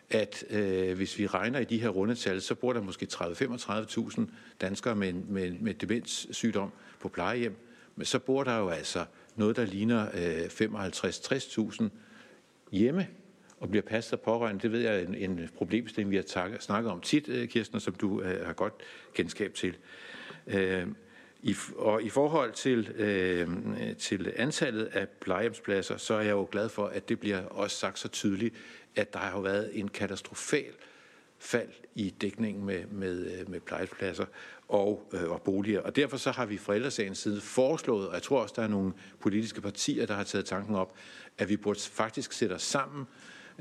[0.10, 4.22] at øh, hvis vi regner i de her rundetal, så bor der måske 30-35.000
[4.62, 7.56] danskere med, med, med demenssygdom på plejehjem.
[7.96, 9.06] Men så bor der jo altså
[9.36, 11.84] noget, der ligner øh, 55-60.000
[12.72, 13.08] hjemme
[13.60, 14.62] og bliver passet af pårørende.
[14.62, 17.94] Det ved jeg er en, en problemstilling, vi har snakket om tit, øh, Kirsten, som
[17.94, 18.74] du øh, har godt
[19.14, 19.78] kendskab til.
[20.48, 20.88] Øh,
[21.44, 23.48] i, og i forhold til, øh,
[23.98, 28.00] til antallet af plejehjemspladser, så er jeg jo glad for, at det bliver også sagt
[28.00, 28.56] så tydeligt,
[28.96, 30.74] at der har jo været en katastrofal
[31.40, 34.26] fald i dækningen med, med, øh, med plejehjemspladser
[34.68, 35.80] og, øh, og boliger.
[35.82, 38.68] Og derfor så har vi fra ældresagens side foreslået, og jeg tror også, der er
[38.68, 40.96] nogle politiske partier, der har taget tanken op,
[41.38, 43.08] at vi burde faktisk sætte os sammen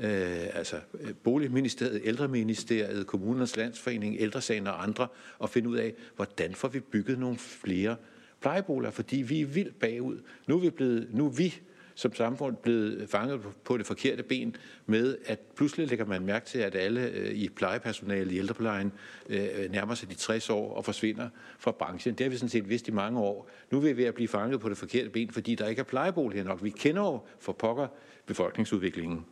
[0.01, 5.07] øh, altså øh, Boligministeriet, Ældreministeriet, Kommunernes Landsforening, Ældresagen og andre,
[5.39, 7.95] og finde ud af, hvordan får vi bygget nogle flere
[8.41, 10.19] plejeboliger, fordi vi er vildt bagud.
[10.47, 11.61] Nu er vi, blevet, nu er vi
[11.95, 14.55] som samfund blevet fanget på det forkerte ben
[14.85, 18.91] med, at pludselig lægger man mærke til, at alle øh, i plejepersonalet i ældreplejen
[19.29, 21.29] øh, nærmer sig de 60 år og forsvinder
[21.59, 22.13] fra branchen.
[22.15, 23.49] Det har vi sådan set vidst i mange år.
[23.71, 25.83] Nu er vi ved at blive fanget på det forkerte ben, fordi der ikke er
[25.83, 26.63] plejeboliger nok.
[26.63, 27.87] Vi kender jo for pokker
[28.25, 29.25] befolkningsudviklingen.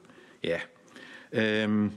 [0.44, 0.60] Ja.
[1.32, 1.92] Øhm,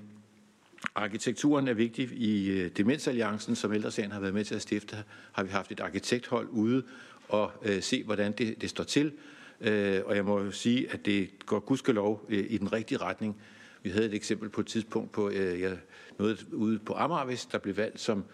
[0.95, 2.13] arkitekturen er vigtig.
[2.13, 4.97] I øh, Demensalliancen, som Ældresagen har været med til at stifte,
[5.33, 6.83] har vi haft et arkitekthold ude
[7.29, 9.13] og øh, se, hvordan det, det står til.
[9.61, 13.37] Øh, og jeg må jo sige, at det går gudskelov øh, i den rigtige retning.
[13.83, 15.73] Vi havde et eksempel på et tidspunkt på øh, ja,
[16.19, 18.25] noget ude på Amagervis, der blev valgt som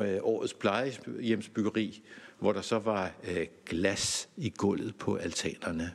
[0.00, 2.02] øh, årets plejehjemsbyggeri,
[2.38, 5.92] hvor der så var øh, glas i gulvet på altanerne.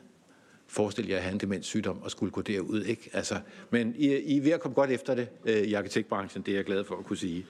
[0.73, 3.09] Forestil jer at have en demenssygdom og skulle gå derud, ikke?
[3.13, 3.35] Altså,
[3.69, 6.55] men I, I er ved at komme godt efter det øh, i arkitektbranchen, det er
[6.55, 7.45] jeg glad for at kunne sige.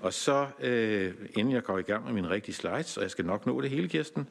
[0.00, 3.24] Og så, øh, inden jeg går i gang med mine rigtige slides, og jeg skal
[3.24, 4.28] nok nå det hele, Kirsten,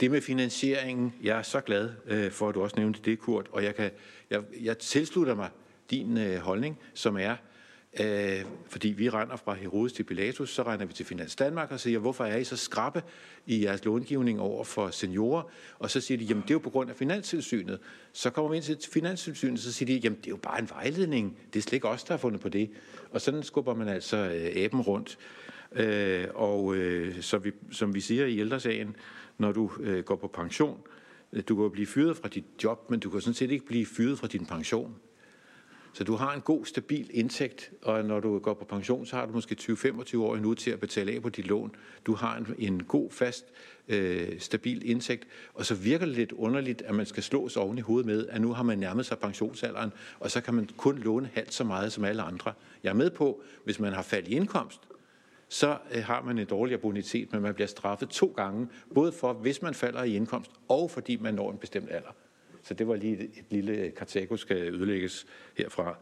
[0.00, 3.46] det med finansieringen, jeg er så glad øh, for, at du også nævnte det, Kurt,
[3.52, 3.90] og jeg, kan,
[4.30, 5.48] jeg, jeg tilslutter mig
[5.90, 7.36] din øh, holdning, som er,
[8.00, 11.80] Øh, fordi vi render fra Herodes til Pilatus, så regner vi til Finans Danmark og
[11.80, 13.02] siger, hvorfor er I så skrappe
[13.46, 15.42] i jeres långivning over for seniorer?
[15.78, 17.78] Og så siger de, jamen det er jo på grund af Finanstilsynet.
[18.12, 20.70] Så kommer vi ind til Finanstilsynet, så siger de, jamen det er jo bare en
[20.70, 21.38] vejledning.
[21.52, 22.70] Det er slet ikke os, der har fundet på det.
[23.10, 25.18] Og sådan skubber man altså øh, aben rundt.
[25.72, 28.96] Øh, og øh, så vi, som vi siger i ældresagen,
[29.38, 30.80] når du øh, går på pension,
[31.32, 33.86] øh, du kan blive fyret fra dit job, men du kan sådan set ikke blive
[33.86, 34.94] fyret fra din pension.
[35.94, 39.26] Så du har en god, stabil indtægt, og når du går på pension, så har
[39.26, 41.74] du måske 20-25 år endnu til at betale af på dit lån.
[42.06, 43.44] Du har en, en god, fast,
[43.88, 47.80] øh, stabil indtægt, og så virker det lidt underligt, at man skal slås oven i
[47.80, 51.30] hovedet med, at nu har man nærmet sig pensionsalderen, og så kan man kun låne
[51.34, 52.52] halvt så meget som alle andre.
[52.82, 54.80] Jeg er med på, hvis man har fald i indkomst,
[55.48, 59.32] så øh, har man en dårligere bonitet, men man bliver straffet to gange, både for,
[59.32, 62.10] hvis man falder i indkomst, og fordi man når en bestemt alder.
[62.64, 65.26] Så det var lige et, et lille øh, Kartago skal ødelægges
[65.58, 65.96] herfra.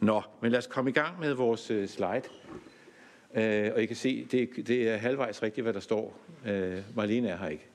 [0.00, 2.22] Nå, men lad os komme i gang med vores øh, slide.
[3.34, 6.18] Øh, og I kan se, det, det er halvvejs rigtigt, hvad der står.
[6.46, 7.66] Øh, Marlene er her ikke.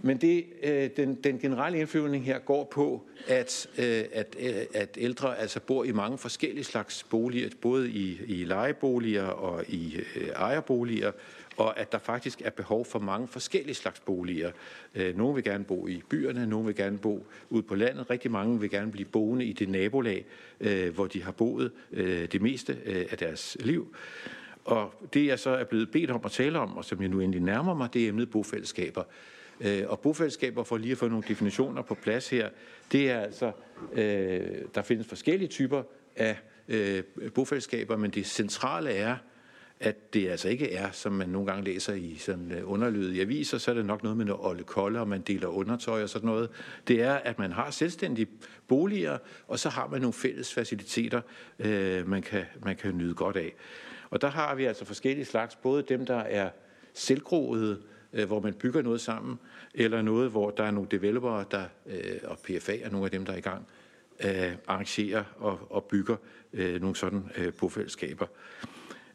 [0.00, 4.98] Men det, øh, den, den generelle indflyvning her går på, at, øh, at, øh, at
[5.00, 10.28] ældre altså bor i mange forskellige slags boliger, både i, i lejeboliger og i øh,
[10.28, 11.12] ejerboliger,
[11.56, 14.50] og at der faktisk er behov for mange forskellige slags boliger.
[14.94, 18.10] Øh, nogle vil gerne bo i byerne, nogle vil gerne bo ude på landet.
[18.10, 20.24] Rigtig mange vil gerne blive boende i det nabolag,
[20.60, 22.78] øh, hvor de har boet øh, det meste
[23.10, 23.94] af deres liv.
[24.64, 27.20] Og det, jeg så er blevet bedt om at tale om, og som jeg nu
[27.20, 29.02] endelig nærmer mig, det er emnet bofællesskaber.
[29.86, 32.48] Og bofællesskaber, for lige at få nogle definitioner på plads her,
[32.92, 33.52] det er altså,
[34.74, 35.82] der findes forskellige typer
[36.16, 36.36] af
[37.34, 39.16] bofællesskaber, men det centrale er,
[39.80, 43.58] at det altså ikke er, som man nogle gange læser i sådan uh, i aviser,
[43.58, 46.26] så er det nok noget med noget olde kolde, og man deler undertøj og sådan
[46.26, 46.50] noget.
[46.88, 48.26] Det er, at man har selvstændige
[48.68, 51.20] boliger, og så har man nogle fælles faciliteter,
[51.58, 53.54] øh, man, kan, man kan nyde godt af.
[54.10, 56.50] Og der har vi altså forskellige slags, både dem, der er
[56.94, 57.82] selvgroede,
[58.12, 59.38] øh, hvor man bygger noget sammen,
[59.74, 63.24] eller noget, hvor der er nogle developere, der, øh, og PFA er nogle af dem,
[63.24, 63.66] der er i gang,
[64.24, 66.16] øh, arrangerer og, og bygger
[66.52, 68.26] øh, nogle sådan øh, bofællesskaber.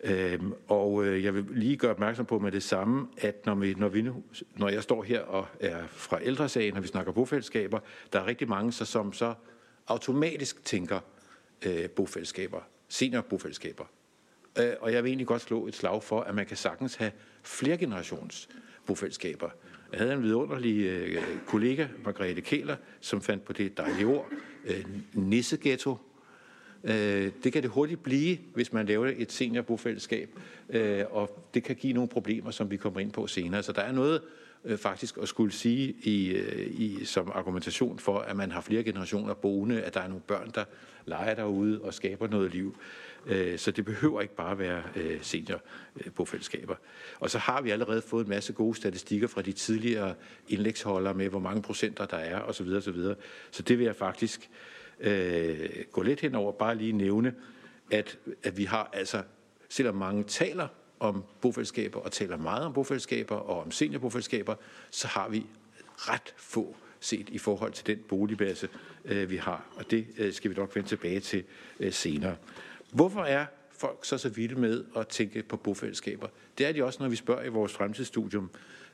[0.04, 3.74] Øhm, og øh, jeg vil lige gøre opmærksom på med det samme, at når, vi,
[3.74, 4.24] når, vi nu,
[4.56, 7.80] når jeg står her og er fra ældresagen, og vi snakker bofællesskaber,
[8.14, 9.34] der er rigtig mange, så, som så
[9.88, 11.00] automatisk tænker
[11.66, 12.60] øh, bofællesskaber,
[12.90, 13.86] seniorbofællesskaber.
[14.60, 17.12] Øh, og jeg vil egentlig godt slå et slag for, at man kan sagtens have
[17.44, 18.50] flere generations
[18.86, 19.50] bofællesskaber.
[19.92, 24.30] Jeg havde en vidunderlig øh, kollega, Margrethe Kæler, som fandt på det dejlige ord,
[24.66, 25.98] øh, nisseghetto.
[26.84, 30.30] Øh, det kan det hurtigt blive, hvis man laver et seniorbofællesskab,
[30.70, 33.64] øh, og det kan give nogle problemer, som vi kommer ind på senere.
[33.64, 34.22] Så der er noget
[34.66, 38.84] øh, faktisk at skulle sige i, øh, i, som argumentation for, at man har flere
[38.84, 40.64] generationer boende, at der er nogle børn, der
[41.06, 42.76] leger derude og skaber noget liv.
[43.26, 45.62] Øh, så det behøver ikke bare være øh, senior
[46.16, 46.76] på fællesskaber.
[47.20, 50.14] Og så har vi allerede fået en masse gode statistikker fra de tidligere
[50.48, 52.68] indlægsholdere med, hvor mange procenter der er osv.
[52.68, 52.98] osv.
[53.52, 54.50] Så det vil jeg faktisk
[55.02, 57.34] øh, gå lidt henover, bare lige nævne,
[57.92, 59.24] at, at vi har altså,
[59.70, 60.68] selvom mange taler
[61.00, 64.56] om bofællesskaber og taler meget om bofællesskaber og om seniorbofællesskaber,
[64.90, 65.46] så har vi
[65.98, 68.70] ret få set i forhold til den boligmasse,
[69.06, 69.66] øh, vi har.
[69.76, 71.44] Og det øh, skal vi nok vende tilbage til
[71.80, 72.36] øh, senere.
[72.92, 76.28] Hvorfor er folk så så vilde med at tænke på bofællesskaber?
[76.58, 78.50] Det er de også, når vi spørger i vores fremtidsstudium,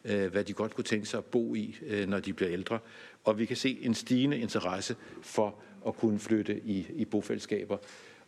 [0.05, 2.79] øh, hvad de godt kunne tænke sig at bo i, øh, når de bliver ældre.
[3.23, 5.55] Og vi kan se en stigende interesse for
[5.87, 7.77] at kunne flytte i, i bofællesskaber.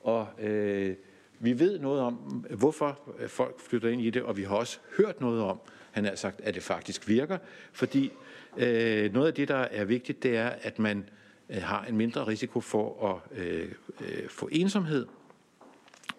[0.02, 0.96] Og øh,
[1.40, 2.14] vi ved noget om,
[2.50, 5.60] hvorfor øh, folk flytter ind i det, og vi har også hørt noget om,
[5.92, 7.38] han har sagt, at det faktisk virker,
[7.72, 8.12] fordi
[8.58, 11.10] øh, noget af det, der er vigtigt, det er, at man
[11.50, 13.72] øh, har en mindre risiko for at øh,
[14.02, 15.06] øh, få ensomhed,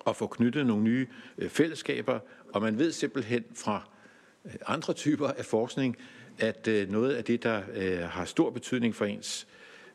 [0.00, 1.06] og få knyttet nogle nye
[1.38, 2.18] øh, fællesskaber,
[2.52, 3.88] og man ved simpelthen fra
[4.44, 5.96] øh, andre typer af forskning,
[6.38, 9.46] at øh, noget af det, der øh, har stor betydning for ens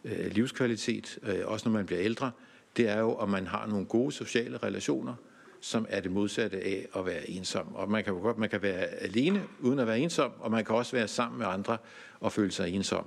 [0.06, 2.32] øh, livskvalitet, øh, også når man bliver ældre,
[2.78, 5.14] det er jo, om man har nogle gode sociale relationer,
[5.62, 7.76] som er det modsatte af at være ensom.
[7.76, 10.66] Og man kan jo godt man kan være alene uden at være ensom, og man
[10.66, 11.78] kan også være sammen med andre
[12.20, 13.06] og føle sig ensom.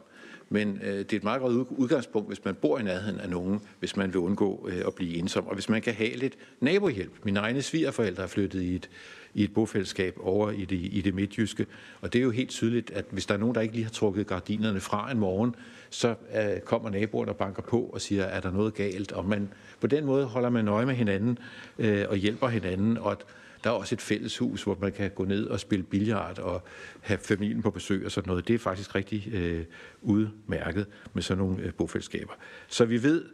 [0.50, 3.60] Men øh, det er et meget godt udgangspunkt, hvis man bor i nærheden af nogen,
[3.78, 7.12] hvis man vil undgå øh, at blive ensom, og hvis man kan have lidt nabohjælp.
[7.24, 8.90] Mine egne svigerforældre er flyttet i et,
[9.34, 11.66] i et bofællesskab over i det, i det midtjyske,
[12.00, 13.90] og det er jo helt tydeligt, at hvis der er nogen, der ikke lige har
[13.90, 15.54] trukket gardinerne fra en morgen,
[15.90, 19.12] så øh, kommer naboen og banker på og siger, er der noget galt?
[19.12, 19.48] Og man,
[19.80, 21.38] på den måde holder man øje med hinanden
[21.78, 23.24] øh, og hjælper hinanden, og at
[23.64, 26.62] der er også et fælleshus, hvor man kan gå ned og spille billard og
[27.00, 28.48] have familien på besøg og sådan noget.
[28.48, 29.64] Det er faktisk rigtig øh,
[30.02, 32.32] udmærket med sådan nogle øh, bofællesskaber.
[32.68, 33.24] Så vi ved,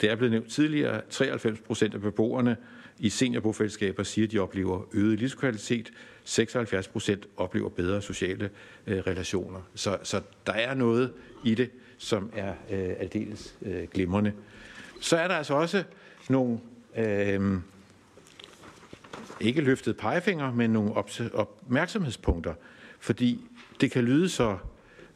[0.00, 2.56] det er blevet nævnt tidligere, 93 procent af beboerne
[2.98, 5.90] i seniorbofællesskaber siger, at de oplever øget livskvalitet.
[6.24, 8.50] 76 procent oplever bedre sociale
[8.86, 9.60] øh, relationer.
[9.74, 11.12] Så, så der er noget
[11.44, 11.70] i det,
[12.00, 14.32] som er øh, aldeles øh, glimrende.
[15.00, 15.84] Så er der altså også
[16.28, 16.60] nogle
[16.96, 17.60] øh,
[19.40, 20.92] ikke løftet pegefinger, men nogle
[21.34, 22.54] opmærksomhedspunkter.
[23.00, 23.40] Fordi
[23.80, 24.58] det kan lyde så,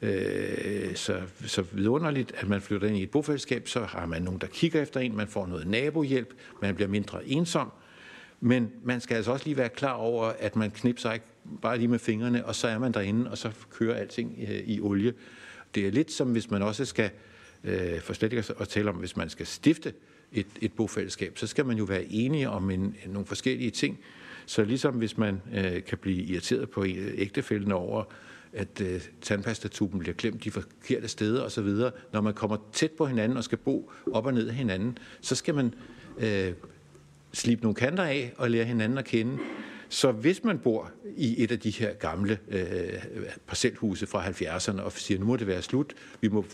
[0.03, 4.41] øh, så, så vidunderligt, at man flytter ind i et bofællesskab, så har man nogen,
[4.41, 7.73] der kigger efter en, man får noget nabohjælp, man bliver mindre ensom.
[8.41, 11.27] Men man skal altså også lige være klar over, at man knipser ikke
[11.63, 14.81] bare lige med fingrene, og så er man derinde, og så kører alting øh, i
[14.81, 15.15] olie.
[15.75, 17.11] Det er lidt som hvis man også skal,
[17.65, 19.93] øh, for slet ikke at tale om, hvis man skal stifte
[20.33, 23.99] et, et bofællesskab, så skal man jo være enige om en, nogle forskellige ting.
[24.47, 26.85] Så ligesom hvis man øh, kan blive irriteret på
[27.15, 28.05] ægtefælden over,
[28.53, 31.69] at øh, tandpastatuben bliver klemt de forkerte steder osv.,
[32.13, 35.35] når man kommer tæt på hinanden og skal bo op og ned af hinanden, så
[35.35, 35.75] skal man
[36.19, 36.53] øh,
[37.33, 39.39] slippe nogle kanter af og lære hinanden at kende.
[39.89, 42.65] Så hvis man bor i et af de her gamle øh,
[43.47, 46.45] parcelhuse fra 70'erne og siger, nu må det være slut, vi må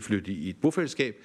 [0.00, 1.16] flytte i et bofællesskab,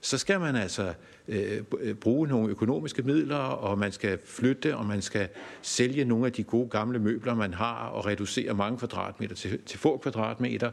[0.00, 0.92] så skal man altså
[1.28, 1.60] øh,
[1.94, 5.28] bruge nogle økonomiske midler, og man skal flytte, og man skal
[5.62, 9.78] sælge nogle af de gode gamle møbler, man har, og reducere mange kvadratmeter til, til
[9.78, 10.70] få kvadratmeter.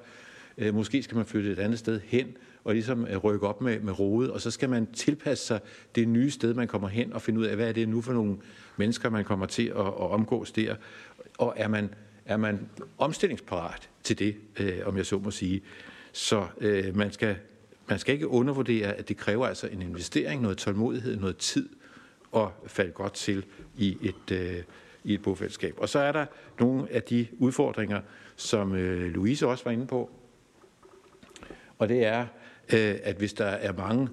[0.57, 2.27] Øh, måske skal man flytte et andet sted hen,
[2.65, 5.59] og ligesom øh, rykke op med, med rodet, og så skal man tilpasse sig
[5.95, 8.13] det nye sted, man kommer hen, og finde ud af, hvad er det nu for
[8.13, 8.37] nogle
[8.77, 10.75] mennesker, man kommer til at, at omgås der.
[11.37, 11.93] Og er man,
[12.25, 15.61] er man omstillingsparat til det, øh, om jeg så må sige.
[16.11, 17.35] Så øh, man skal
[17.89, 21.69] man skal ikke undervurdere, at det kræver altså en investering, noget tålmodighed, noget tid
[22.35, 23.45] at falde godt til
[23.77, 24.63] i et øh,
[25.03, 25.75] i et bofællesskab.
[25.77, 26.25] Og så er der
[26.59, 28.01] nogle af de udfordringer,
[28.35, 30.09] som øh, Louise også var inde på.
[31.77, 32.27] Og det er, øh,
[32.73, 34.09] Øh, at hvis der er mange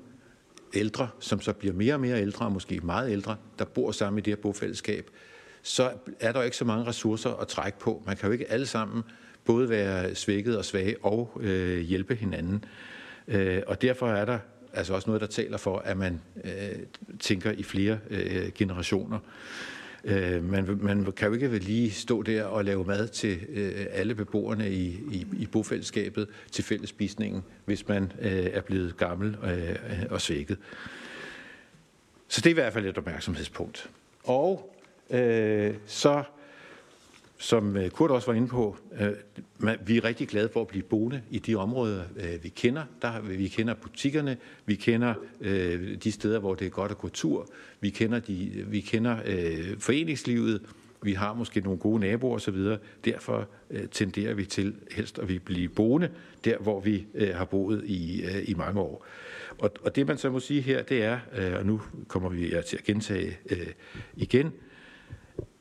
[0.74, 4.18] ældre, som så bliver mere og mere ældre, og måske meget ældre, der bor sammen
[4.18, 5.10] i det her bofællesskab,
[5.62, 8.02] så er der ikke så mange ressourcer at trække på.
[8.06, 9.02] Man kan jo ikke alle sammen
[9.44, 12.64] både være svækket og svage og øh, hjælpe hinanden.
[13.28, 14.38] Øh, og derfor er der
[14.72, 16.78] altså også noget, der taler for, at man øh,
[17.20, 19.18] tænker i flere øh, generationer.
[20.04, 24.14] Øh, man, man kan jo ikke lige stå der og lave mad til øh, alle
[24.14, 29.76] beboerne i, i, i bofællesskabet til fællesspisningen, hvis man øh, er blevet gammel øh,
[30.10, 30.58] og svækket.
[32.28, 33.90] Så det er i hvert fald et opmærksomhedspunkt.
[34.24, 34.76] Og
[35.10, 36.22] øh, så
[37.42, 40.82] som øh, Kurt også var inde på, øh, vi er rigtig glade for at blive
[40.82, 42.82] boende i de områder, øh, vi kender.
[43.02, 44.36] Der, vi kender butikkerne,
[44.66, 45.14] vi kender
[46.04, 47.48] de steder, hvor det er godt at gå tur,
[47.80, 49.16] vi kender, de, vi kender
[49.78, 50.62] foreningslivet,
[51.02, 52.56] vi har måske nogle gode naboer osv.
[53.04, 53.48] Derfor
[53.90, 56.10] tenderer vi til helst at vi blive boende
[56.44, 59.06] der, hvor vi har boet i, i mange år.
[59.58, 61.18] Og, og det man så må sige her, det er,
[61.58, 63.38] og nu kommer vi til at gentage
[64.16, 64.52] igen,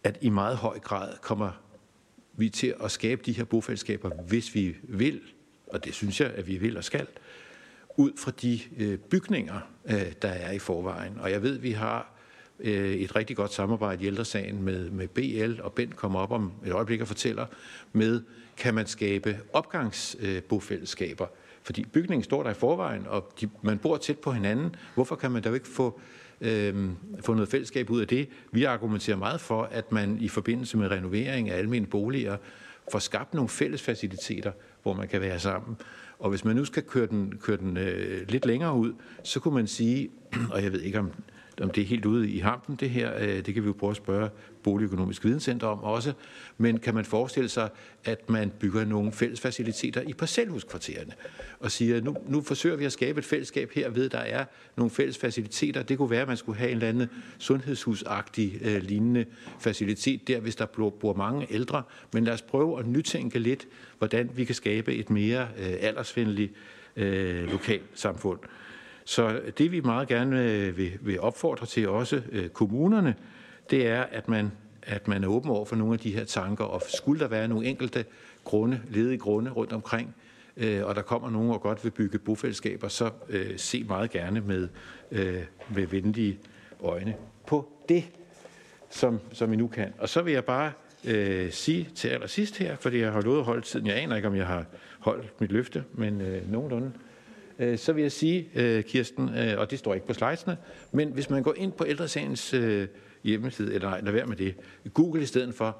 [0.03, 1.52] at i meget høj grad kommer
[2.34, 5.22] vi er til at skabe de her bofællesskaber, hvis vi vil,
[5.68, 7.08] og det synes jeg, at vi vil og skal,
[7.98, 11.20] ud fra de øh, bygninger, øh, der er i forvejen.
[11.20, 12.14] Og jeg ved, at vi har
[12.60, 16.52] øh, et rigtig godt samarbejde i ældresagen med, med BL, og Bent kommer op om
[16.66, 17.45] et øjeblik og fortæller
[17.94, 18.22] med,
[18.58, 21.28] kan man skabe opgangsbofællesskaber?
[21.64, 24.76] Fordi bygningen står der i forvejen, og de, man bor tæt på hinanden.
[24.95, 25.99] Hvorfor kan man da ikke få
[26.41, 26.89] øh,
[27.19, 28.30] få noget fællesskab ud af det.
[28.51, 32.38] Vi argumenterer meget for, at man i forbindelse med renovering af almindelige boliger
[32.91, 34.51] får skabt nogle fælles faciliteter,
[34.84, 35.77] hvor man kan være sammen.
[36.19, 38.93] Og hvis man nu skal køre den, køre den øh, lidt længere ud,
[39.23, 40.09] så kunne man sige,
[40.53, 41.11] og jeg ved ikke om
[41.61, 43.18] om det er helt ude i hampen, det her.
[43.19, 44.30] Øh, det kan vi jo prøve at spørge
[44.64, 46.14] Boligøkonomisk Videnscenter om også.
[46.57, 47.69] Men kan man forestille sig,
[48.03, 51.14] at man bygger nogle fælles faciliteter i parcelhuskvartererne
[51.60, 54.45] og siger, nu, nu forsøger vi at skabe et fællesskab her ved, der er
[54.78, 55.84] nogle fælles faciliteter.
[55.84, 57.10] Det kunne være, at man skulle have en eller anden
[57.40, 59.26] sundhedshusagtig øh, lignende
[59.60, 61.84] facilitet der, hvis der bor mange ældre.
[62.14, 63.68] Men lad os prøve at nytænke lidt,
[63.98, 66.52] hvordan vi kan skabe et mere øh, aldersvenligt
[66.95, 67.80] øh, lokalsamfund.
[67.95, 68.40] samfund.
[69.06, 73.15] Så det vi meget gerne øh, vil, vil opfordre til også øh, kommunerne,
[73.69, 74.52] det er, at man,
[74.84, 77.48] at man er åben over for nogle af de her tanker, og skulle der være
[77.48, 78.06] nogle enkelte
[78.44, 80.15] grunde, ledige grunde rundt omkring,
[80.57, 84.41] øh, og der kommer nogen og godt vil bygge bofællesskaber, så øh, se meget gerne
[84.41, 84.68] med,
[85.11, 85.44] øh,
[85.76, 86.40] med venlige
[86.84, 87.15] øjne
[87.48, 88.03] på det,
[88.90, 89.94] som, som I nu kan.
[89.98, 90.72] Og så vil jeg bare
[91.06, 93.88] øh, sige til allersidst her, fordi jeg har lovet at holde tiden.
[93.88, 94.65] Jeg aner ikke, om jeg har
[94.99, 96.88] holdt mit løfte, men øh, nogenlunde.
[96.88, 97.10] Øh,
[97.61, 100.57] Øh, så vil jeg sige, øh, Kirsten, øh, og det står ikke på slidesene,
[100.91, 102.88] men hvis man går ind på ældresagens øh,
[103.23, 104.55] hjemmeside, eller nej, lad være med det,
[104.93, 105.77] Google i stedet for,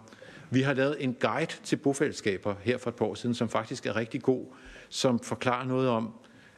[0.50, 3.86] vi har lavet en guide til bofællesskaber her for et par år siden, som faktisk
[3.86, 4.46] er rigtig god,
[4.90, 6.14] som forklarer noget om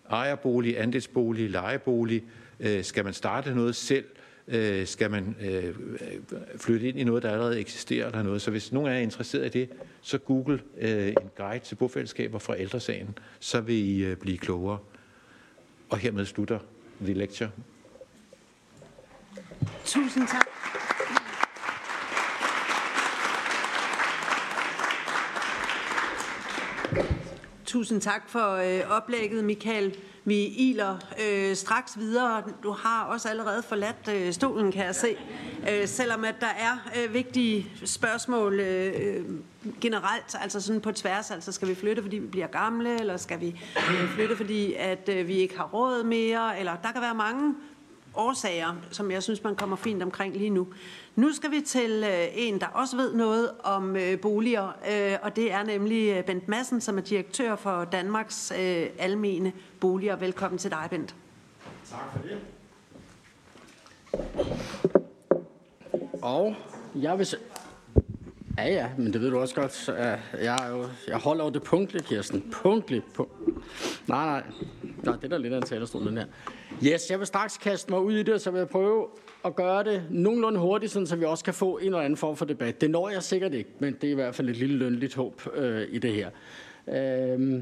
[0.09, 2.23] ejerbolig, andelsbolig, lejebolig,
[2.59, 4.05] øh, skal man starte noget selv,
[4.85, 5.35] skal man
[6.57, 8.41] flytte ind i noget, der allerede eksisterer eller noget.
[8.41, 9.69] Så hvis nogen er interesseret i det,
[10.01, 14.77] så google en guide til bofællesskaber fra ældresagen, så vil I blive klogere.
[15.93, 16.59] Og hermed slutter
[17.01, 17.49] The Lecture.
[19.85, 20.47] Tusind tak.
[27.65, 29.97] Tusind tak for øh, oplægget, Michael.
[30.25, 32.43] Vi iler øh, straks videre.
[32.63, 35.15] Du har også allerede forladt øh, stolen, kan jeg se.
[35.69, 39.25] Øh, selvom at der er øh, vigtige spørgsmål øh, øh
[39.81, 43.41] generelt, altså sådan på tværs, altså skal vi flytte, fordi vi bliver gamle, eller skal
[43.41, 47.15] vi øh, flytte, fordi at øh, vi ikke har råd mere, eller der kan være
[47.15, 47.55] mange
[48.15, 50.67] årsager, som jeg synes, man kommer fint omkring lige nu.
[51.15, 55.35] Nu skal vi til øh, en, der også ved noget om øh, boliger, øh, og
[55.35, 60.15] det er nemlig øh, Bent Madsen, som er direktør for Danmarks øh, Almene Boliger.
[60.15, 61.15] Velkommen til dig, Bent.
[61.89, 62.39] Tak for det.
[66.21, 66.55] Og
[66.95, 67.27] jeg vil...
[68.57, 69.89] Ja, ja, men det ved du også godt.
[70.41, 72.51] Jeg, er jo, jeg holder jo det punktligt, Kirsten.
[72.51, 73.13] Punktligt.
[73.13, 73.29] på.
[74.07, 74.43] Nej, nej.
[75.03, 76.25] Nej, det er da lidt af en talerstol, den her.
[76.85, 79.07] Yes, jeg vil straks kaste mig ud i det, så vil jeg prøve
[79.45, 82.35] at gøre det nogenlunde hurtigt, sådan, så vi også kan få en eller anden form
[82.35, 82.81] for debat.
[82.81, 85.41] Det når jeg sikkert ikke, men det er i hvert fald et lille lønligt håb
[85.53, 86.29] øh, i det her.
[86.87, 87.61] Øh,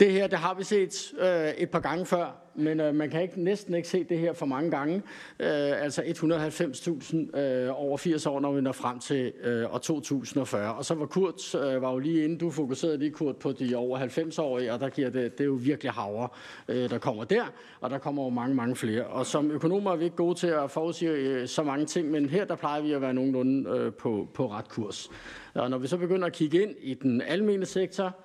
[0.00, 3.22] det her, det har vi set øh, et par gange før, men øh, man kan
[3.22, 4.96] ikke, næsten ikke se det her for mange gange.
[5.40, 10.74] Øh, altså 190.000 øh, over 80 år, når vi når frem til øh, år 2040.
[10.74, 13.76] Og så var Kurt, øh, var jo lige inden du fokuserede lige Kurt på de
[13.76, 16.28] over 90-årige, og der giver det, det er jo virkelig havre,
[16.68, 17.44] øh, der kommer der,
[17.80, 19.06] og der kommer jo mange, mange flere.
[19.06, 22.28] Og som økonomer er vi ikke gode til at forudsige øh, så mange ting, men
[22.28, 25.10] her der plejer vi at være nogenlunde øh, på, på ret kurs.
[25.54, 28.16] Og når vi så begynder at kigge ind i den almene sektor,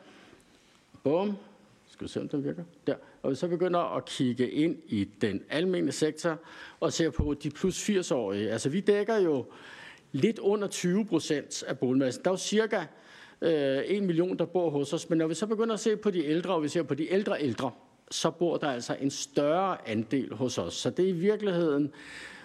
[1.04, 1.38] bum,
[2.10, 2.64] skal vi se, om den virker?
[2.88, 2.96] Der.
[3.22, 6.40] Og vi så begynder at kigge ind i den almene sektor
[6.80, 8.52] og ser på de plus 80-årige.
[8.52, 9.46] Altså vi dækker jo
[10.12, 12.24] lidt under 20 procent af boligmassen.
[12.24, 12.86] Der er jo cirka
[13.42, 15.10] øh, 1 million, der bor hos os.
[15.10, 17.12] Men når vi så begynder at se på de ældre, og vi ser på de
[17.12, 17.72] ældre ældre,
[18.12, 20.74] så bor der altså en større andel hos os.
[20.74, 21.92] Så det er i virkeligheden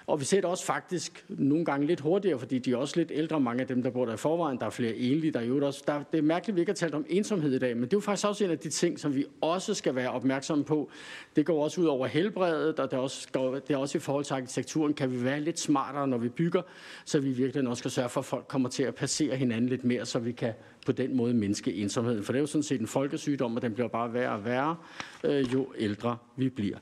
[0.08, 3.10] og vi ser det også faktisk nogle gange lidt hurtigere, fordi de er også lidt
[3.14, 4.58] ældre, mange af dem, der bor der i forvejen.
[4.58, 5.82] Der er flere enlige, der er jo også.
[5.86, 7.92] Der, det er mærkeligt, at vi ikke har talt om ensomhed i dag, men det
[7.92, 10.90] er jo faktisk også en af de ting, som vi også skal være opmærksomme på.
[11.36, 13.28] Det går også ud over helbredet, og det er også,
[13.68, 16.62] det er også i forhold til arkitekturen, kan vi være lidt smartere, når vi bygger,
[17.04, 19.84] så vi virkelig også skal sørge for, at folk kommer til at passere hinanden lidt
[19.84, 20.52] mere, så vi kan
[20.86, 22.24] på den måde mindske ensomheden.
[22.24, 24.76] For det er jo sådan set en folkesygdom, og den bliver bare værre og værre,
[25.24, 26.78] øh, jo ældre vi bliver.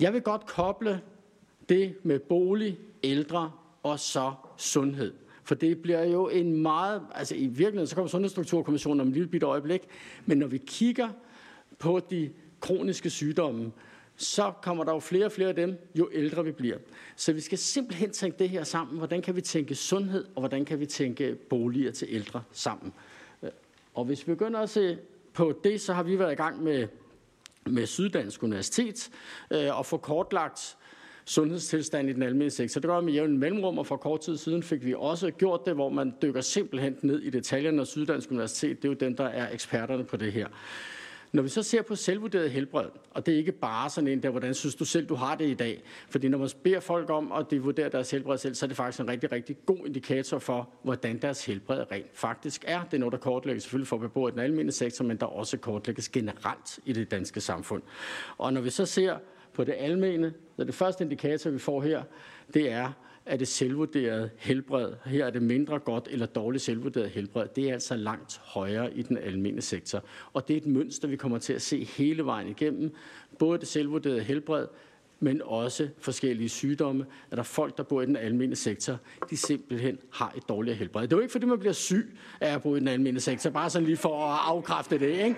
[0.00, 1.00] Jeg vil godt koble
[1.68, 3.52] det med bolig, ældre
[3.82, 5.12] og så sundhed.
[5.44, 9.28] For det bliver jo en meget, altså i virkeligheden, så kommer Sundhedsstrukturkommissionen om et lille
[9.28, 9.82] bitte øjeblik,
[10.26, 11.08] men når vi kigger
[11.78, 12.30] på de
[12.60, 13.72] kroniske sygdomme,
[14.16, 16.76] så kommer der jo flere og flere af dem, jo ældre vi bliver.
[17.16, 18.98] Så vi skal simpelthen tænke det her sammen.
[18.98, 22.92] Hvordan kan vi tænke sundhed, og hvordan kan vi tænke boliger til ældre sammen?
[23.94, 24.98] Og hvis vi begynder at se
[25.32, 26.88] på det, så har vi været i gang med,
[27.66, 29.10] med Syddansk Universitet
[29.50, 30.76] øh, og få kortlagt
[31.24, 32.80] sundhedstilstand i den almindelige sektor.
[32.80, 35.74] Det gør med jævn mellemrum, og for kort tid siden fik vi også gjort det,
[35.74, 39.24] hvor man dykker simpelthen ned i detaljerne, og Syddansk Universitet, det er jo den, der
[39.24, 40.46] er eksperterne på det her.
[41.32, 44.30] Når vi så ser på selvvurderet helbred, og det er ikke bare sådan en der,
[44.30, 45.82] hvordan synes du selv, du har det i dag?
[46.10, 48.76] Fordi når man beder folk om at de vurderer deres helbred selv, så er det
[48.76, 52.84] faktisk en rigtig, rigtig god indikator for, hvordan deres helbred rent faktisk er.
[52.84, 55.56] Det er noget, der kortlægges selvfølgelig for beboere i den almindelige sektor, men der også
[55.56, 57.82] kortlægges generelt i det danske samfund.
[58.38, 59.16] Og når vi så ser
[59.52, 60.32] på det almene.
[60.56, 62.02] Så det første indikator, vi får her,
[62.54, 62.92] det er,
[63.26, 67.72] at det selvvurderede helbred, her er det mindre godt eller dårligt selvvurderet helbred, det er
[67.72, 70.04] altså langt højere i den almene sektor.
[70.32, 72.94] Og det er et mønster, vi kommer til at se hele vejen igennem.
[73.38, 74.66] Både det selvvurderede helbred,
[75.22, 78.98] men også forskellige sygdomme, at der er folk, der bor i den almindelige sektor,
[79.30, 81.02] de simpelthen har et dårligere helbred.
[81.02, 83.50] Det er jo ikke, fordi man bliver syg af at bo i den almindelige sektor,
[83.50, 85.08] bare sådan lige for at afkræfte det.
[85.08, 85.36] Ikke?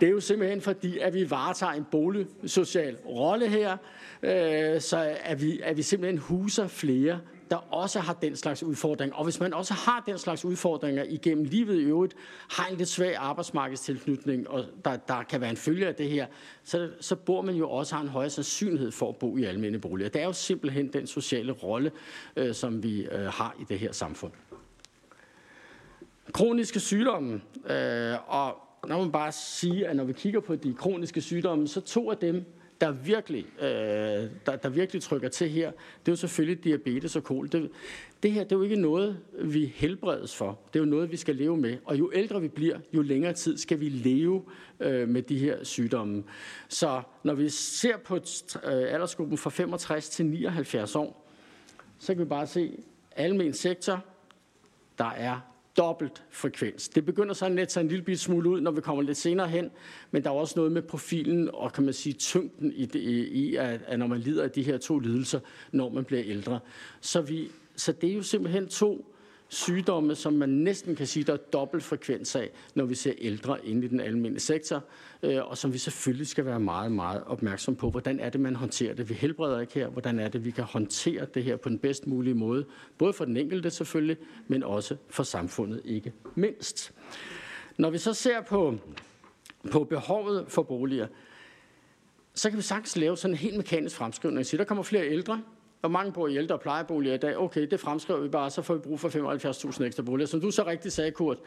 [0.00, 3.76] Det er jo simpelthen fordi, at vi varetager en boligsocial rolle her,
[4.22, 7.20] øh, så at vi, at vi simpelthen huser flere
[7.52, 9.16] der også har den slags udfordringer.
[9.16, 12.14] Og hvis man også har den slags udfordringer igennem livet i øvrigt,
[12.50, 16.26] har en lidt svag arbejdsmarkedstilknytning, og der, der kan være en følge af det her,
[16.64, 19.80] så, så bor man jo også har en højere sandsynlighed for at bo i almindelige
[19.80, 20.08] boliger.
[20.08, 21.92] Det er jo simpelthen den sociale rolle,
[22.36, 24.32] øh, som vi øh, har i det her samfund.
[26.32, 31.20] Kroniske sygdomme, øh, og når man bare sige, at når vi kigger på de kroniske
[31.20, 32.44] sygdomme, så to af dem,
[32.82, 37.24] der virkelig, øh, der, der virkelig trykker til her, det er jo selvfølgelig diabetes og
[37.24, 37.48] kol.
[37.52, 37.70] Det,
[38.22, 40.58] det her det er jo ikke noget, vi helbredes for.
[40.72, 41.78] Det er jo noget, vi skal leve med.
[41.84, 44.44] Og jo ældre vi bliver, jo længere tid skal vi leve
[44.80, 46.24] øh, med de her sygdomme.
[46.68, 48.22] Så når vi ser på øh,
[48.64, 51.28] aldersgruppen fra 65 til 79 år,
[51.98, 52.78] så kan vi bare se,
[53.16, 54.04] almen sektor,
[54.98, 56.88] der er dobbelt frekvens.
[56.88, 59.70] Det begynder så at sig en lille smule ud, når vi kommer lidt senere hen,
[60.10, 63.56] men der er også noget med profilen og kan man sige tyngden i, det, i
[63.56, 65.40] at, at når man lider af de her to lidelser,
[65.72, 66.60] når man bliver ældre.
[67.00, 69.11] Så, vi, så det er jo simpelthen to
[69.52, 73.66] sygdomme, som man næsten kan sige, der er dobbelt frekvens af, når vi ser ældre
[73.66, 74.84] inde i den almindelige sektor,
[75.22, 77.90] øh, og som vi selvfølgelig skal være meget, meget opmærksom på.
[77.90, 79.08] Hvordan er det, man håndterer det?
[79.08, 79.88] Vi helbreder ikke her.
[79.88, 82.64] Hvordan er det, vi kan håndtere det her på den bedst mulige måde?
[82.98, 84.16] Både for den enkelte selvfølgelig,
[84.48, 86.92] men også for samfundet ikke mindst.
[87.76, 88.78] Når vi så ser på,
[89.70, 91.06] på behovet for boliger,
[92.34, 94.46] så kan vi sagtens lave sådan en helt mekanisk fremskrivning.
[94.46, 95.42] Så der kommer flere ældre,
[95.82, 97.38] hvor mange bor i ældre- plejeboliger i dag?
[97.38, 100.26] Okay, det fremskriver vi bare, så får vi brug for 75.000 ekstra boliger.
[100.26, 101.38] Som du så rigtigt sagde, Kurt,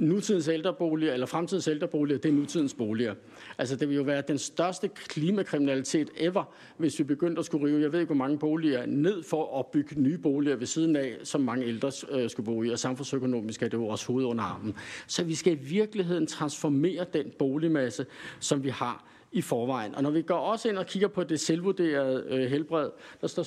[0.00, 3.14] nutidens ældreboliger, eller fremtidens ældreboliger, det er nutidens boliger.
[3.58, 6.44] Altså, det vil jo være den største klimakriminalitet ever,
[6.76, 9.66] hvis vi begyndte at skulle rive, jeg ved ikke, hvor mange boliger ned for at
[9.66, 13.62] bygge nye boliger ved siden af, som mange ældre øh, skal bo i, og samfundsøkonomisk
[13.62, 14.74] er det jo også hoved under armen.
[15.06, 18.06] Så vi skal i virkeligheden transformere den boligmasse,
[18.40, 19.94] som vi har i forvejen.
[19.94, 22.90] Og når vi går også ind og kigger på det selvvurderede øh, helbred,
[23.20, 23.42] der står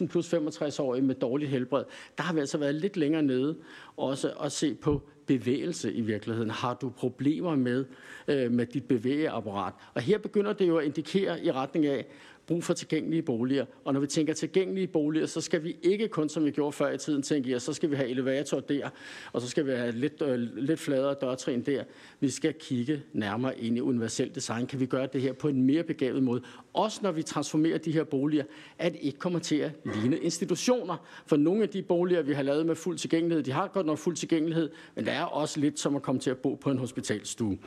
[0.00, 1.84] 27.000 plus 65 år med dårligt helbred,
[2.16, 3.56] der har vi altså været lidt længere nede
[3.96, 6.50] også at se på bevægelse i virkeligheden?
[6.50, 7.84] Har du problemer med,
[8.28, 9.72] øh, med dit bevægeapparat?
[9.94, 12.06] Og her begynder det jo at indikere i retning af,
[12.48, 13.64] brug for tilgængelige boliger.
[13.84, 16.90] Og når vi tænker tilgængelige boliger, så skal vi ikke kun, som vi gjorde før
[16.90, 18.88] i tiden, tænke, ja, så skal vi have elevator der,
[19.32, 21.84] og så skal vi have lidt, øh, lidt fladere dørtrin der.
[22.20, 24.66] Vi skal kigge nærmere ind i universel design.
[24.66, 26.42] Kan vi gøre det her på en mere begavet måde?
[26.72, 28.44] Også når vi transformerer de her boliger,
[28.78, 31.06] at det ikke kommer til at ligne institutioner.
[31.26, 33.98] For nogle af de boliger, vi har lavet med fuld tilgængelighed, de har godt nok
[33.98, 36.78] fuld tilgængelighed, men det er også lidt som at komme til at bo på en
[36.78, 37.58] hospitalstue.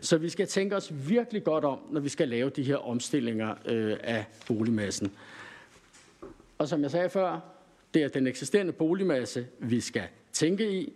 [0.00, 3.54] Så vi skal tænke os virkelig godt om, når vi skal lave de her omstillinger
[3.66, 5.12] øh, af boligmassen.
[6.58, 7.40] Og som jeg sagde før,
[7.94, 10.92] det er den eksisterende boligmasse, vi skal tænke i.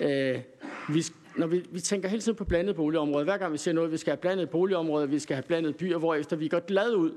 [0.00, 0.40] Øh,
[0.88, 1.04] vi,
[1.36, 3.24] når vi, vi tænker hele tiden på blandet boligområder.
[3.24, 5.98] Hver gang vi siger noget, vi skal have blandet boligområder, vi skal have blandet byer,
[5.98, 7.12] hvor efter vi går glad ud.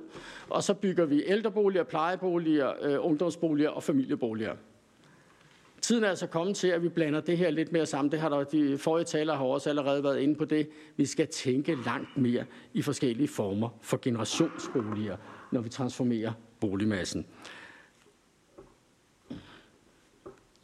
[0.49, 4.55] Og så bygger vi ældreboliger, plejeboliger, øh, ungdomsboliger og familieboliger.
[5.81, 8.11] Tiden er altså kommet til, at vi blander det her lidt mere sammen.
[8.11, 10.69] Det har der, de forrige talere har også allerede været inde på det.
[10.97, 15.17] Vi skal tænke langt mere i forskellige former for generationsboliger,
[15.51, 17.25] når vi transformerer boligmassen.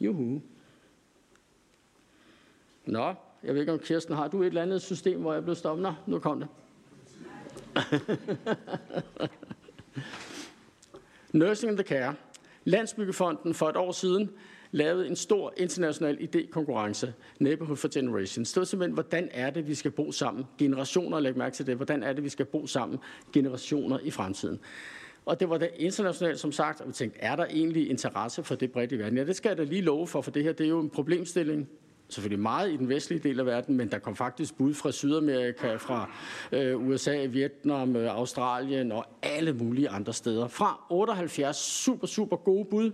[0.00, 0.42] Juhu.
[2.84, 5.54] Nå, jeg ved ikke om Kirsten har du et eller andet system, hvor jeg blev
[5.54, 5.82] stoppet?
[5.82, 6.48] Nå, nu kom det.
[11.32, 12.14] Nursing in the Care.
[12.64, 14.30] Landsbyggefonden for et år siden
[14.72, 18.52] lavede en stor international idékonkurrence, Neighborhood for Generations.
[18.52, 20.44] Det var simpelthen, hvordan er det, vi skal bo sammen?
[20.58, 21.76] Generationer, læg mærke til det.
[21.76, 22.98] Hvordan er det, vi skal bo sammen?
[23.32, 24.60] Generationer i fremtiden.
[25.26, 28.54] Og det var det internationalt, som sagt, og vi tænkte, er der egentlig interesse for
[28.54, 29.18] det bredt i verden?
[29.18, 30.90] Ja, det skal jeg da lige love for, for det her det er jo en
[30.90, 31.68] problemstilling,
[32.08, 35.76] selvfølgelig meget i den vestlige del af verden, men der kom faktisk bud fra Sydamerika,
[35.76, 36.10] fra
[36.52, 40.48] øh, USA, Vietnam, øh, Australien og alle mulige andre steder.
[40.48, 42.90] Fra 78 super, super gode bud.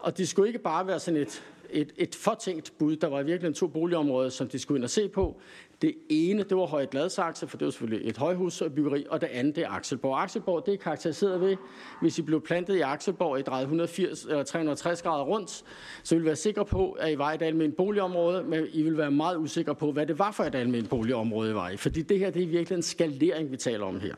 [0.00, 2.96] Og det skulle ikke bare være sådan et, et, et fortænkt bud.
[2.96, 5.40] Der var virkelig to boligområder, som de skulle ind og se på.
[5.82, 9.56] Det ene, det var Høje Gladsaxe, for det var selvfølgelig et højhusbyggeri, og det andet,
[9.56, 10.22] det er Akselborg.
[10.22, 11.56] Akselborg, det er karakteriseret ved,
[12.00, 15.64] hvis I blev plantet i Akselborg i drejet 180 eller 360 grader rundt,
[16.02, 18.98] så ville I være sikre på, at I var et almindeligt boligområde, men I ville
[18.98, 21.76] være meget usikre på, hvad det var for et almindeligt boligområde, I var i.
[21.76, 24.14] Fordi det her, det er virkelig en skalering, vi taler om her.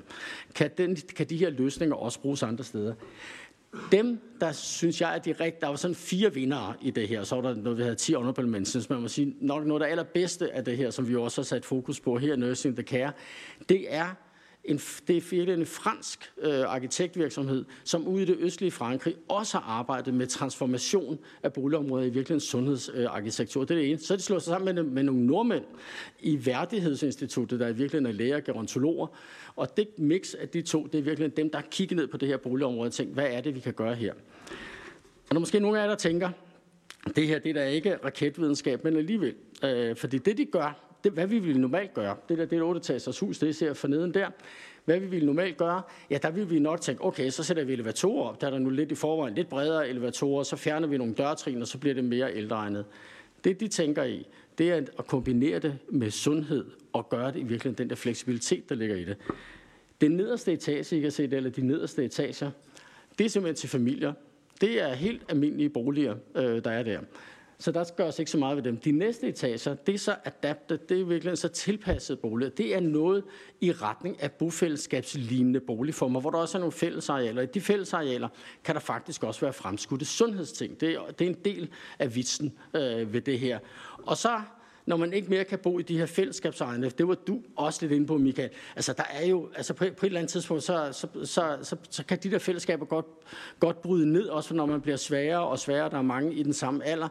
[0.54, 2.94] Kan, den, kan de her løsninger også bruges andre steder?
[3.92, 7.24] Dem, der synes jeg, at de rigtige, der var sådan fire vinder i det her,
[7.24, 9.86] så var der noget, vi havde 10 honorable mentions, man må sige, nok noget af
[9.86, 12.82] det allerbedste af det her, som vi også har sat fokus på her, Nursing the
[12.82, 13.12] Care,
[13.68, 14.06] det er
[14.64, 19.58] en, det er virkelig en fransk øh, arkitektvirksomhed, som ude i det østlige Frankrig også
[19.58, 23.62] har arbejdet med transformation af boligområder i virkelig en sundhedsarkitektur.
[23.62, 23.98] Øh, det er det ene.
[23.98, 25.64] Så de slår sig sammen med, med nogle nordmænd
[26.20, 29.06] i Værdighedsinstituttet, der i virkelig er læger og gerontologer.
[29.56, 32.16] Og det mix af de to, det er virkelig dem, der har kigget ned på
[32.16, 34.12] det her boligområde og tænkt, hvad er det, vi kan gøre her?
[35.28, 36.30] Og der måske nogle af jer, der tænker,
[37.16, 39.34] det her det er da ikke raketvidenskab, men alligevel.
[39.64, 42.62] Øh, fordi det, de gør, det, hvad vi ville normalt gøre, det der det er
[42.62, 44.30] 8 hus, det ser for neden der,
[44.84, 47.72] hvad vi ville normalt gøre, ja, der ville vi nok tænke, okay, så sætter vi
[47.72, 50.98] elevatorer op, der er der nu lidt i forvejen, lidt bredere elevatorer, så fjerner vi
[50.98, 52.84] nogle dørtrin, og så bliver det mere ældreegnet.
[53.44, 54.26] Det, de tænker i,
[54.58, 58.68] det er at kombinere det med sundhed, og gøre det i virkeligheden den der fleksibilitet,
[58.68, 59.16] der ligger i det.
[60.00, 62.50] Den nederste etage, I kan se det, eller de nederste etager,
[63.18, 64.12] det er simpelthen til familier.
[64.60, 67.00] Det er helt almindelige boliger, øh, der er der.
[67.62, 68.76] Så der gøres ikke så meget ved dem.
[68.76, 72.50] De næste etager, det er så adaptet, det er virkelig så tilpasset boliger.
[72.50, 73.24] Det er noget
[73.60, 77.42] i retning af bofællesskabslignende boligformer, hvor der også er nogle fællesarealer.
[77.42, 78.28] I de fællesarealer
[78.64, 80.80] kan der faktisk også være fremskudte sundhedsting.
[80.80, 83.58] Det er, det er en del af vitsen øh, ved det her.
[84.02, 84.40] Og så
[84.86, 86.90] når man ikke mere kan bo i de her fællesskabsejerne.
[86.90, 88.50] Det var du også lidt inde på, Michael.
[88.76, 91.76] Altså, der er jo, altså på, på et eller andet tidspunkt, så, så, så, så,
[91.90, 93.06] så kan de der fællesskaber godt,
[93.60, 95.90] godt bryde ned, også når man bliver sværere og sværere.
[95.90, 97.08] Der er mange i den samme alder.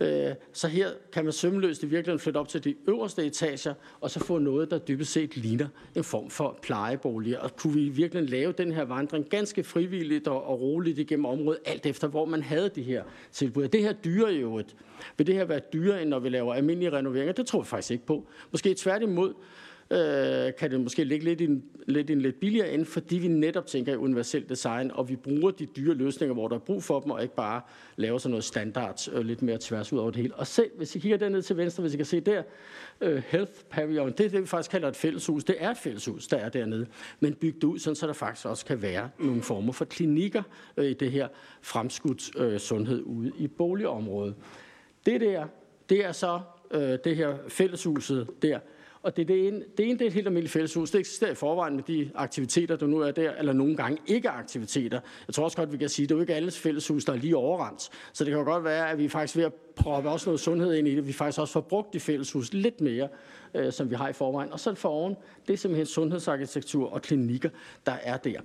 [0.00, 4.10] Øh, så her kan man sømløst i virkeligheden flytte op til de øverste etager, og
[4.10, 7.38] så få noget, der dybest set ligner en form for plejeboliger.
[7.38, 11.86] Og kunne vi virkelig lave den her vandring ganske frivilligt og, roligt igennem området, alt
[11.86, 13.02] efter hvor man havde de her
[13.32, 13.68] tilbud.
[13.68, 14.76] Det her dyre jo et.
[15.16, 17.32] Vil det her være dyrere, end når vi laver almindelige renoveringer?
[17.32, 18.26] Det tror jeg faktisk ikke på.
[18.50, 19.34] Måske tværtimod
[19.92, 23.18] øh, kan det måske ligge lidt i, en, lidt i en lidt billigere ende, fordi
[23.18, 26.60] vi netop tænker i universelt design, og vi bruger de dyre løsninger, hvor der er
[26.60, 27.60] brug for dem, og ikke bare
[27.96, 30.34] laver sådan noget standard øh, lidt mere tværs ud over det hele.
[30.34, 32.42] Og se, hvis I kigger derned til venstre, hvis I kan se der,
[33.00, 35.44] øh, Health Pavilion, det er det, vi faktisk kalder et fælleshus.
[35.44, 36.86] Det er et fælleshus, der er dernede,
[37.20, 40.42] men bygget ud, sådan, så der faktisk også kan være nogle former for klinikker
[40.76, 41.28] øh, i det her
[41.62, 44.34] fremskudt øh, sundhed ude i boligområdet.
[45.06, 45.46] Det der,
[45.88, 46.40] det er så
[46.70, 48.58] øh, det her fælleshuset der,
[49.02, 50.90] og det, det, ene, det ene det er et helt almindeligt fælleshus.
[50.90, 54.28] Det eksisterer i forvejen med de aktiviteter, der nu er der, eller nogle gange ikke
[54.30, 55.00] aktiviteter.
[55.26, 57.12] Jeg tror også godt, vi kan sige, at det er jo ikke alles fælleshus, der
[57.12, 57.90] er lige overrendt.
[58.12, 60.74] Så det kan jo godt være, at vi faktisk ved at proppe også noget sundhed
[60.74, 63.08] ind i det, vi faktisk også får brugt de fælleshus lidt mere,
[63.54, 64.52] øh, som vi har i forvejen.
[64.52, 65.16] Og så for oven,
[65.46, 67.50] det er simpelthen sundhedsarkitektur og klinikker,
[67.86, 68.40] der er der.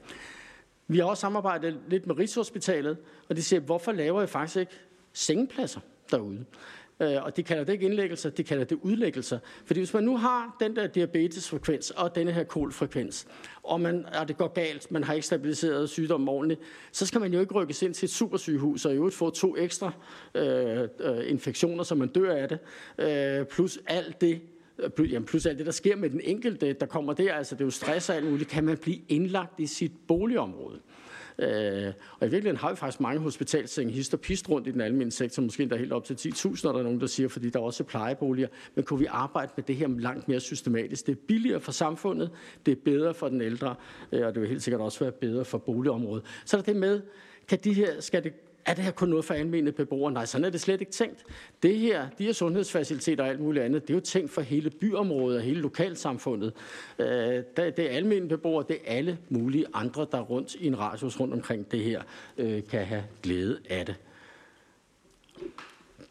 [0.88, 2.98] Vi har også samarbejdet lidt med Rigshospitalet,
[3.30, 4.72] og de siger, hvorfor laver I faktisk ikke
[5.14, 5.80] sengepladser
[6.12, 6.46] derude?
[7.00, 9.40] Øh, og de kalder det ikke indlæggelser, de kalder det udlæggelser.
[9.66, 13.28] Fordi hvis man nu har den der diabetesfrekvens og denne her kolfrekvens,
[13.64, 16.62] og, man, og det går galt, man har ikke stabiliseret sygdommen ordentligt,
[16.92, 19.58] så skal man jo ikke rykkes ind til et supersygehus og i øvrigt få to
[19.58, 19.92] ekstra
[20.36, 22.60] øh, øh infektioner, så man dør af det,
[22.98, 24.42] øh, plus alt det,
[25.00, 27.62] øh, Jamen plus alt det, der sker med den enkelte, der kommer der, altså det
[27.62, 30.76] er jo stress og alt muligt, kan man blive indlagt i sit boligområde.
[30.76, 30.97] Øh,
[31.40, 34.82] Øh, og i virkeligheden har vi faktisk mange hospitalsenge, hist og pist rundt i den
[34.82, 37.50] almindelige sektor, måske endda helt op til 10.000, når der er nogen, der siger, fordi
[37.50, 38.48] der er også plejeboliger.
[38.76, 41.06] Men kunne vi arbejde med det her langt mere systematisk?
[41.06, 42.30] Det er billigere for samfundet,
[42.66, 43.76] det er bedre for den ældre,
[44.12, 46.26] øh, og det vil helt sikkert også være bedre for boligområdet.
[46.46, 47.02] Så er der det med,
[47.48, 48.34] kan de her, skal det
[48.68, 50.12] er det her kun noget for almindelige beboere?
[50.12, 51.24] Nej, sådan er det slet ikke tænkt.
[51.64, 54.70] Det her, de her sundhedsfaciliteter og alt muligt andet, det er jo tænkt for hele
[54.70, 56.54] byområdet og hele lokalsamfundet.
[57.00, 57.08] Øh,
[57.58, 61.34] det er almindelige beboere, det er alle mulige andre, der rundt i en radius rundt
[61.34, 62.02] omkring det her,
[62.38, 63.96] øh, kan have glæde af det.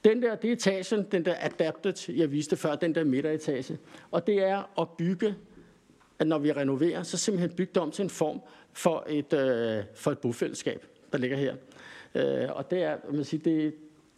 [0.05, 3.79] Den der, det er etagen, den der adapted, jeg viste før, den der midteretage.
[4.11, 5.35] Og det er at bygge,
[6.19, 8.41] at når vi renoverer, så simpelthen bygge det om til en form
[8.73, 11.55] for et, øh, for et bofællesskab, der ligger her.
[12.17, 13.75] Øh, og det er, man siger, det,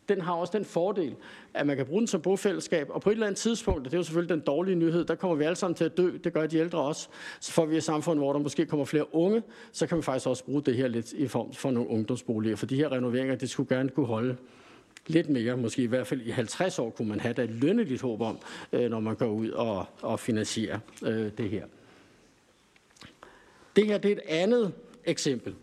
[0.09, 1.15] den har også den fordel,
[1.55, 3.95] at man kan bruge den som bofællesskab, og på et eller andet tidspunkt, og det
[3.95, 6.33] er jo selvfølgelig den dårlige nyhed, der kommer vi alle sammen til at dø, det
[6.33, 7.09] gør de ældre også,
[7.41, 9.43] så får vi et samfund, hvor der måske kommer flere unge,
[9.73, 12.66] så kan vi faktisk også bruge det her lidt i form for nogle ungdomsboliger, for
[12.66, 14.37] de her renoveringer, det skulle gerne kunne holde
[15.07, 18.03] lidt mere, måske i hvert fald i 50 år, kunne man have da et lønneligt
[18.03, 18.39] håb om,
[18.73, 21.65] øh, når man går ud og, og finansierer øh, det her.
[23.77, 24.73] Det her det er et andet
[25.05, 25.55] eksempel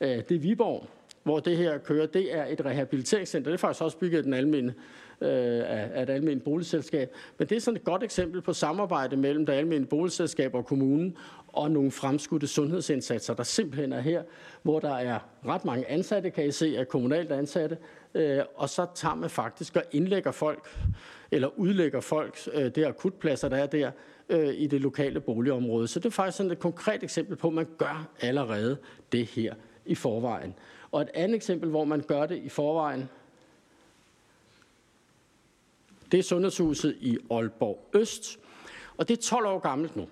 [0.00, 0.86] det er Viborg,
[1.22, 2.06] hvor det her kører.
[2.06, 3.50] Det er et rehabiliteringscenter.
[3.50, 4.74] Det er faktisk også bygget af, den almene,
[5.20, 7.14] øh, af et almindeligt boligselskab.
[7.38, 11.16] Men det er sådan et godt eksempel på samarbejde mellem det almindelige boligselskab og kommunen
[11.48, 14.22] og nogle fremskudte sundhedsindsatser, der simpelthen er her,
[14.62, 17.76] hvor der er ret mange ansatte, kan I se, er kommunalt ansatte,
[18.14, 20.78] øh, og så tager man faktisk og indlægger folk,
[21.30, 23.90] eller udlægger folk, øh, det akutpladser, der er der,
[24.52, 25.88] i det lokale boligområde.
[25.88, 28.76] Så det er faktisk sådan et konkret eksempel på, at man gør allerede
[29.12, 29.54] det her
[29.86, 30.54] i forvejen.
[30.92, 33.08] Og et andet eksempel, hvor man gør det i forvejen,
[36.12, 38.38] det er Sundhedshuset i Aalborg Øst.
[38.96, 40.06] Og det er 12 år gammelt nu.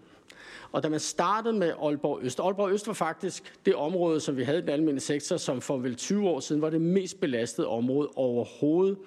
[0.72, 4.42] Og da man startede med Aalborg Øst, Aalborg Øst var faktisk det område, som vi
[4.42, 7.66] havde i den almindelige sektor, som for vel 20 år siden var det mest belastede
[7.66, 8.98] område overhovedet.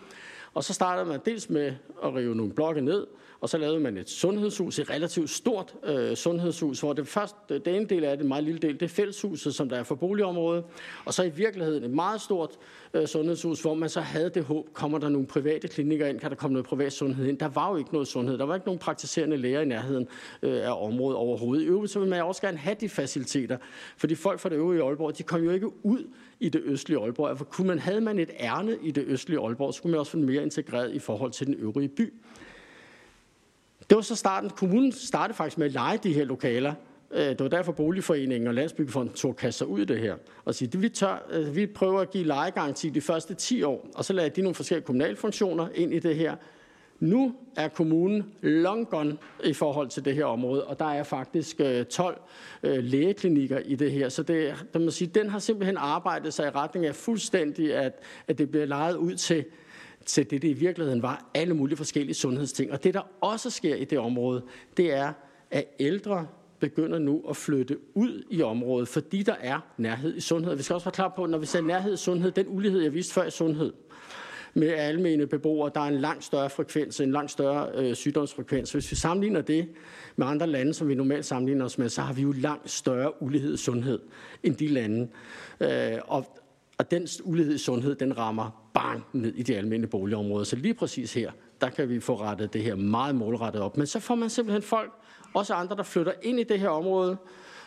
[0.53, 1.73] Og så startede man dels med
[2.03, 3.07] at rive nogle blokke ned,
[3.41, 7.67] og så lavede man et sundhedshus, et relativt stort øh, sundhedshus, hvor det første, det
[7.67, 9.95] ene del af det, en meget lille del, det er fælleshuset, som der er for
[9.95, 10.63] boligområdet.
[11.05, 12.49] Og så i virkeligheden et meget stort
[12.93, 16.29] øh, sundhedshus, hvor man så havde det håb, kommer der nogle private klinikker ind, kan
[16.29, 17.37] der komme noget privat sundhed ind.
[17.37, 18.37] Der var jo ikke noget sundhed.
[18.37, 20.07] Der var ikke nogen praktiserende læger i nærheden
[20.41, 21.63] øh, af området overhovedet.
[21.63, 23.57] I øvrigt så vil man også gerne have de faciliteter,
[23.97, 26.03] fordi folk fra det øvrige Aalborg, de kom jo ikke ud
[26.39, 27.37] i det østlige Aalborg.
[27.37, 30.11] For kunne man, havde man et ærne i det østlige Aalborg, så kunne man også
[30.11, 32.13] få mere integreret i forhold til den øvrige by.
[33.91, 34.49] Det var så starten.
[34.49, 36.73] Kommunen startede faktisk med at lege de her lokaler.
[37.11, 40.15] Øh, det var derfor Boligforeningen og Landsbyggefonden tog kasser ud i det her.
[40.45, 44.05] Og sige, vi, tør, altså, vi prøver at give lejegaranti de første 10 år, og
[44.05, 46.35] så lader de nogle forskellige kommunalfunktioner ind i det her.
[46.99, 51.59] Nu er kommunen long gone i forhold til det her område, og der er faktisk
[51.59, 52.21] øh, 12
[52.63, 54.09] øh, lægeklinikker i det her.
[54.09, 57.93] Så det, det må sige, den har simpelthen arbejdet sig i retning af fuldstændig, at,
[58.27, 59.45] at det bliver lejet ud til
[60.05, 62.71] til det, det i virkeligheden var, alle mulige forskellige sundhedsting.
[62.71, 64.43] Og det, der også sker i det område,
[64.77, 65.13] det er,
[65.51, 66.27] at ældre
[66.59, 70.55] begynder nu at flytte ud i området, fordi der er nærhed i sundhed.
[70.55, 72.81] Vi skal også være klar på, at når vi ser nærhed i sundhed, den ulighed,
[72.81, 73.73] jeg viste før i sundhed,
[74.53, 78.71] med almene beboere, der er en langt større frekvens, en langt større øh, sygdomsfrekvens.
[78.71, 79.69] Hvis vi sammenligner det
[80.15, 83.23] med andre lande, som vi normalt sammenligner os med, så har vi jo langt større
[83.23, 83.99] ulighed i sundhed
[84.43, 85.07] end de lande.
[85.59, 86.37] Øh, og,
[86.77, 90.43] og den ulighed i sundhed, den rammer bang ned i de almindelige boligområder.
[90.43, 91.31] Så lige præcis her,
[91.61, 93.77] der kan vi få rettet det her meget målrettet op.
[93.77, 94.91] Men så får man simpelthen folk,
[95.33, 97.17] også andre, der flytter ind i det her område,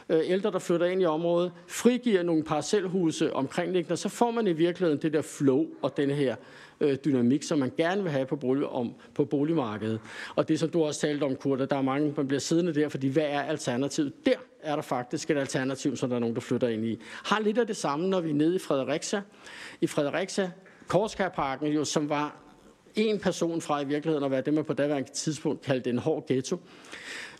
[0.09, 4.53] øh, ældre, der flytter ind i området, frigiver nogle parcelhuse omkringliggende, så får man i
[4.53, 6.37] virkeligheden det der flow og den her
[6.81, 10.01] øh, dynamik, som man gerne vil have på, bolig, om, på boligmarkedet.
[10.37, 12.75] Og det, som du også talte om, Kurt, at der er mange, man bliver siddende
[12.75, 14.27] der, fordi hvad er alternativet?
[14.27, 14.33] Der
[14.63, 17.01] er der faktisk et alternativ, som der er nogen, der flytter ind i.
[17.25, 19.23] Har lidt af det samme, når vi er nede i Fredericia.
[19.81, 20.51] I Fredericia,
[20.89, 22.37] Korskærparken, jo, som var
[22.95, 26.27] en person fra i virkeligheden at være det, man på daværende tidspunkt kaldte en hård
[26.29, 26.61] ghetto.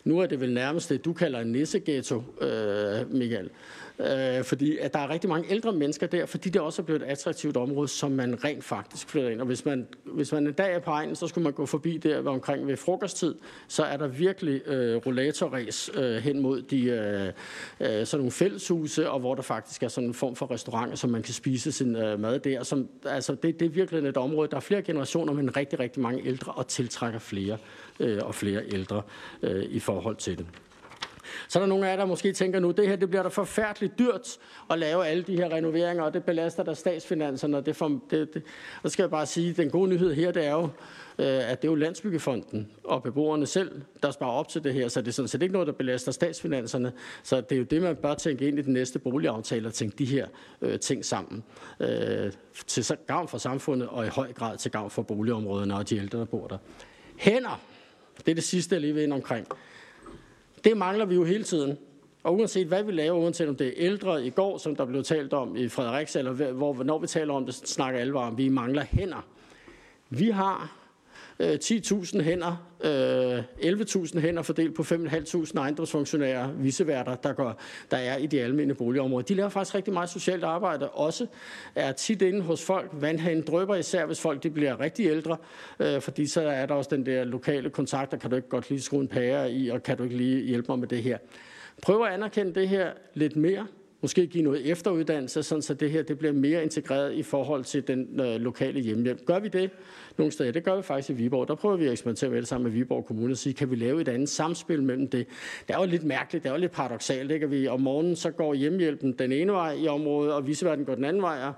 [0.03, 3.49] Nu er det vel nærmest det, du kalder en nisseghetto, øh, Michael.
[3.99, 7.01] Øh, fordi at der er rigtig mange ældre mennesker der, fordi det også er blevet
[7.01, 9.39] et attraktivt område, som man rent faktisk flytter ind.
[9.39, 11.97] Og hvis man, hvis man en dag er på egen, så skulle man gå forbi
[11.97, 13.35] der omkring ved frokosttid,
[13.67, 17.27] så er der virkelig øh, rollatorræs øh, hen mod de, øh,
[17.79, 21.09] øh, sådan nogle fælleshuse, og hvor der faktisk er sådan en form for restauranter, som
[21.09, 22.63] man kan spise sin øh, mad der.
[22.63, 26.01] Som, altså det, det er virkelig et område, der er flere generationer, men rigtig, rigtig
[26.01, 27.57] mange ældre, og tiltrækker flere
[27.99, 29.01] øh, og flere ældre
[29.41, 30.45] øh, i forhold til det.
[31.47, 33.29] Så er der nogle af jer, der måske tænker nu, det her det bliver da
[33.29, 34.37] forfærdeligt dyrt
[34.69, 37.57] at lave alle de her renoveringer, og det belaster der statsfinanserne.
[37.57, 38.43] Og det, for, det, det,
[38.83, 40.63] og skal jeg bare sige, den gode nyhed her, det er jo,
[41.19, 44.87] øh, at det er jo Landsbyggefonden og beboerne selv, der sparer op til det her,
[44.87, 46.91] så det er sådan set ikke noget, der belaster statsfinanserne.
[47.23, 49.95] Så det er jo det, man bør tænke ind i den næste boligaftale og tænke
[49.97, 50.27] de her
[50.61, 51.43] øh, ting sammen.
[51.79, 52.31] Øh,
[52.67, 56.19] til gavn for samfundet og i høj grad til gavn for boligområderne og de ældre,
[56.19, 56.57] der bor der.
[57.17, 57.61] Hænder.
[58.17, 59.47] Det er det sidste, jeg lige vil ind omkring.
[60.65, 61.77] Det mangler vi jo hele tiden.
[62.23, 65.03] Og uanset hvad vi laver, uanset om det er ældre i går, som der blev
[65.03, 68.49] talt om i Frederiks, eller hvor, når vi taler om det, snakker alle om, vi
[68.49, 69.25] mangler hænder.
[70.09, 70.84] Vi har
[71.39, 73.39] øh, 10.000 hænder, øh,
[73.71, 79.25] 11.000 hænder fordelt på 5.500 ejendomsfunktionærer, viseværter, der, går, der er i de almene boligområder.
[79.25, 80.89] De laver faktisk rigtig meget socialt arbejde.
[80.89, 81.27] Også
[81.75, 82.89] er tit inde hos folk.
[82.93, 85.37] Vandhanen drøber især, hvis folk de bliver rigtig ældre,
[85.79, 88.69] øh, fordi så er der også den der lokale kontakt, der kan du ikke godt
[88.69, 91.17] lige skrue en pære i, og kan du ikke lige hjælpe mig med det her.
[91.81, 93.67] Prøv at anerkende det her lidt mere
[94.05, 97.87] måske give noget efteruddannelse, sådan så det her det bliver mere integreret i forhold til
[97.87, 99.25] den øh, lokale hjemmehjælp.
[99.25, 99.69] Gør vi det
[100.17, 100.51] nogle steder?
[100.51, 101.47] Det gør vi faktisk i Viborg.
[101.47, 103.75] Der prøver vi at eksperimentere med det sammen med Viborg Kommune og sige, kan vi
[103.75, 105.27] lave et andet samspil mellem det?
[105.67, 107.43] Det er jo lidt mærkeligt, det er jo lidt paradoxalt, ikke?
[107.43, 110.95] At vi om morgenen så går hjemmehjælpen den ene vej i området, og viseverden går
[110.95, 111.51] den anden vej.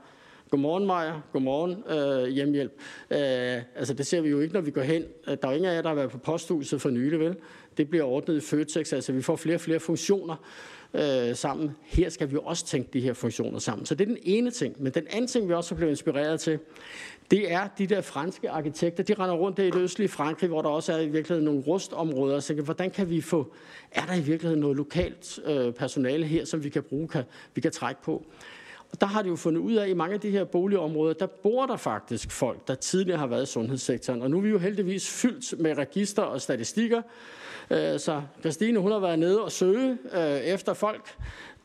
[0.49, 1.13] Godmorgen, Maja.
[1.33, 2.71] Godmorgen, øh, hjemmehjælp.
[3.11, 3.17] Øh,
[3.75, 5.03] altså, det ser vi jo ikke, når vi går hen.
[5.27, 7.35] Øh, der er jo ingen af jer, der har været på posthuset for nylig, vel?
[7.77, 10.35] Det bliver ordnet i Føtex, altså vi får flere og flere funktioner
[10.97, 11.71] øh, sammen.
[11.81, 13.85] Her skal vi jo også tænke de her funktioner sammen.
[13.85, 14.75] Så det er den ene ting.
[14.83, 16.59] Men den anden ting, vi også er blevet inspireret til,
[17.31, 19.03] det er de der franske arkitekter.
[19.03, 21.63] De render rundt der i det østlige Frankrig, hvor der også er i virkeligheden nogle
[21.67, 22.39] rustområder.
[22.39, 23.53] Så hvordan kan vi få,
[23.91, 27.23] er der i virkeligheden noget lokalt øh, personale her, som vi kan bruge, kan,
[27.55, 28.25] vi kan trække på?
[28.91, 31.13] Og der har de jo fundet ud af, at i mange af de her boligområder,
[31.13, 34.21] der bor der faktisk folk, der tidligere har været i sundhedssektoren.
[34.21, 37.01] Og nu er vi jo heldigvis fyldt med register og statistikker,
[37.71, 41.15] Øh, så Christine, hun har været nede og søge øh, efter folk,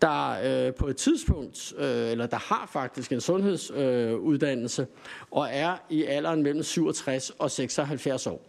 [0.03, 4.87] der øh, på et tidspunkt, øh, eller der har faktisk en sundhedsuddannelse,
[5.31, 8.47] og er i alderen mellem 67 og 76 år,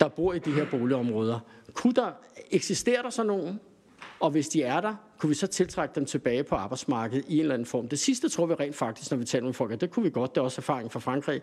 [0.00, 1.40] der bor i de her boligområder.
[1.72, 2.10] Kunne der,
[2.50, 3.60] eksisterer der så nogen,
[4.20, 7.40] og hvis de er der, kunne vi så tiltrække dem tilbage på arbejdsmarkedet i en
[7.40, 7.88] eller anden form.
[7.88, 10.10] Det sidste tror vi rent faktisk, når vi taler med folk, at det kunne vi
[10.10, 10.34] godt.
[10.34, 11.42] Det er også erfaring fra Frankrig.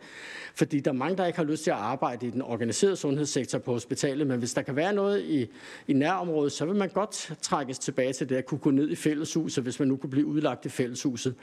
[0.55, 3.59] Fordi der er mange, der ikke har lyst til at arbejde i den organiserede sundhedssektor
[3.59, 5.47] på hospitalet, men hvis der kan være noget i,
[5.87, 8.95] i nærområdet, så vil man godt trækkes tilbage til det at kunne gå ned i
[8.95, 11.35] fælleshuset, hvis man nu kunne blive udlagt i fælleshuset.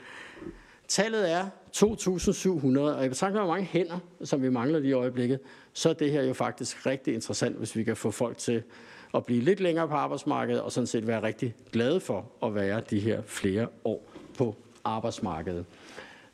[0.87, 1.45] Tallet er
[1.75, 5.39] 2.700, og i betragtning af hvor mange hænder, som vi mangler lige i øjeblikket,
[5.73, 8.63] så er det her jo faktisk rigtig interessant, hvis vi kan få folk til
[9.13, 12.81] at blive lidt længere på arbejdsmarkedet, og sådan set være rigtig glade for at være
[12.89, 15.65] de her flere år på arbejdsmarkedet.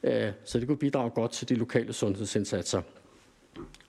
[0.03, 2.81] Øh, så det kunne bidrage godt til de lokale sundhedsindsatser.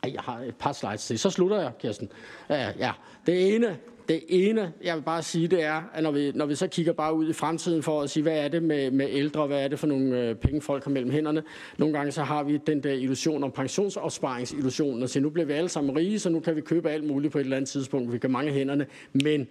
[0.02, 1.18] Ej, jeg har et par slides til.
[1.18, 2.08] Så slutter jeg, Kirsten.
[2.50, 2.92] Ja,
[3.26, 6.54] det ene, det ene, jeg vil bare sige, det er, at når vi, når vi
[6.54, 9.46] så kigger bare ud i fremtiden for at sige, hvad er det med, med ældre,
[9.46, 11.42] hvad er det for nogle øh, penge, folk har mellem hænderne.
[11.78, 15.52] Nogle gange så har vi den der illusion om pensionsopsparingsillusionen, og siger, nu bliver vi
[15.52, 18.12] alle sammen rige, så nu kan vi købe alt muligt på et eller andet tidspunkt,
[18.12, 19.48] vi kan mange hænderne, men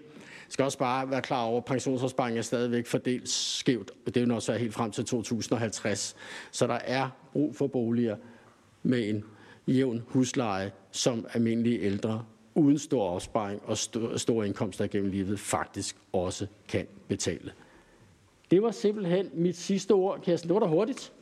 [0.49, 3.91] skal også bare være klar over, at pensionsopsparingen er stadigvæk fordelt skævt.
[4.06, 6.15] Det er jo nok så helt frem til 2050.
[6.52, 8.15] Så der er brug for boliger
[8.84, 9.24] med en
[9.68, 12.26] jævn husleje, som almindelige ældre
[12.56, 13.77] uden stor opsparing og
[14.19, 17.52] store indkomster gennem livet faktisk også kan betale.
[18.52, 20.48] Det var simpelthen mit sidste ord, Kirsten.
[20.49, 21.14] Det var da hurtigt.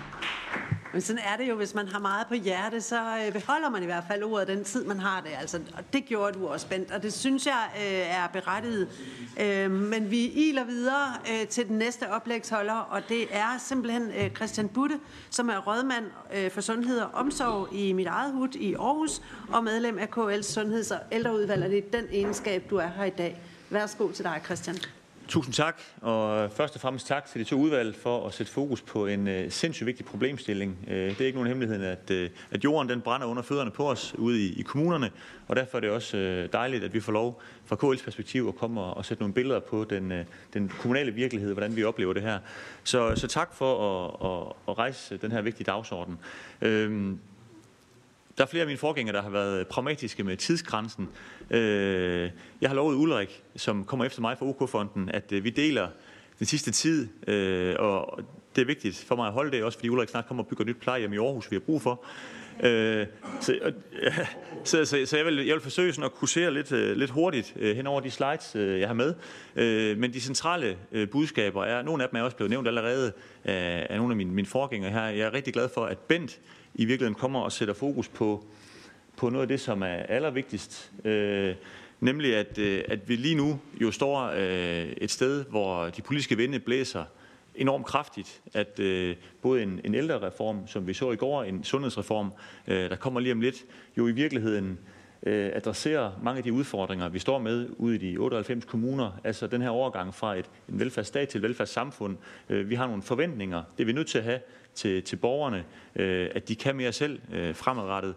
[0.92, 3.82] Men sådan er det jo, hvis man har meget på hjerte, så øh, beholder man
[3.82, 5.30] i hvert fald ordet den tid, man har det.
[5.40, 8.88] Altså, og det gjorde du også, Bent, og det synes jeg øh, er berettiget.
[9.40, 14.30] Øh, men vi iler videre øh, til den næste oplægsholder, og det er simpelthen øh,
[14.30, 14.98] Christian Butte,
[15.30, 16.04] som er rådmand
[16.34, 19.22] øh, for sundhed og omsorg i mit eget hud i Aarhus,
[19.52, 23.04] og medlem af KL's Sundheds- og ældreudvalg, og det er den egenskab, du er her
[23.04, 23.40] i dag.
[23.70, 24.76] Værsgo til dig, Christian.
[25.28, 28.52] Tusind tak, og øh, først og fremmest tak til de to udvalg for at sætte
[28.52, 30.78] fokus på en øh, sindssygt vigtig problemstilling.
[30.88, 34.14] Øh, det er ikke nogen hemmelighed, at, at jorden den brænder under fødderne på os
[34.18, 35.10] ude i, i kommunerne,
[35.48, 38.80] og derfor er det også dejligt, at vi får lov fra KL's perspektiv at komme
[38.80, 40.12] og, og sætte nogle billeder på den,
[40.54, 42.38] den kommunale virkelighed, hvordan vi oplever det her.
[42.84, 46.18] Så, så tak for at, at, at rejse den her vigtige dagsorden.
[46.62, 47.16] Uh,
[48.38, 51.08] der er flere af mine forgængere, der har været pragmatiske med tidsgrænsen.
[51.50, 55.88] Øh, jeg har lovet Ulrik, som kommer efter mig fra OK-fonden, at øh, vi deler
[56.38, 58.20] den sidste tid, øh, og
[58.56, 60.62] det er vigtigt for mig at holde det, også fordi Ulrik snart kommer og bygger
[60.62, 62.04] et nyt plejehjem i Aarhus, vi har brug for.
[62.62, 63.06] Øh,
[63.40, 63.72] så,
[64.64, 67.54] så, så, så jeg, vil, jeg vil forsøge sådan at kursere lidt, øh, lidt hurtigt
[67.56, 69.14] øh, hen over de slides, jeg har med.
[69.94, 70.76] men de centrale
[71.12, 73.12] budskaber er, nogle af dem er også blevet nævnt allerede
[73.44, 75.02] af, af nogle af mine, mine forgængere her.
[75.02, 76.40] Jeg er rigtig glad for, at Bent
[76.74, 78.46] i virkeligheden kommer og sætter fokus på,
[79.16, 80.92] på noget af det, som er allervigtigst.
[81.04, 81.54] Øh,
[82.00, 86.36] nemlig at, øh, at vi lige nu jo står øh, et sted, hvor de politiske
[86.36, 87.04] vinde blæser
[87.54, 92.32] enormt kraftigt, at øh, både en, en ældrereform, som vi så i går, en sundhedsreform,
[92.66, 93.64] øh, der kommer lige om lidt,
[93.96, 94.78] jo i virkeligheden
[95.22, 99.20] øh, adresserer mange af de udfordringer, vi står med ude i de 98 kommuner.
[99.24, 102.16] Altså den her overgang fra et, en velfærdsstat til et velfærdssamfund.
[102.48, 104.40] Øh, vi har nogle forventninger, det er vi nødt til at have
[104.74, 105.64] til, til borgerne,
[105.96, 108.14] øh, at de kan mere selv øh, fremadrettet.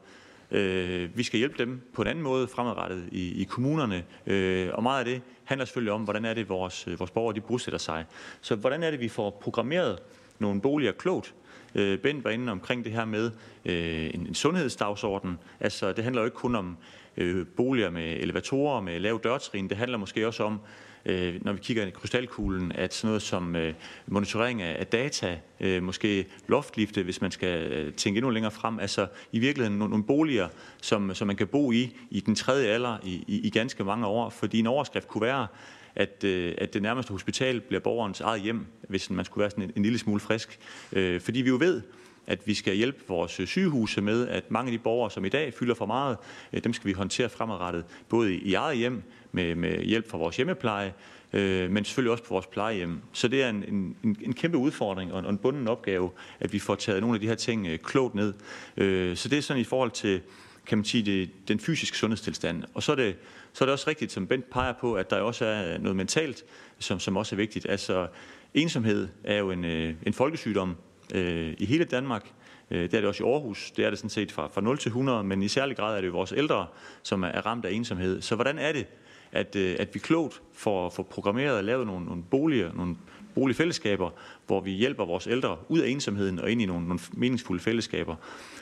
[0.51, 4.83] Øh, vi skal hjælpe dem på en anden måde fremadrettet i, i kommunerne, øh, og
[4.83, 7.79] meget af det handler selvfølgelig om, hvordan er det, vores, øh, vores borgere de bosætter
[7.79, 8.05] sig.
[8.41, 9.99] Så hvordan er det, vi får programmeret
[10.39, 11.33] nogle boliger klogt,
[11.75, 13.31] Øh, Bent var inde omkring det her med
[13.65, 15.37] øh, en, en sundhedsdagsorden.
[15.59, 16.77] Altså, det handler jo ikke kun om
[17.17, 19.69] øh, boliger med elevatorer, med lav dørtrin.
[19.69, 20.59] Det handler måske også om,
[21.05, 23.73] øh, når vi kigger i krystalkuglen, at sådan noget som øh,
[24.07, 29.07] monitorering af, data, øh, måske loftlifte, hvis man skal øh, tænke endnu længere frem, altså
[29.31, 30.47] i virkeligheden nogle, nogle boliger,
[30.81, 34.07] som, som man kan bo i i den tredje alder i, i, i ganske mange
[34.07, 35.47] år, fordi en overskrift kunne være,
[35.95, 39.63] at, øh, at det nærmeste hospital bliver borgerens eget hjem, hvis man skulle være sådan
[39.63, 40.59] en, en lille smule frisk.
[40.93, 41.81] Øh, fordi vi jo ved,
[42.27, 45.29] at vi skal hjælpe vores øh, sygehuse med, at mange af de borgere, som i
[45.29, 46.17] dag fylder for meget,
[46.53, 50.35] øh, dem skal vi håndtere fremadrettet, både i eget hjem, med, med hjælp fra vores
[50.35, 50.93] hjemmepleje,
[51.33, 53.01] øh, men selvfølgelig også på vores plejehjem.
[53.13, 53.63] Så det er en,
[54.03, 57.15] en, en kæmpe udfordring og en, og en bunden opgave, at vi får taget nogle
[57.15, 58.33] af de her ting øh, klogt ned.
[58.77, 60.21] Øh, så det er sådan i forhold til
[60.65, 62.63] kan man sige, det, den fysiske sundhedstilstand.
[62.73, 63.15] Og så er, det,
[63.53, 66.43] så er det også rigtigt, som Bent peger på, at der også er noget mentalt,
[66.79, 67.65] som, som også er vigtigt.
[67.69, 68.07] Altså,
[68.53, 70.75] ensomhed er jo en, øh, en folkesygdom
[71.13, 72.31] øh, i hele Danmark.
[72.71, 73.71] Øh, det er det også i Aarhus.
[73.71, 76.01] Det er det sådan set fra, fra 0 til 100, men i særlig grad er
[76.01, 76.67] det jo vores ældre,
[77.03, 78.21] som er ramt af ensomhed.
[78.21, 78.87] Så hvordan er det,
[79.31, 82.95] at, øh, at vi klogt får, får programmeret og lavet nogle, nogle boliger, nogle
[83.35, 84.09] boligfællesskaber,
[84.47, 88.15] hvor vi hjælper vores ældre ud af ensomheden og ind i nogle, nogle meningsfulde fællesskaber.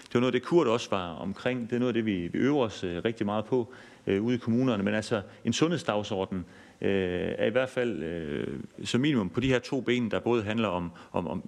[0.04, 1.70] Det var noget det, Kurt også var omkring.
[1.70, 3.74] Det er noget det, vi, vi øver os øh, rigtig meget på
[4.08, 4.84] øh, ude i kommunerne.
[4.84, 6.46] Men altså en sundhedsdagsorden
[6.82, 8.48] øh, er i hvert fald øh,
[8.84, 11.44] som minimum på de her to ben, der både handler om, om, om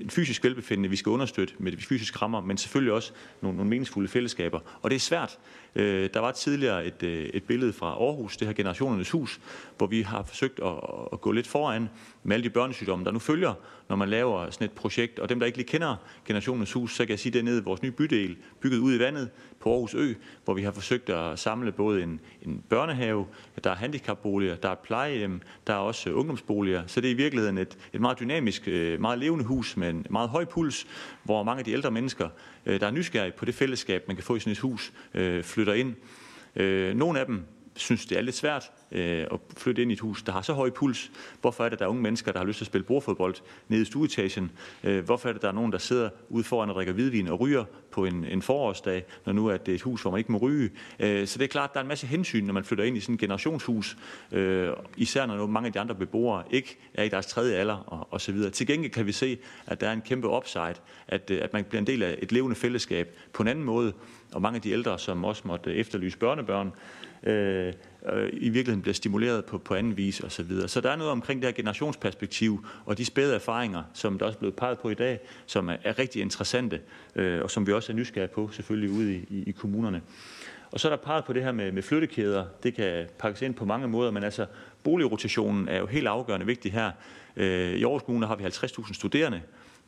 [0.00, 3.70] en fysisk velbefindende, vi skal understøtte med de fysiske rammer, men selvfølgelig også nogle, nogle
[3.70, 4.60] meningsfulde fællesskaber.
[4.82, 5.38] Og det er svært.
[5.74, 9.40] Øh, der var tidligere et, øh, et billede fra Aarhus, det her Generationernes Hus,
[9.76, 10.72] hvor vi har forsøgt at,
[11.12, 11.88] at gå lidt foran
[12.22, 13.54] med alle de børnesygdomme, der nu følger,
[13.88, 15.18] når man laver sådan et projekt.
[15.18, 15.96] Og dem, der ikke lige kender
[16.26, 18.94] Generationernes Hus, så kan jeg sige, det er nede i vores nye bydel, bygget ud
[18.94, 19.30] i vandet
[19.62, 20.14] på Aarhus Ø,
[20.44, 23.26] hvor vi har forsøgt at samle både en, en børnehave,
[23.64, 26.82] der er handicapboliger, der er plejehjem, der er også ungdomsboliger.
[26.86, 30.06] Så det er i virkeligheden et, et meget dynamisk, øh, meget levende hus med en
[30.10, 30.86] meget høj puls,
[31.22, 32.28] hvor mange af de ældre mennesker,
[32.66, 35.44] øh, der er nysgerrige på det fællesskab, man kan få i sådan et hus, øh,
[35.44, 35.94] flytter ind.
[36.94, 37.44] Nogle af dem
[37.76, 40.52] synes, det er lidt svært øh, at flytte ind i et hus, der har så
[40.52, 41.10] høj puls.
[41.40, 43.34] Hvorfor er det, at der er unge mennesker, der har lyst til at spille bordfodbold
[43.68, 44.50] nede i stueetagen?
[44.84, 47.28] Øh, hvorfor er det, at der er nogen, der sidder ude foran og drikker hvidvin
[47.28, 50.32] og ryger på en, en forårsdag, når nu er det et hus, hvor man ikke
[50.32, 50.70] må ryge?
[51.00, 52.96] Øh, så det er klart, at der er en masse hensyn, når man flytter ind
[52.96, 53.96] i sådan et generationshus,
[54.32, 58.08] øh, især når mange af de andre beboere ikke er i deres tredje alder og,
[58.10, 58.50] og så videre.
[58.50, 60.74] Til gengæld kan vi se, at der er en kæmpe upside,
[61.08, 63.92] at, øh, at man bliver en del af et levende fællesskab på en anden måde,
[64.32, 66.72] og mange af de ældre, som også måtte efterlyse børnebørn,
[67.22, 67.72] øh,
[68.32, 70.30] i virkeligheden bliver stimuleret på, på anden vis osv.
[70.30, 70.68] Så, videre.
[70.68, 74.36] så der er noget omkring det her generationsperspektiv og de spæde erfaringer, som der også
[74.36, 76.80] er blevet peget på i dag, som er, er rigtig interessante,
[77.16, 80.02] øh, og som vi også er nysgerrige på selvfølgelig ude i, i, i kommunerne.
[80.72, 82.44] Og så er der peget på det her med, med flyttekæder.
[82.62, 84.46] Det kan pakkes ind på mange måder, men altså
[84.82, 86.90] boligrotationen er jo helt afgørende vigtig her.
[87.36, 89.42] Øh, I Aarhus Kommune har vi 50.000 studerende,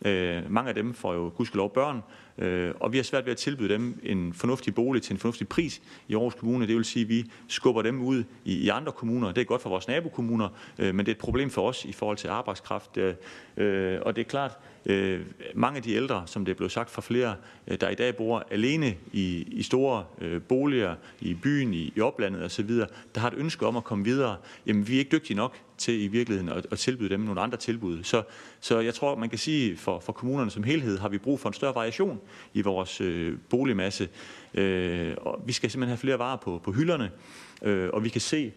[0.05, 2.03] Øh, mange af dem får jo gudskelov børn,
[2.39, 5.49] øh, og vi har svært ved at tilbyde dem en fornuftig bolig til en fornuftig
[5.49, 6.67] pris i Aarhus Kommune.
[6.67, 9.33] Det vil sige, at vi skubber dem ud i, i andre kommuner.
[9.33, 10.49] Det er godt for vores nabokommuner,
[10.79, 12.97] øh, men det er et problem for os i forhold til arbejdskraft.
[12.97, 13.15] Øh,
[13.57, 15.21] øh og det er klart, Øh,
[15.55, 17.37] mange af de ældre, som det er blevet sagt fra flere,
[17.69, 22.01] øh, der i dag bor alene i, i store øh, boliger i byen, i, i
[22.01, 22.69] oplandet osv.,
[23.15, 24.37] der har et ønske om at komme videre,
[24.67, 27.59] jamen vi er ikke dygtige nok til i virkeligheden at, at tilbyde dem nogle andre
[27.59, 28.03] tilbud.
[28.03, 28.23] Så,
[28.61, 31.49] så jeg tror, man kan sige, for, for kommunerne som helhed har vi brug for
[31.49, 32.21] en større variation
[32.55, 34.09] i vores øh, boligmasse.
[34.55, 37.11] Øh, og vi skal simpelthen have flere varer på, på hylderne,
[37.63, 38.53] øh, og vi kan se,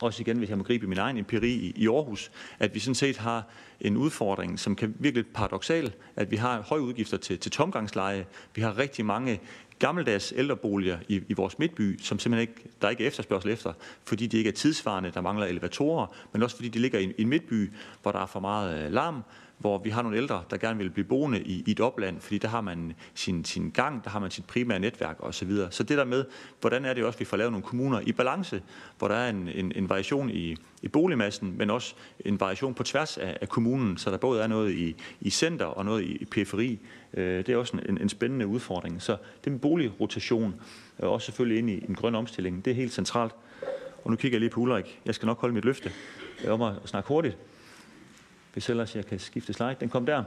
[0.00, 3.16] også igen, hvis jeg må gribe min egen empiri i, Aarhus, at vi sådan set
[3.16, 3.46] har
[3.80, 8.26] en udfordring, som kan virkelig paradoxal, at vi har høje udgifter til, til tomgangsleje.
[8.54, 9.40] Vi har rigtig mange
[9.78, 13.72] gammeldags ældreboliger i, i vores midtby, som simpelthen ikke, der ikke er efterspørgsel efter,
[14.04, 17.22] fordi de ikke er tidsvarende, der mangler elevatorer, men også fordi de ligger i, i
[17.22, 17.72] en midtby,
[18.02, 19.22] hvor der er for meget øh, larm,
[19.64, 22.38] hvor vi har nogle ældre, der gerne vil blive boende i, i et opland, fordi
[22.38, 25.56] der har man sin, sin gang, der har man sit primære netværk osv.
[25.56, 26.24] Så, så det der med,
[26.60, 28.62] hvordan er det også, at vi får lavet nogle kommuner i balance,
[28.98, 32.82] hvor der er en, en, en variation i, i boligmassen, men også en variation på
[32.82, 36.16] tværs af, af kommunen, så der både er noget i, i center og noget i,
[36.16, 36.78] i periferi.
[37.14, 39.02] Øh, det er også en, en spændende udfordring.
[39.02, 40.54] Så det med boligrotation,
[40.98, 43.32] og også selvfølgelig ind i en grøn omstilling, det er helt centralt.
[44.04, 45.00] Og nu kigger jeg lige på Ulrik.
[45.06, 45.92] Jeg skal nok holde mit løfte
[46.44, 47.38] øh, om at snakke hurtigt
[48.54, 49.76] hvis ellers jeg kan skifte slide.
[49.80, 50.22] Den kom der.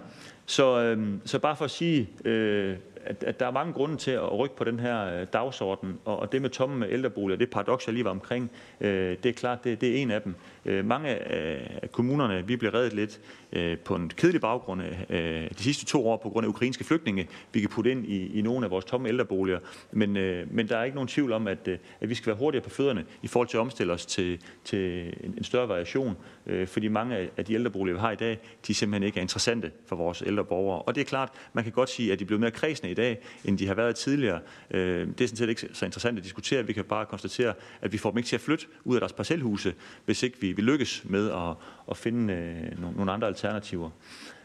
[0.45, 2.77] Så, øh, så bare for at sige, øh,
[3.07, 6.19] at, at der er mange grunde til at rykke på den her øh, dagsorden, og,
[6.19, 8.51] og det med tomme ældreboliger, det paradoks, jeg lige var omkring,
[8.81, 10.35] øh, det er klart, det, det er en af dem.
[10.65, 13.19] Øh, mange af kommunerne, vi blev reddet lidt
[13.53, 17.27] øh, på en kedelig baggrund øh, de sidste to år på grund af ukrainske flygtninge,
[17.53, 19.59] vi kan putte ind i, i nogle af vores tomme ældreboliger.
[19.91, 22.37] Men, øh, men der er ikke nogen tvivl om, at, øh, at vi skal være
[22.37, 26.17] hurtigere på fødderne i forhold til at omstille os til, til en, en større variation,
[26.45, 29.71] øh, fordi mange af de ældreboliger, vi har i dag, de simpelthen ikke er interessante
[29.85, 30.81] for vores ældre borgere.
[30.81, 33.17] Og det er klart, man kan godt sige, at de blev mere kredsende i dag,
[33.45, 34.39] end de har været tidligere.
[34.71, 36.65] Øh, det er sådan set ikke så interessant at diskutere.
[36.65, 39.13] Vi kan bare konstatere, at vi får dem ikke til at flytte ud af deres
[39.13, 39.73] parcelhuse,
[40.05, 41.55] hvis ikke vi, vi lykkes med at,
[41.91, 43.89] at finde øh, nogle andre alternativer.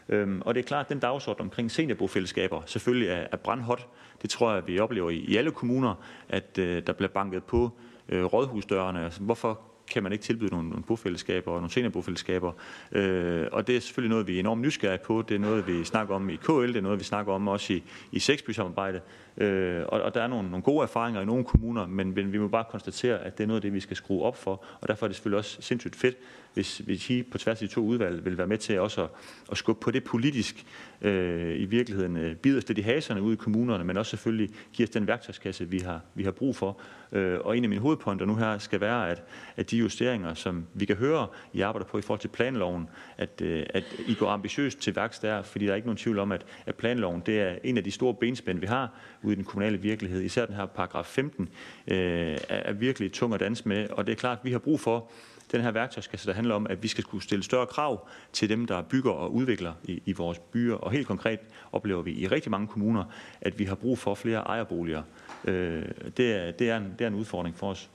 [0.09, 3.87] Øhm, og det er klart, at den dagsorden omkring seniorbofællesskaber selvfølgelig er, er brandhot.
[4.21, 5.95] Det tror jeg, vi oplever i, i alle kommuner,
[6.29, 7.71] at øh, der bliver banket på
[8.09, 9.03] øh, rådhusdørene.
[9.03, 9.61] Altså, hvorfor
[9.91, 12.51] kan man ikke tilbyde nogle, nogle bofællesskaber og nogle seniorbofællesskaber.
[12.91, 15.21] Øh, og det er selvfølgelig noget, vi er enormt nysgerrige på.
[15.21, 17.73] Det er noget, vi snakker om i KL, det er noget, vi snakker om også
[17.73, 19.01] i, i seksbysamarbejde.
[19.37, 22.37] Øh, og, og der er nogle, nogle gode erfaringer i nogle kommuner, men, men vi
[22.37, 24.63] må bare konstatere, at det er noget af det, vi skal skrue op for.
[24.81, 26.17] Og derfor er det selvfølgelig også sindssygt fedt,
[26.53, 29.09] hvis, hvis I på tværs af de to udvalg vil være med til også at,
[29.51, 30.65] at skubbe på det politisk
[31.01, 32.17] øh, i virkeligheden.
[32.17, 35.07] Øh, bide os lidt i haserne ude i kommunerne, men også selvfølgelig give os den
[35.07, 36.79] værktøjskasse, vi har, vi har brug for.
[37.11, 39.23] Øh, og en af mine hovedpointer nu her skal være, at,
[39.57, 43.41] at de justeringer, som vi kan høre, I arbejder på i forhold til planloven, at,
[43.41, 46.31] øh, at I går ambitiøst til værks der, fordi der er ikke nogen tvivl om,
[46.31, 48.89] at, at planloven det er en af de store benspænd, vi har
[49.23, 50.21] ude i den kommunale virkelighed.
[50.21, 51.49] Især den her paragraf 15
[51.87, 54.79] øh, er virkelig tung at danse med, og det er klart, at vi har brug
[54.79, 55.11] for
[55.53, 58.65] den her værktøjskasse, der handler om, at vi skal kunne stille større krav til dem,
[58.65, 60.75] der bygger og udvikler i, i vores byer.
[60.75, 61.39] Og helt konkret
[61.71, 63.03] oplever vi i rigtig mange kommuner,
[63.41, 65.03] at vi har brug for flere ejerboliger.
[65.45, 65.85] Øh,
[66.17, 67.89] det, er, det, er en, det er en udfordring for os.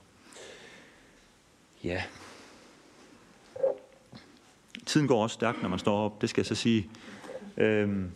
[1.83, 2.03] Ja.
[4.85, 6.89] Tiden går også stærkt, når man står op, det skal jeg så sige.
[7.57, 8.11] Øhm,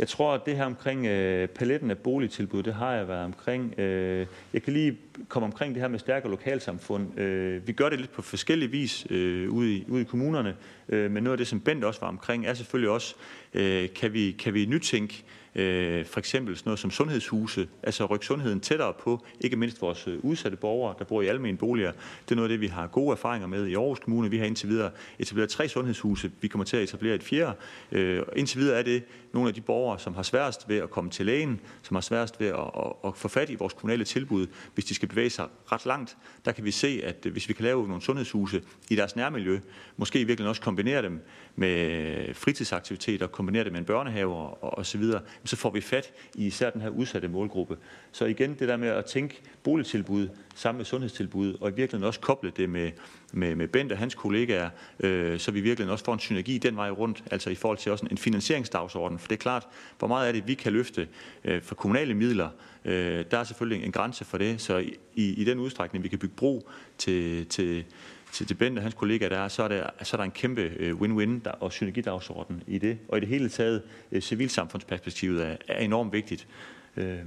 [0.00, 3.78] jeg tror, at det her omkring øh, paletten af boligtilbud, det har jeg været omkring.
[3.78, 4.98] Øh, jeg kan lige
[5.28, 7.18] komme omkring det her med stærkere lokalsamfund.
[7.18, 10.56] Øh, vi gør det lidt på forskellige vis øh, ude, i, ude i kommunerne,
[10.88, 13.14] øh, men noget af det, som Bent også var omkring, er selvfølgelig også,
[13.54, 15.24] øh, kan, vi, kan vi nytænke
[15.54, 20.08] Øh, for eksempel sådan noget som sundhedshuse, altså rykke sundheden tættere på, ikke mindst vores
[20.08, 21.92] øh, udsatte borgere, der bor i almene boliger.
[22.24, 24.30] Det er noget af det, vi har gode erfaringer med i Aarhus Kommune.
[24.30, 26.30] Vi har indtil videre etableret tre sundhedshuse.
[26.40, 27.54] Vi kommer til at etablere et fjerde.
[27.92, 29.02] Øh, indtil videre er det
[29.32, 32.40] nogle af de borgere, som har sværest ved at komme til lægen, som har sværest
[32.40, 35.46] ved at, at, at få fat i vores kommunale tilbud, hvis de skal bevæge sig
[35.72, 36.16] ret langt.
[36.44, 39.60] Der kan vi se, at øh, hvis vi kan lave nogle sundhedshuse i deres nærmiljø,
[39.96, 41.20] måske i virkeligheden også kombinere dem
[41.56, 46.12] med fritidsaktiviteter, kombinere det med en børnehave og, og så videre, så får vi fat
[46.34, 47.76] i især den her udsatte målgruppe.
[48.12, 52.20] Så igen, det der med at tænke boligtilbud sammen med sundhedstilbud, og i virkeligheden også
[52.20, 52.90] koble det med,
[53.32, 54.70] med, med Bent og hans kollegaer,
[55.00, 57.92] øh, så vi virkelig også får en synergi den vej rundt, altså i forhold til
[57.92, 59.18] også en finansieringsdagsorden.
[59.18, 59.66] For det er klart,
[59.98, 61.08] hvor meget af det, vi kan løfte
[61.44, 62.48] øh, for kommunale midler,
[62.84, 64.78] øh, der er selvfølgelig en grænse for det, så
[65.14, 66.68] i, i den udstrækning, vi kan bygge bro
[66.98, 67.84] til, til
[68.32, 70.30] til, til Bent og hans kollegaer, der er, så, er der, så er der en
[70.30, 72.98] kæmpe øh, win-win der, og synergidagsorden i det.
[73.08, 73.82] Og i det hele taget,
[74.12, 76.48] øh, civilsamfundsperspektivet er, er enormt vigtigt.
[76.96, 77.18] Øh,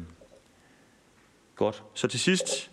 [1.55, 1.83] godt.
[1.93, 2.71] Så til sidst,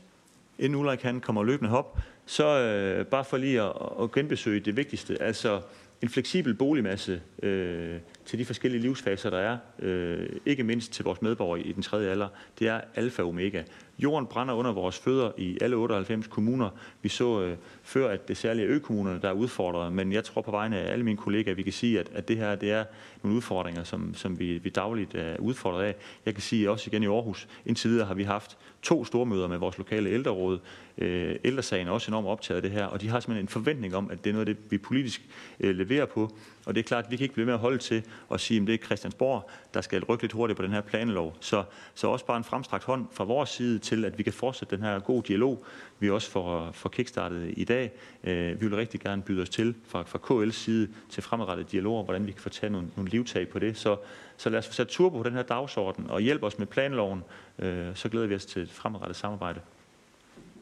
[0.58, 4.76] inden Ulrik han kommer løbende hop, så øh, bare for lige at, at genbesøge det
[4.76, 5.60] vigtigste, altså
[6.02, 11.22] en fleksibel boligmasse øh, til de forskellige livsfaser, der er, øh, ikke mindst til vores
[11.22, 12.28] medborgere i den tredje alder,
[12.58, 13.62] det er alfa og omega.
[14.02, 16.70] Jorden brænder under vores fødder i alle 98 kommuner.
[17.02, 20.42] Vi så øh, før, at det særligt er økommunerne, der er udfordret, men jeg tror
[20.42, 22.70] på vegne af alle mine kollegaer, at vi kan sige, at, at det her det
[22.70, 22.84] er
[23.22, 25.94] nogle udfordringer, som, som vi, vi dagligt øh, er udfordret af.
[26.26, 29.48] Jeg kan sige også igen i Aarhus, indtil videre har vi haft to store møder
[29.48, 30.58] med vores lokale ældreråd.
[30.98, 33.94] Øh, ældresagen er også enormt optaget af det her, og de har simpelthen en forventning
[33.94, 35.22] om, at det er noget af det, vi politisk
[35.60, 36.30] øh, leverer på.
[36.66, 38.60] Og det er klart, at vi kan ikke blive med at holde til at sige,
[38.60, 41.36] at det er Christiansborg, der skal rykke lidt hurtigt på den her planlov.
[41.40, 41.64] Så,
[41.94, 44.84] så også bare en fremstrakt hånd fra vores side til, at vi kan fortsætte den
[44.84, 45.64] her gode dialog,
[45.98, 47.92] vi også får, får kickstartet i dag.
[48.24, 52.04] Øh, vi vil rigtig gerne byde os til fra, fra KL's side til fremadrettede dialoger,
[52.04, 53.78] hvordan vi kan få taget nogle, nogle livtag på det.
[53.78, 53.96] Så,
[54.36, 57.22] så lad os få sat turbo på den her dagsorden og hjælpe os med planloven.
[57.58, 59.60] Øh, så glæder vi os til et fremadrettet samarbejde.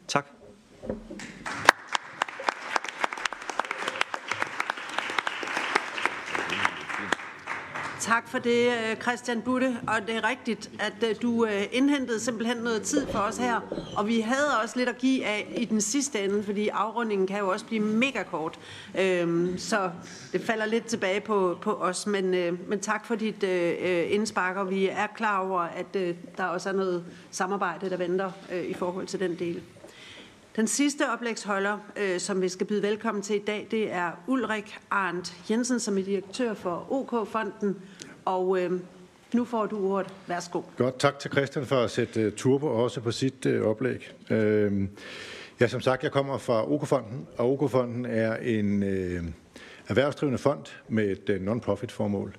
[0.08, 0.26] Tak.
[8.08, 9.76] Tak for det, øh, Christian Butte.
[9.86, 13.60] Og det er rigtigt, at øh, du øh, indhentede simpelthen noget tid for os her.
[13.96, 17.38] Og vi havde også lidt at give af i den sidste ende, fordi afrundingen kan
[17.38, 18.58] jo også blive mega kort.
[18.98, 19.90] Øhm, så
[20.32, 22.06] det falder lidt tilbage på, på os.
[22.06, 22.30] Men,
[22.68, 25.94] men tak for dit indspark, og vi er klar over, at
[26.36, 28.30] der også er noget samarbejde, der venter
[28.68, 29.62] i forhold til den del.
[30.58, 34.78] Den sidste oplægsholder, øh, som vi skal byde velkommen til i dag, det er Ulrik
[34.90, 37.76] Arndt Jensen, som er direktør for OK-fonden.
[38.28, 38.80] Og øh,
[39.34, 40.12] nu får du ordet.
[40.26, 40.62] Værsgo.
[40.76, 44.12] Godt, tak til Christian for at sætte uh, turbo også på sit uh, oplæg.
[44.30, 44.82] Uh,
[45.60, 49.24] ja, som sagt, jeg kommer fra OK-fonden, og OK-fonden er en uh,
[49.88, 52.36] erhvervsdrivende fond med et uh, non-profit formål.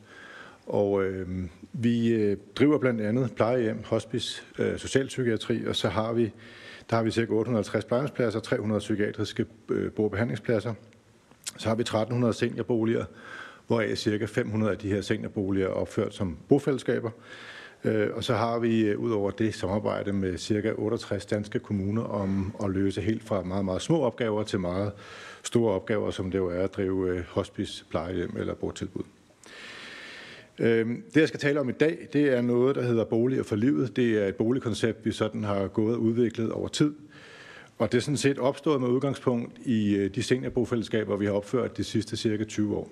[0.67, 1.27] Og uh,
[1.73, 6.31] vi uh, driver blandt andet plejehjem, hospice, uh, socialpsykiatri, og så har vi
[6.89, 7.21] der har vi ca.
[7.29, 10.73] 850 plejehjemspladser, 300 psykiatriske øh, bordbehandlingspladser.
[11.57, 13.05] Så har vi 1300 seniorboliger,
[13.69, 17.09] hvoraf cirka 500 af de her seniorboliger er opført som bofællesskaber.
[17.83, 22.03] Øh, og så har vi øh, ud over det samarbejde med cirka 68 danske kommuner
[22.03, 24.91] om at løse helt fra meget, meget små opgaver til meget
[25.43, 29.03] store opgaver, som det jo er at drive øh, hospice, plejehjem eller botilbud.
[30.57, 33.95] Det, jeg skal tale om i dag, det er noget, der hedder Boliger for livet.
[33.95, 36.93] Det er et boligkoncept, vi sådan har gået og udviklet over tid.
[37.77, 41.83] Og det er sådan set opstået med udgangspunkt i de seniorbofællesskaber, vi har opført de
[41.83, 42.91] sidste cirka 20 år.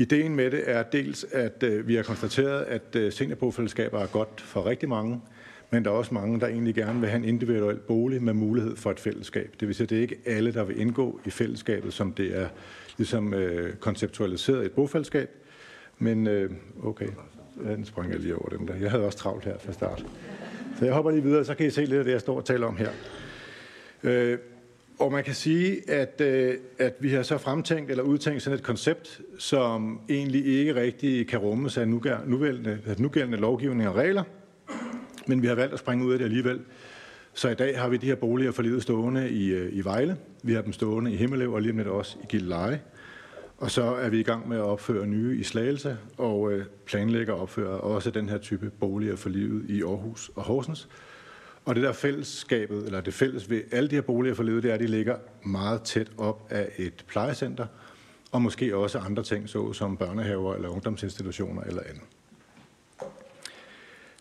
[0.00, 4.40] Ideen med det er dels, at øh, vi har konstateret, at øh, seniorbofællesskaber er godt
[4.40, 5.20] for rigtig mange,
[5.70, 8.76] men der er også mange, der egentlig gerne vil have en individuel bolig med mulighed
[8.76, 9.54] for et fællesskab.
[9.60, 12.38] Det vil sige, at det er ikke alle, der vil indgå i fællesskabet, som det
[12.38, 12.48] er
[12.98, 15.30] ligesom øh, konceptualiseret et bofællesskab,
[15.98, 16.50] men øh,
[16.82, 17.08] okay,
[17.64, 18.74] den springer jeg lige over den der.
[18.74, 20.06] Jeg havde også travlt her fra start.
[20.78, 22.44] Så jeg hopper lige videre, så kan I se lidt af det, jeg står og
[22.44, 22.90] taler om her.
[24.02, 24.38] Øh,
[25.00, 28.64] og man kan sige, at, øh, at vi har så fremtænkt eller udtænkt sådan et
[28.64, 34.22] koncept, som egentlig ikke rigtig kan rummes af nugældende, nugældende lovgivning og regler,
[35.26, 36.60] men vi har valgt at springe ud af det alligevel.
[37.34, 40.16] Så i dag har vi de her boliger for livet stående i, øh, i Vejle,
[40.42, 42.80] vi har dem stående i Himmelev og lige med også i Gilleleje.
[43.58, 47.34] Og så er vi i gang med at opføre nye i Slagelse, og øh, planlægger
[47.34, 50.88] at opføre også den her type boliger for livet i Aarhus og Horsens.
[51.64, 54.70] Og det der fællesskabet, eller det fælles ved alle de her boliger for livet, det
[54.70, 57.66] er, at de ligger meget tæt op af et plejecenter,
[58.32, 62.02] og måske også andre ting, såsom børnehaver eller ungdomsinstitutioner eller andet.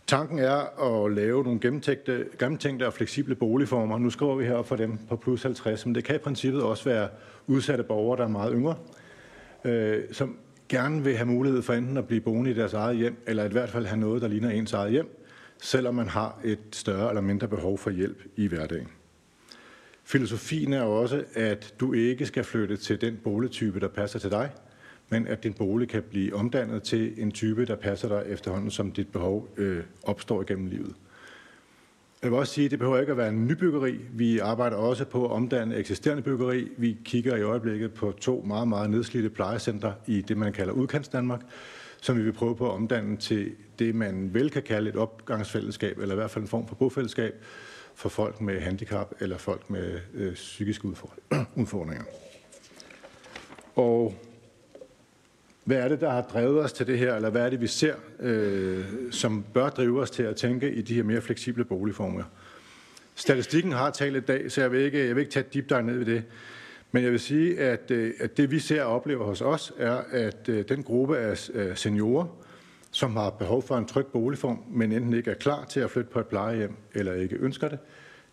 [0.07, 3.97] Tanken er at lave nogle gennemtænkte, gennemtænkte og fleksible boligformer.
[3.97, 6.83] Nu skriver vi herop for dem på plus 50, men det kan i princippet også
[6.83, 7.09] være
[7.47, 8.75] udsatte borgere, der er meget yngre,
[9.65, 10.37] øh, som
[10.69, 13.47] gerne vil have mulighed for enten at blive boende i deres eget hjem, eller i
[13.47, 15.18] hvert fald have noget, der ligner ens eget hjem,
[15.61, 18.87] selvom man har et større eller mindre behov for hjælp i hverdagen.
[20.03, 24.51] Filosofien er også, at du ikke skal flytte til den boligtype, der passer til dig,
[25.09, 28.91] men at din bolig kan blive omdannet til en type, der passer dig efterhånden, som
[28.91, 30.95] dit behov øh, opstår igennem livet.
[32.23, 33.99] Jeg vil også sige, at det behøver ikke at være en nybyggeri.
[34.13, 36.67] Vi arbejder også på at omdanne eksisterende byggeri.
[36.77, 41.09] Vi kigger i øjeblikket på to meget, meget nedslidte plejecenter i det, man kalder udkants
[41.09, 41.41] Danmark,
[42.01, 45.97] som vi vil prøve på at omdanne til det, man vel kan kalde et opgangsfællesskab,
[45.97, 47.35] eller i hvert fald en form for bofællesskab
[47.95, 50.87] for folk med handicap eller folk med øh, psykiske
[51.55, 52.03] udfordringer.
[53.75, 54.15] Og
[55.63, 57.67] hvad er det, der har drevet os til det her, eller hvad er det, vi
[57.67, 62.23] ser, øh, som bør drive os til at tænke i de her mere fleksible boligformer?
[63.15, 65.69] Statistikken har talt i dag, så jeg vil ikke, jeg vil ikke tage et deep
[65.69, 66.23] dive ned i det.
[66.91, 70.01] Men jeg vil sige, at, øh, at det vi ser og oplever hos os, er,
[70.11, 72.25] at øh, den gruppe af øh, seniorer,
[72.91, 76.09] som har behov for en tryg boligform, men enten ikke er klar til at flytte
[76.09, 77.79] på et plejehjem eller ikke ønsker det,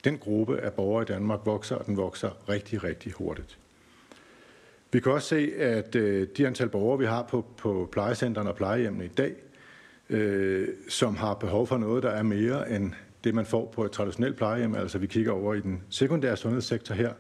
[0.04, 3.58] den gruppe af borgere i Danmark vokser, og den vokser rigtig, rigtig hurtigt.
[4.92, 5.94] Vi kan også se, at
[6.36, 9.34] de antal borgere, vi har på, på plejecentrene og plejehjemmene i dag,
[10.10, 12.92] øh, som har behov for noget, der er mere end
[13.24, 14.74] det, man får på et traditionelt plejehjem.
[14.74, 17.12] Altså vi kigger over i den sekundære sundhedssektor her,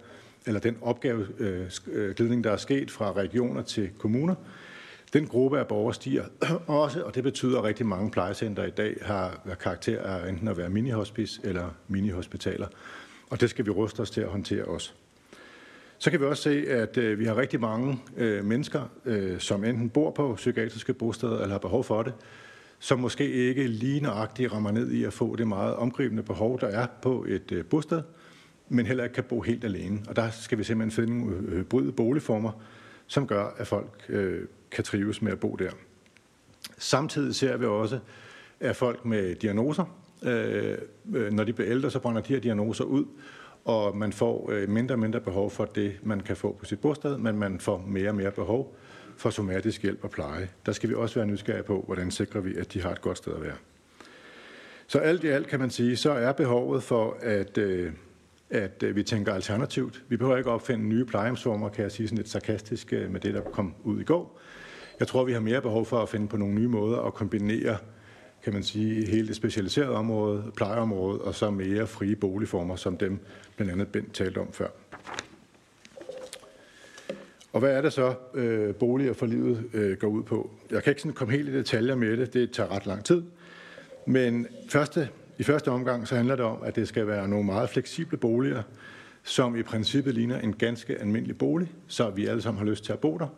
[0.46, 4.34] eller den opgaveglidning, øh, øh, der er sket fra regioner til kommuner.
[5.12, 6.24] Den gruppe af borgere stiger
[6.66, 10.56] også, og det betyder, at rigtig mange plejecenter i dag har karakter af enten at
[10.56, 12.66] være minihospis eller mini-hospitaler.
[13.30, 14.92] Og det skal vi ruste os til at håndtere også.
[15.98, 18.00] Så kan vi også se, at øh, vi har rigtig mange
[18.42, 18.80] mennesker,
[19.38, 22.14] som enten bor på psykiatriske bosteder eller har behov for det,
[22.78, 26.66] som måske ikke lige nøjagtigt rammer ned i at få det meget omgribende behov, der
[26.66, 28.02] er på et bosted,
[28.68, 29.98] men heller ikke kan bo helt alene.
[30.08, 32.52] Og der skal vi simpelthen finde nogle øh, bryde boligformer,
[33.06, 35.70] som gør, at folk øh, kan trives med at bo der.
[36.78, 37.98] Samtidig ser vi også,
[38.60, 39.84] at folk med diagnoser,
[40.22, 40.78] øh,
[41.14, 43.04] øh når de bliver ældre, så brænder de her diagnoser ud,
[43.64, 46.80] og man får øh, mindre og mindre behov for det, man kan få på sit
[46.80, 48.76] bosted, men man får mere og mere behov
[49.16, 50.48] for somatisk hjælp og pleje.
[50.66, 53.18] Der skal vi også være nysgerrige på, hvordan sikrer vi, at de har et godt
[53.18, 53.56] sted at være.
[54.86, 57.92] Så alt i alt kan man sige, så er behovet for, at, øh,
[58.50, 60.02] at øh, vi tænker alternativt.
[60.08, 63.34] Vi behøver ikke opfinde nye plejehjemsformer, kan jeg sige sådan lidt sarkastisk øh, med det,
[63.34, 64.40] der kom ud i går.
[65.00, 67.76] Jeg tror, vi har mere behov for at finde på nogle nye måder at kombinere
[68.46, 73.18] kan man sige, hele det specialiserede område, plejeområdet, og så mere frie boligformer, som dem
[73.56, 74.68] blandt andet Bent talte om før.
[77.52, 80.50] Og hvad er det så, øh, boliger for livet øh, går ud på?
[80.70, 83.22] Jeg kan ikke sådan komme helt i detaljer med det, det tager ret lang tid.
[84.06, 87.70] Men første, i første omgang så handler det om, at det skal være nogle meget
[87.70, 88.62] fleksible boliger,
[89.22, 92.92] som i princippet ligner en ganske almindelig bolig, så vi alle sammen har lyst til
[92.92, 93.28] at bo der,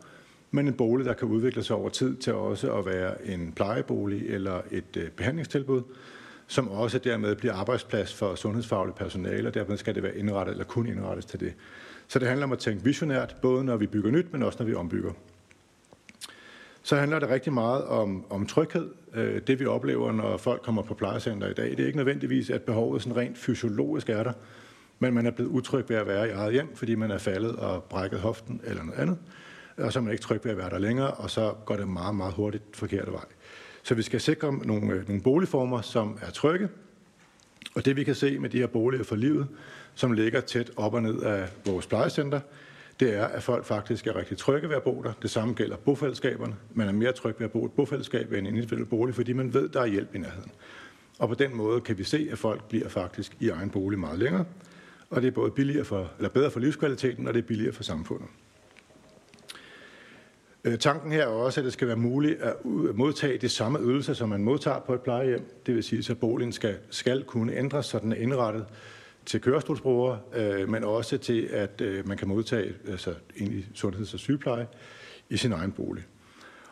[0.51, 4.29] men en bolig, der kan udvikle sig over tid til også at være en plejebolig
[4.29, 5.83] eller et øh, behandlingstilbud,
[6.47, 10.65] som også dermed bliver arbejdsplads for sundhedsfagligt personale, og dermed skal det være indrettet eller
[10.65, 11.55] kun indrettes til det.
[12.09, 14.67] Så det handler om at tænke visionært, både når vi bygger nyt, men også når
[14.67, 15.13] vi ombygger.
[16.83, 18.89] Så handler det rigtig meget om, om tryghed.
[19.19, 22.51] Øh, det vi oplever, når folk kommer på plejecenter i dag, det er ikke nødvendigvis,
[22.51, 24.33] at behovet sådan rent fysiologisk er der,
[24.99, 27.57] men man er blevet utryg ved at være i eget hjem, fordi man er faldet
[27.57, 29.19] og brækket hoften eller noget andet
[29.79, 31.89] og så er man ikke tryg ved at være der længere, og så går det
[31.89, 33.25] meget, meget hurtigt forkerte vej.
[33.83, 36.69] Så vi skal sikre nogle, øh, nogle boligformer, som er trygge,
[37.75, 39.47] og det vi kan se med de her boliger for livet,
[39.95, 42.41] som ligger tæt op og ned af vores plejecenter,
[43.01, 45.13] det er, at folk faktisk er rigtig trygge ved at bo der.
[45.23, 46.57] Det samme gælder bofællesskaberne.
[46.75, 49.33] Man er mere tryg ved at bo i et bofællesskab end en individuel bolig, fordi
[49.33, 50.51] man ved, der er hjælp i nærheden.
[51.19, 54.19] Og på den måde kan vi se, at folk bliver faktisk i egen bolig meget
[54.19, 54.45] længere,
[55.11, 57.83] og det er både billigere for, eller bedre for livskvaliteten, og det er billigere for
[57.83, 58.29] samfundet.
[60.65, 62.55] Øh, tanken her er også, at det skal være muligt at
[62.95, 65.51] modtage de samme ydelser, som man modtager på et plejehjem.
[65.67, 68.67] Det vil sige, at boligen skal, skal kunne ændres, så den er indrettet
[69.29, 74.21] til kørestolsbrugere, øh, men også til, at øh, man kan modtage altså, egentlig sundheds- og
[74.21, 74.67] sygepleje
[75.29, 76.05] i sin egen bolig.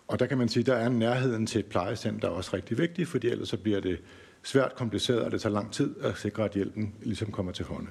[0.08, 3.08] Og der kan man sige, at der er nærheden til et plejecenter også rigtig vigtig,
[3.08, 3.98] fordi ellers så bliver det
[4.42, 7.90] svært kompliceret, og det tager lang tid at sikre, at hjælpen ligesom kommer til hånden.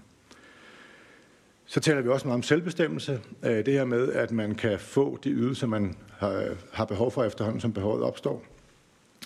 [1.66, 3.22] Så taler vi også meget om selvbestemmelse.
[3.44, 5.96] Øh, det her med, at man kan få de ydelser, man
[6.72, 8.46] har behov for efterhånden, som behovet opstår.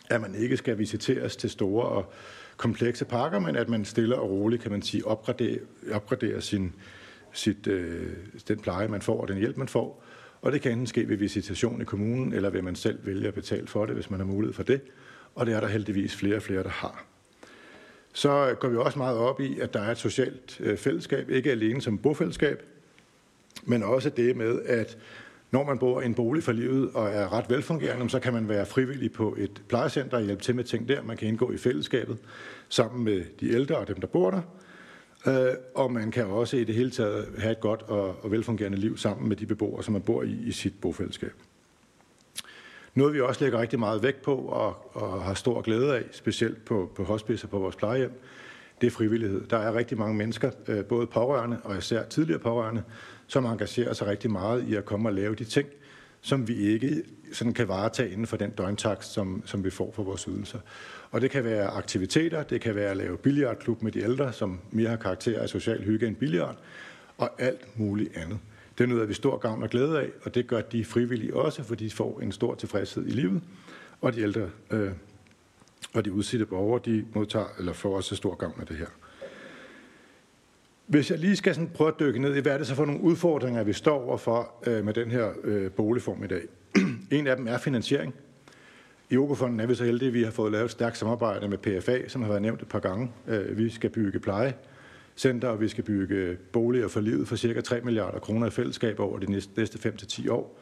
[0.10, 2.14] At man ikke skal visiteres til store og
[2.60, 5.60] komplekse pakker, men at man stille og roligt, kan man sige, opgraderer,
[5.92, 6.74] opgraderer sin,
[7.34, 8.08] sit, øh,
[8.48, 10.04] den pleje, man får, og den hjælp, man får.
[10.42, 13.34] Og det kan enten ske ved visitation i kommunen, eller ved man selv vælge at
[13.34, 14.82] betale for det, hvis man har mulighed for det.
[15.36, 17.06] Og det er der heldigvis flere og flere, der har.
[18.14, 21.52] Så går vi også meget op i, at der er et socialt øh, fællesskab, ikke
[21.52, 22.64] alene som bofællesskab,
[23.64, 24.98] men også det med, at
[25.52, 28.50] når man bor i en bolig for livet og er ret velfungerende, så kan man
[28.50, 31.04] være frivillig på et plejecenter og hjælpe til med ting der.
[31.04, 32.18] Man kan indgå i fællesskabet
[32.70, 34.42] sammen med de ældre og dem, der bor der.
[35.28, 38.98] Øh, og man kan også i det hele taget have et godt og velfungerende liv
[38.98, 41.34] sammen med de beboere, som man bor i i sit bofællesskab.
[42.94, 46.66] Noget vi også lægger rigtig meget vægt på og, og har stor glæde af, specielt
[46.66, 48.12] på, på hospice og på vores plejehjem,
[48.82, 49.48] det er frivillighed.
[49.48, 52.84] Der er rigtig mange mennesker, øh, både pårørende og især tidligere pårørende,
[53.30, 55.70] som engagerer sig rigtig meget i at komme og lave de ting,
[56.22, 60.04] som vi ikke sådan kan varetage inden for den døgntakst, som, som vi får for
[60.04, 60.60] vores ydelser.
[61.12, 64.60] Og det kan være aktiviteter, det kan være at lave billiardklub med de ældre, som
[64.72, 66.58] mere har karakter af social hygge end billiard,
[67.18, 68.40] og alt muligt andet.
[68.78, 71.86] Det nyder vi stor gavn og glæde af, og det gør de frivillige også, fordi
[71.86, 73.42] de får en stor tilfredshed i livet,
[74.02, 74.92] og de ældre øh,
[75.94, 78.88] og de udsatte borgere, de modtager eller får også stor gavn af det her.
[80.90, 82.86] Hvis jeg lige skal sådan prøve at dykke ned i, hvad er det så for
[82.86, 86.42] nogle udfordringer, vi står overfor øh, med den her øh, boligform i dag.
[87.12, 88.14] en af dem er finansiering.
[89.10, 91.58] I Okofonden er vi så heldige, at vi har fået lavet et stærkt samarbejde med
[91.58, 93.12] PFA, som har været nævnt et par gange.
[93.28, 97.82] Øh, vi skal bygge plejecenter, og vi skal bygge boliger for livet for cirka 3
[97.82, 100.60] milliarder kroner i fællesskab over de næste 5 til 10 år.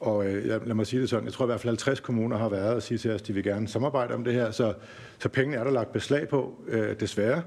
[0.00, 2.48] Og øh, lad mig sige det sådan, jeg tror i hvert fald 50 kommuner har
[2.48, 4.74] været og sige til os, at de vil gerne samarbejde om det her, så,
[5.18, 7.42] så pengene er der lagt beslag på, øh, desværre.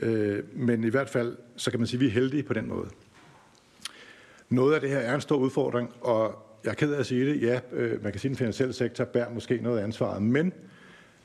[0.00, 2.68] Øh, men i hvert fald, så kan man sige, at vi er heldige på den
[2.68, 2.88] måde.
[4.48, 7.26] Noget af det her er en stor udfordring, og jeg er ked af at sige
[7.26, 7.42] det.
[7.42, 10.52] Ja, øh, man kan sige, at den finansielle sektor bærer måske noget af ansvaret, men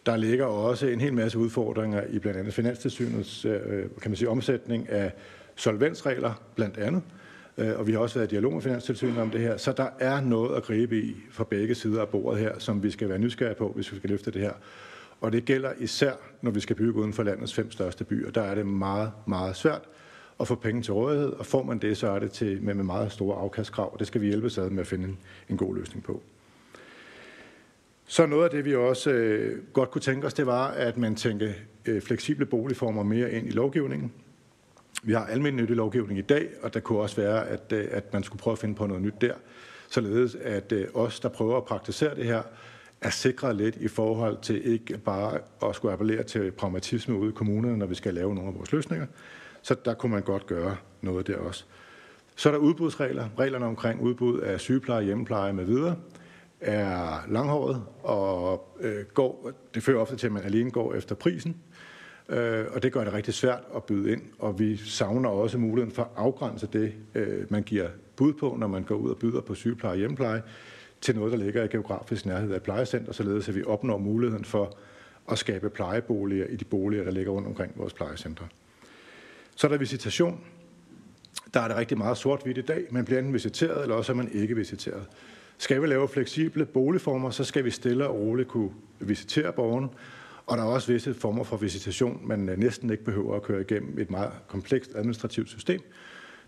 [0.06, 4.16] der ligger også en hel masse udfordringer i blandt andet Finanstilsynets øh, øh kan man
[4.16, 5.14] sige, omsætning af
[5.56, 7.02] solvensregler, blandt andet.
[7.58, 9.88] Øh, og vi har også været i dialog med Finanstilsynet om det her, så der
[10.00, 13.20] er noget at gribe i fra begge sider af bordet her, som vi skal være
[13.20, 14.54] nysgerrige på, hvis vi skal løfte det her.
[15.22, 18.32] Og det gælder især, når vi skal bygge uden for landets fem største byer.
[18.32, 19.82] Der er det meget, meget svært
[20.40, 22.84] at få penge til rådighed, og får man det, så er det til, med, med
[22.84, 25.18] meget store afkastkrav, og det skal vi hjælpe sig med at finde en,
[25.50, 26.22] en god løsning på.
[28.06, 31.16] Så noget af det, vi også øh, godt kunne tænke os, det var, at man
[31.16, 31.56] tænkte
[31.86, 34.12] øh, fleksible boligformer mere ind i lovgivningen.
[35.04, 38.24] Vi har almindelig lovgivning i dag, og der kunne også være, at, øh, at man
[38.24, 39.34] skulle prøve at finde på noget nyt der,
[39.90, 42.41] således at øh, os, der prøver at praktisere det her,
[43.01, 45.39] er sikret lidt i forhold til ikke bare
[45.69, 48.71] at skulle appellere til pragmatisme ude i kommunerne, når vi skal lave nogle af vores
[48.71, 49.05] løsninger.
[49.61, 51.65] Så der kunne man godt gøre noget der også.
[52.35, 53.30] Så er der udbudsregler.
[53.39, 55.95] Reglerne omkring udbud af sygepleje, hjemmepleje med videre
[56.59, 61.57] er langhåret, og øh, går, det fører ofte til, at man alene går efter prisen,
[62.30, 65.95] øh, og det gør det rigtig svært at byde ind, og vi savner også muligheden
[65.95, 69.41] for at afgrænse det, øh, man giver bud på, når man går ud og byder
[69.41, 70.41] på sygepleje og hjemmepleje,
[71.01, 74.77] til noget, der ligger i geografisk nærhed af plejecenter, således at vi opnår muligheden for
[75.31, 78.47] at skabe plejeboliger i de boliger, der ligger rundt omkring vores plejecentre.
[79.55, 80.43] Så er der visitation.
[81.53, 82.88] Der er det rigtig meget sort-hvidt i dag.
[82.91, 85.07] Man bliver enten visiteret, eller også er man ikke visiteret.
[85.57, 89.89] Skal vi lave fleksible boligformer, så skal vi stille og roligt kunne visitere borgerne.
[90.45, 93.61] Og der er også visse former for visitation, man øh, næsten ikke behøver at køre
[93.61, 95.81] igennem et meget komplekst administrativt system.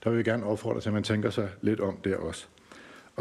[0.04, 2.48] Der vil vi gerne opfordre til, at man tænker sig lidt om der også.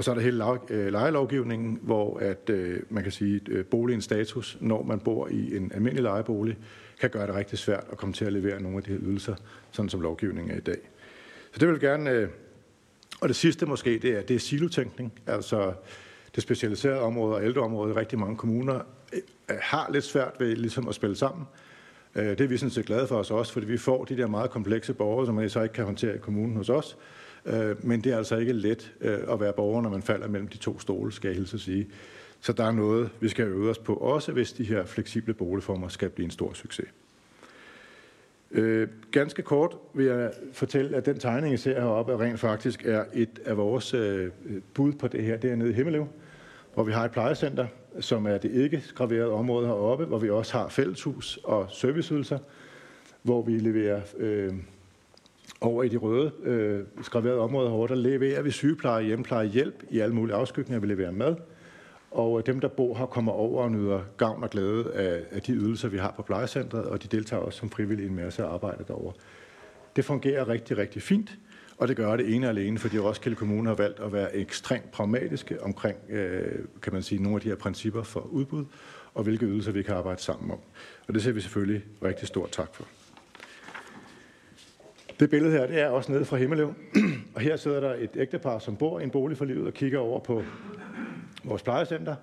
[0.01, 4.05] Og så er der hele øh, lejelovgivningen, hvor at, øh, man kan sige, at boligens
[4.05, 6.57] status, når man bor i en almindelig lejebolig,
[7.01, 9.35] kan gøre det rigtig svært at komme til at levere nogle af de her ydelser,
[9.71, 10.79] sådan som lovgivningen er i dag.
[11.53, 12.11] Så det vil jeg gerne...
[12.11, 12.29] Øh,
[13.21, 15.13] og det sidste måske, det er, det er silotænkning.
[15.27, 15.73] Altså
[16.35, 18.81] det specialiserede område og ældreområde i rigtig mange kommuner
[19.49, 21.47] har lidt svært ved ligesom at spille sammen.
[22.15, 24.51] Det er vi sådan set glade for os også, fordi vi får de der meget
[24.51, 26.97] komplekse borgere, som man så ikke kan håndtere i kommunen hos os.
[27.47, 30.49] Øh, men det er altså ikke let øh, at være borger, når man falder mellem
[30.49, 31.89] de to stole, skal jeg hilse at sige.
[32.41, 35.89] Så der er noget, vi skal øve os på, også hvis de her fleksible boligformer
[35.89, 36.87] skal blive en stor succes.
[38.51, 43.05] Øh, ganske kort vil jeg fortælle, at den tegning, I ser heroppe, rent faktisk er
[43.15, 44.31] et af vores øh,
[44.75, 45.37] bud på det her.
[45.37, 46.09] Det er nede i Himmelev,
[46.75, 47.67] hvor vi har et plejecenter,
[48.01, 52.39] som er det ikke graverede område heroppe, hvor vi også har fælleshus og serviceydelser,
[53.23, 54.53] hvor vi leverer øh,
[55.61, 59.99] over i de røde øh, skraverede områder herovre, der leverer vi sygepleje, hjemmepleje, hjælp i
[59.99, 60.81] alle mulige afskygninger.
[60.81, 61.37] Vi leverer mad,
[62.11, 65.43] og øh, dem, der bor her, kommer over og nyder gavn og glæde af, af
[65.43, 68.45] de ydelser, vi har på plejecentret, og de deltager også som frivillige i en masse
[68.45, 69.13] arbejde derovre.
[69.97, 71.39] Det fungerer rigtig, rigtig fint,
[71.79, 74.91] og det gør det ene og alene, fordi Roskilde Kommune har valgt at være ekstremt
[74.91, 78.65] pragmatiske omkring, øh, kan man sige, nogle af de her principper for udbud,
[79.15, 80.59] og hvilke ydelser vi kan arbejde sammen om.
[81.09, 82.85] Og det ser vi selvfølgelig rigtig stort tak for.
[85.21, 86.75] Det billede her, det er også nede fra Himmeløv.
[87.35, 89.99] og her sidder der et ægtepar, som bor i en bolig for livet og kigger
[89.99, 90.43] over på
[91.45, 92.17] vores plejecenter,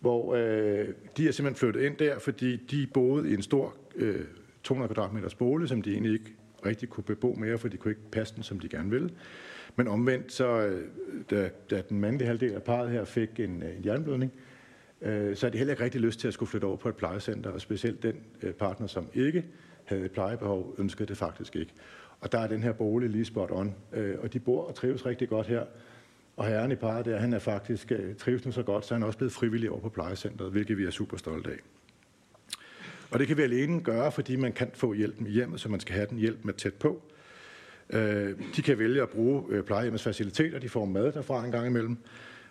[0.00, 4.24] hvor øh, de er simpelthen flyttet ind der, fordi de boede i en stor øh,
[4.62, 6.34] 200 kvadratmeters bolig, som de egentlig ikke
[6.66, 9.10] rigtig kunne bebo mere, for de kunne ikke passe den, som de gerne ville.
[9.76, 10.84] Men omvendt, så øh,
[11.30, 14.32] da, da den mandlige halvdel af parret her fik en, øh, en jernblødning,
[15.02, 16.96] øh, så er de heller ikke rigtig lyst til at skulle flytte over på et
[16.96, 19.44] plejecenter, og specielt den øh, partner, som ikke
[19.84, 21.72] havde et plejebehov, ønskede det faktisk ikke.
[22.20, 25.06] Og der er den her bolig lige spot on, øh, og de bor og trives
[25.06, 25.64] rigtig godt her.
[26.36, 29.02] Og herren i parret der, han er faktisk øh, trives nu så godt, så han
[29.02, 31.58] er også blevet frivillig over på plejecentret, hvilket vi er super stolte af.
[33.10, 35.80] Og det kan vi alene gøre, fordi man kan få hjælpen i hjemmet, så man
[35.80, 37.02] skal have den hjælp med tæt på.
[37.90, 41.66] Øh, de kan vælge at bruge øh, plejehjemmets faciliteter, de får mad derfra en gang
[41.66, 41.96] imellem,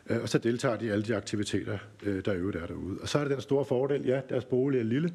[0.09, 2.97] øh, og så deltager de i alle de aktiviteter, øh, der øvrigt er derude.
[3.01, 5.13] Og så er det den store fordel, ja, deres bolig er lille,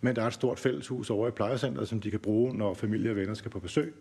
[0.00, 3.10] men der er et stort fælleshus over i plejecentret, som de kan bruge, når familie
[3.10, 3.94] og venner skal på besøg,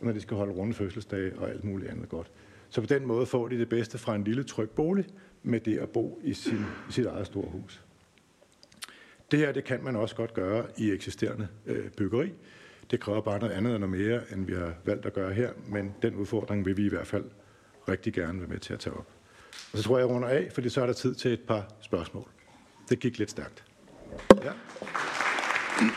[0.00, 2.30] og når de skal holde runde fødselsdage og alt muligt andet godt.
[2.68, 5.06] Så på den måde får de det bedste fra en lille tryg bolig
[5.42, 7.82] med det at bo i, sin, i sit eget store hus.
[9.30, 12.32] Det her det kan man også godt gøre i eksisterende øh, byggeri.
[12.90, 15.52] Det kræver bare noget andet og noget mere, end vi har valgt at gøre her,
[15.68, 17.24] men den udfordring vil vi i hvert fald
[17.88, 19.08] rigtig gerne være med til at tage op.
[19.72, 21.68] Og så tror jeg, jeg runder af, fordi så er der tid til et par
[21.80, 22.28] spørgsmål.
[22.88, 23.64] Det gik lidt stærkt.
[24.42, 24.52] Ja.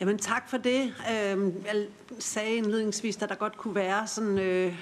[0.00, 0.94] Jamen tak for det.
[1.12, 1.86] Øhm, jeg
[2.18, 4.74] sagde indledningsvis, at der godt kunne være sådan øh,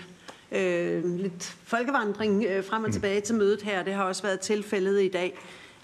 [0.52, 2.92] øh, lidt folkevandring øh, frem og mm.
[2.92, 3.82] tilbage til mødet her.
[3.82, 5.38] Det har også været tilfældet i dag.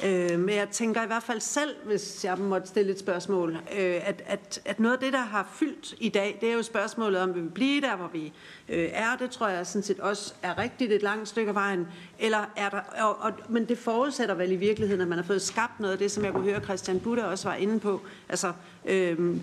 [0.04, 4.08] Øh, men jeg tænker i hvert fald selv, hvis jeg måtte stille et spørgsmål, øh,
[4.08, 7.20] at, at, at noget af det, der har fyldt i dag, det er jo spørgsmålet
[7.20, 8.32] om, vi blive der, hvor vi
[8.68, 9.16] øh, er.
[9.18, 11.86] Det tror jeg sådan set også er rigtigt et langt stykke af vejen.
[12.18, 15.42] Eller er der, og, og, men det forudsætter vel i virkeligheden, at man har fået
[15.42, 18.00] skabt noget af det, som jeg kunne høre Christian Butte også var inde på.
[18.28, 18.52] Altså
[18.84, 19.36] øh,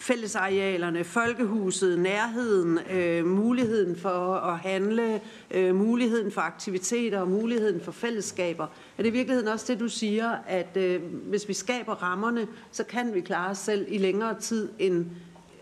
[0.00, 5.20] fællesarealerne, folkehuset, nærheden, øh, muligheden for at handle,
[5.50, 8.64] øh, muligheden for aktiviteter og muligheden for fællesskaber.
[8.98, 12.84] Er det i virkeligheden også det, du siger, at øh, hvis vi skaber rammerne, så
[12.84, 15.06] kan vi klare os selv i længere tid, end,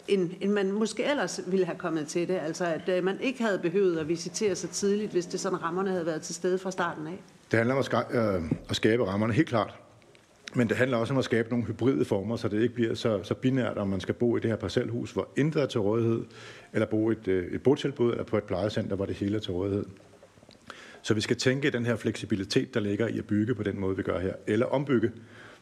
[0.08, 2.38] end, end man måske ellers ville have kommet til det?
[2.46, 5.90] Altså at øh, man ikke havde behøvet at visitere så tidligt, hvis det sådan rammerne
[5.90, 7.22] havde været til stede fra starten af?
[7.50, 9.74] Det handler om at, ska- øh, at skabe rammerne, helt klart.
[10.58, 13.22] Men det handler også om at skabe nogle hybride former, så det ikke bliver så,
[13.22, 16.24] så binært, om man skal bo i det her parcelhus, hvor intet er til rådighed,
[16.72, 19.40] eller bo i et, øh, et botilbud, eller på et plejecenter, hvor det hele er
[19.40, 19.84] til rådighed.
[21.02, 23.96] Så vi skal tænke den her fleksibilitet, der ligger i at bygge på den måde,
[23.96, 25.12] vi gør her, eller ombygge,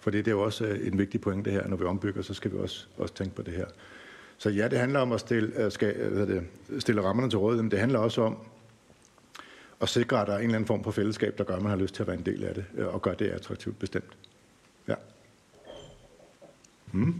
[0.00, 2.52] for det er jo også øh, en vigtig pointe her, når vi ombygger, så skal
[2.52, 3.66] vi også, også tænke på det her.
[4.38, 6.42] Så ja, det handler om at stille, øh, skal, hvad det,
[6.78, 8.36] stille rammerne til rådighed, men det handler også om
[9.80, 11.70] at sikre, at der er en eller anden form for fællesskab, der gør, at man
[11.70, 14.16] har lyst til at være en del af det, og gør det attraktivt bestemt.
[16.96, 17.04] Ja.
[17.04, 17.14] Hmm.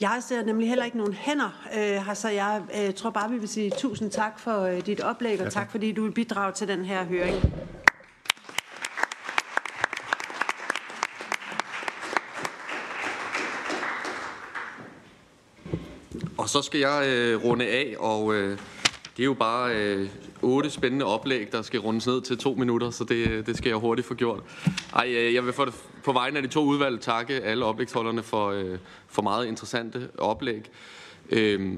[0.00, 3.48] Jeg ser nemlig heller ikke nogen hænder øh, så jeg øh, tror bare, vi vil
[3.48, 5.52] sige tusind tak for øh, dit oplæg, og ja, tak.
[5.52, 7.52] tak fordi du vil bidrage til den her høring.
[16.38, 18.58] Og så skal jeg øh, runde af, og øh,
[19.20, 20.08] det er jo bare øh,
[20.42, 23.68] otte spændende oplæg, der skal rundes ned til to minutter, så det, øh, det skal
[23.68, 24.40] jeg hurtigt få gjort.
[24.94, 25.74] Ej, øh, jeg vil for det,
[26.04, 30.70] på vegne af de to udvalg takke alle oplægsholderne for, øh, for meget interessante oplæg.
[31.30, 31.72] Øh,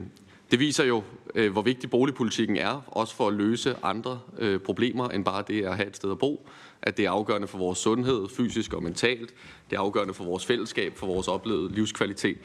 [0.51, 1.03] det viser jo,
[1.35, 5.65] øh, hvor vigtig boligpolitikken er, også for at løse andre øh, problemer end bare det
[5.65, 6.49] at have et sted at bo.
[6.83, 9.35] At det er afgørende for vores sundhed, fysisk og mentalt.
[9.71, 12.39] Det er afgørende for vores fællesskab, for vores oplevede livskvalitet.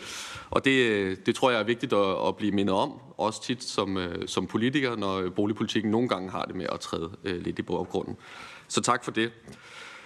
[0.49, 3.97] Og det, det tror jeg er vigtigt at, at blive mindet om, også tit som,
[3.97, 7.61] øh, som politiker, når boligpolitikken nogle gange har det med at træde øh, lidt i
[7.61, 8.17] baggrunden.
[8.67, 9.31] Så tak for det.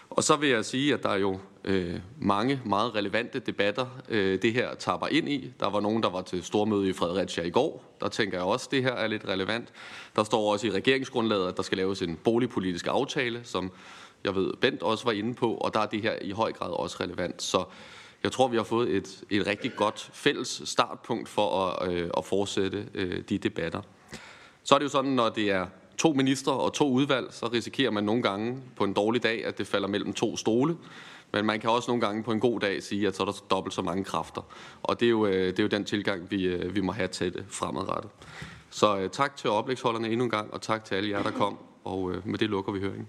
[0.10, 4.42] Og så vil jeg sige, at der er jo øh, mange meget relevante debatter, øh,
[4.42, 5.54] det her tapper ind i.
[5.60, 7.98] Der var nogen, der var til stormøde i Fredericia i går.
[8.02, 9.74] Der tænker jeg også, at det her er lidt relevant.
[10.16, 13.72] Der står også i regeringsgrundlaget, at der skal laves en boligpolitisk aftale, som
[14.24, 16.72] jeg ved, Bent også var inde på, og der er det her i høj grad
[16.72, 17.42] også relevant.
[17.42, 17.66] Så
[18.24, 22.26] jeg tror, vi har fået et, et rigtig godt fælles startpunkt for at, øh, at
[22.26, 23.82] fortsætte øh, de debatter.
[24.64, 25.66] Så er det jo sådan, når det er
[25.98, 29.58] to ministre og to udvalg, så risikerer man nogle gange på en dårlig dag, at
[29.58, 30.78] det falder mellem to stole.
[31.34, 33.44] Men man kan også nogle gange på en god dag sige, at så er der
[33.52, 34.42] dobbelt så mange kræfter.
[34.84, 37.08] Og det er jo, øh, det er jo den tilgang, vi, øh, vi må have
[37.08, 38.12] til det fremadrettet.
[38.70, 41.58] Så øh, tak til oplægsholderne endnu en gang, og tak til alle jer, der kom.
[41.84, 43.08] Og med det lukker vi høringen.